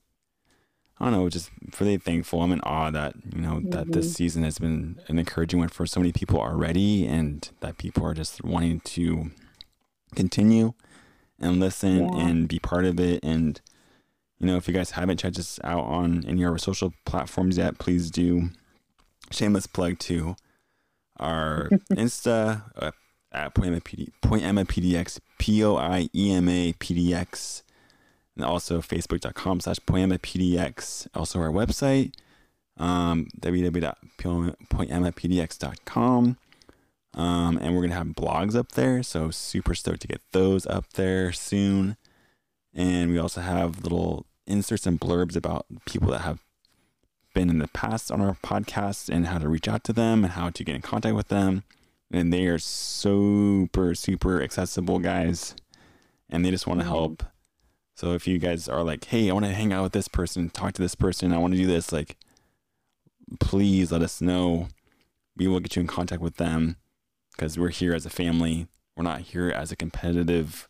I 1.01 1.07
don't 1.07 1.15
know, 1.15 1.29
just 1.31 1.51
really 1.81 1.97
thankful. 1.97 2.43
I'm 2.43 2.53
in 2.53 2.61
awe 2.61 2.91
that, 2.91 3.15
you 3.35 3.41
know, 3.41 3.55
mm-hmm. 3.55 3.71
that 3.71 3.91
this 3.91 4.07
mm-hmm. 4.07 4.15
season 4.15 4.43
has 4.43 4.59
been 4.59 5.01
an 5.09 5.19
encouraging 5.19 5.59
one 5.59 5.69
for 5.69 5.87
so 5.87 5.99
many 5.99 6.13
people 6.13 6.39
already 6.39 7.07
and 7.07 7.49
that 7.61 7.79
people 7.79 8.05
are 8.05 8.13
just 8.13 8.45
wanting 8.45 8.81
to 8.81 9.31
continue 10.15 10.75
and 11.39 11.59
listen 11.59 12.01
Yeah. 12.01 12.27
and 12.27 12.49
be 12.49 12.59
part 12.59 12.85
of 12.85 13.01
it. 13.01 13.25
And 13.25 13.63
you 14.41 14.47
know, 14.47 14.57
if 14.57 14.67
you 14.67 14.75
guys 14.75 14.93
haven't 14.93 15.19
checked 15.19 15.39
us 15.39 15.61
out 15.63 15.85
on 15.85 16.25
any 16.27 16.43
of 16.43 16.51
our 16.51 16.59
social 16.59 16.95
platforms 17.05 17.59
yet, 17.59 17.79
please 17.79 18.11
do. 18.11 18.49
Shameless 19.31 19.67
plug 19.67 19.99
to 20.01 20.35
our 21.19 21.69
Insta 21.93 22.63
uh, 22.77 22.91
at 23.31 23.55
Poiema 23.55 23.83
PD, 23.83 24.11
Poiema 24.23 24.65
PDX, 24.65 25.21
P 25.39 25.63
O 25.63 25.77
I 25.77 26.09
E 26.15 26.33
M 26.33 26.49
A 26.49 26.73
PDX, 26.73 27.63
and 28.35 28.45
also 28.45 28.81
Facebook.com 28.81 29.61
slash 29.61 29.79
Poiema 29.81 30.19
PDX. 30.19 31.07
Also 31.15 31.39
our 31.39 31.51
website, 31.51 32.15
um, 32.79 33.29
www.poiemapdx.com. 33.41 36.37
Um, 37.13 37.59
and 37.59 37.75
we're 37.75 37.83
gonna 37.83 37.95
have 37.95 38.07
blogs 38.09 38.55
up 38.55 38.73
there, 38.73 39.03
so 39.03 39.31
super 39.31 39.75
stoked 39.75 40.03
to 40.03 40.09
get 40.09 40.21
those 40.33 40.67
up 40.67 40.93
there 40.95 41.33
soon. 41.33 41.97
And 42.73 43.11
we 43.11 43.19
also 43.19 43.41
have 43.41 43.83
little 43.83 44.27
inserts 44.51 44.87
and 44.87 45.01
blurbs 45.01 45.37
about 45.37 45.67
people 45.87 46.11
that 46.11 46.23
have 46.23 46.41
been 47.35 47.49
in 47.49 47.59
the 47.59 47.69
past 47.69 48.11
on 48.11 48.21
our 48.21 48.37
podcast 48.43 49.09
and 49.09 49.29
how 49.29 49.39
to 49.39 49.49
reach 49.49 49.69
out 49.69 49.85
to 49.85 49.93
them 49.93 50.25
and 50.25 50.33
how 50.33 50.51
to 50.51 50.65
get 50.65 50.75
in 50.75 50.83
contact 50.83 51.15
with 51.15 51.29
them. 51.29 51.63
And 52.11 52.33
they 52.33 52.47
are 52.47 52.59
super, 52.59 53.95
super 53.95 54.43
accessible 54.43 54.99
guys, 54.99 55.55
and 56.29 56.45
they 56.45 56.51
just 56.51 56.67
want 56.67 56.81
to 56.81 56.87
Mhm. 56.87 56.91
help. 56.91 57.23
So 57.95 58.15
if 58.15 58.27
you 58.27 58.39
guys 58.39 58.69
are 58.69 58.83
like, 58.83 59.05
hey, 59.05 59.31
I 59.31 59.33
want 59.33 59.47
to 59.47 59.55
hang 59.55 59.73
out 59.73 59.85
with 59.85 59.93
this 59.93 60.09
person, 60.09 60.51
talk 60.51 60.73
to 60.73 60.83
this 60.83 60.95
person, 60.95 61.33
I 61.33 61.39
want 61.39 61.53
to 61.55 61.59
do 61.59 61.67
this, 61.67 61.93
like, 61.93 62.17
please 63.39 63.93
let 63.93 64.03
us 64.03 64.21
know. 64.21 64.69
We 65.37 65.47
will 65.47 65.61
get 65.61 65.77
you 65.77 65.81
in 65.81 65.87
contact 65.87 66.23
with 66.23 66.37
them 66.37 66.77
because 67.33 67.59
we're 67.59 67.69
here 67.69 67.95
as 67.95 68.05
a 68.05 68.11
family. 68.11 68.67
We're 68.97 69.05
not 69.05 69.21
here 69.21 69.51
as 69.51 69.71
a 69.71 69.77
competitive 69.77 70.69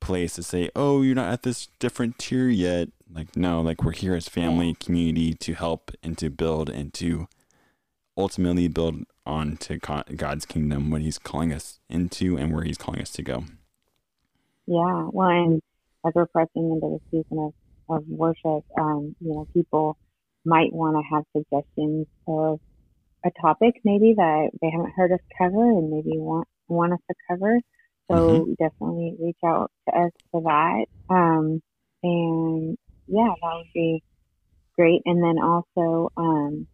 place 0.00 0.34
to 0.34 0.42
say, 0.42 0.70
oh, 0.74 1.02
you're 1.02 1.14
not 1.14 1.32
at 1.32 1.42
this 1.42 1.68
different 1.78 2.18
tier 2.18 2.48
yet. 2.48 2.88
Like, 3.12 3.36
no, 3.36 3.60
like 3.60 3.82
we're 3.82 3.92
here 3.92 4.14
as 4.14 4.28
family, 4.28 4.74
community 4.74 5.34
to 5.34 5.54
help 5.54 5.90
and 6.02 6.16
to 6.18 6.30
build 6.30 6.70
and 6.70 6.92
to 6.94 7.28
ultimately 8.16 8.68
build 8.68 9.04
on 9.26 9.56
to 9.58 9.78
God's 9.78 10.46
kingdom, 10.46 10.90
what 10.90 11.02
He's 11.02 11.18
calling 11.18 11.52
us 11.52 11.80
into 11.88 12.36
and 12.36 12.52
where 12.52 12.64
He's 12.64 12.78
calling 12.78 13.00
us 13.00 13.10
to 13.12 13.22
go. 13.22 13.44
Yeah, 14.66 15.08
well, 15.12 15.28
and 15.28 15.62
as 16.06 16.12
we're 16.14 16.26
pressing 16.26 16.70
into 16.70 16.98
the 16.98 17.00
season 17.10 17.38
of, 17.38 17.52
of 17.88 18.04
worship, 18.06 18.64
um, 18.78 19.16
you 19.20 19.34
know, 19.34 19.48
people 19.52 19.96
might 20.44 20.72
want 20.72 20.96
to 20.96 21.14
have 21.14 21.24
suggestions 21.36 22.06
of 22.26 22.60
a 23.24 23.30
topic 23.40 23.74
maybe 23.84 24.14
that 24.16 24.50
they 24.62 24.70
haven't 24.70 24.92
heard 24.96 25.12
us 25.12 25.20
cover 25.36 25.70
and 25.70 25.90
maybe 25.90 26.16
want 26.16 26.48
want 26.68 26.92
us 26.92 27.00
to 27.08 27.14
cover. 27.28 27.58
So 28.10 28.46
definitely 28.58 29.16
reach 29.20 29.38
out 29.44 29.70
to 29.88 29.96
us 29.96 30.12
for 30.32 30.42
that. 30.42 30.86
Um, 31.14 31.62
and 32.02 32.76
yeah, 33.06 33.28
that 33.42 33.54
would 33.56 33.72
be 33.74 34.02
great. 34.76 35.02
And 35.04 35.22
then 35.22 35.36
also, 35.42 36.10
um, 36.16 36.66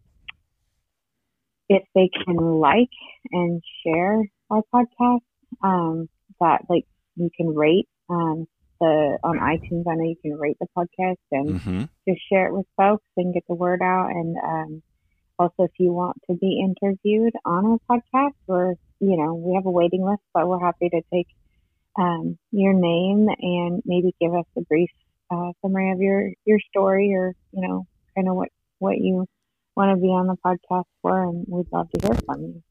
if 1.69 1.83
they 1.95 2.09
can 2.25 2.37
like 2.37 2.89
and 3.31 3.61
share 3.85 4.21
our 4.49 4.63
podcast, 4.73 5.19
um, 5.63 6.09
that 6.39 6.61
like 6.69 6.85
you 7.15 7.29
can 7.35 7.47
rate 7.55 7.87
um, 8.09 8.45
the 8.79 9.17
on 9.23 9.39
iTunes. 9.39 9.83
I 9.89 9.95
know 9.95 10.03
you 10.03 10.15
can 10.21 10.37
rate 10.39 10.57
the 10.59 10.67
podcast 10.77 11.17
and 11.31 11.55
Mm-hmm. 11.55 11.83
just 12.07 12.21
share 12.31 12.47
it 12.47 12.53
with 12.53 12.65
folks 12.77 13.05
and 13.17 13.33
get 13.33 13.43
the 13.49 13.55
word 13.55 13.81
out. 13.81 14.09
And 14.09 14.35
um, 14.43 14.83
also, 15.39 15.63
if 15.63 15.71
you 15.79 15.91
want 15.91 16.17
to 16.29 16.35
be 16.37 16.63
interviewed 16.63 17.33
on 17.45 17.65
our 17.65 17.79
podcast, 17.99 18.33
we're 18.47 18.75
you 18.99 19.17
know 19.17 19.35
we 19.35 19.55
have 19.55 19.65
a 19.65 19.71
waiting 19.71 20.03
list, 20.05 20.21
but 20.33 20.47
we're 20.47 20.59
happy 20.59 20.89
to 20.89 21.01
take 21.13 21.27
um, 21.99 22.37
your 22.51 22.73
name 22.73 23.27
and 23.39 23.81
maybe 23.85 24.15
give 24.21 24.33
us 24.33 24.45
a 24.57 24.61
brief 24.61 24.89
uh, 25.31 25.51
summary 25.61 25.91
of 25.91 25.99
your 26.01 26.31
your 26.45 26.59
story 26.69 27.13
or 27.13 27.33
you 27.51 27.67
know 27.67 27.87
kind 28.15 28.29
of 28.29 28.35
what 28.35 28.49
what 28.79 28.97
you 28.97 29.25
want 29.75 29.95
to 29.95 30.01
be 30.01 30.07
on 30.09 30.27
the 30.27 30.37
podcast 30.45 30.85
for, 31.01 31.23
and 31.23 31.45
we'd 31.49 31.67
love 31.71 31.89
to 31.91 32.01
hear 32.07 32.17
from 32.25 32.41
you. 32.41 32.63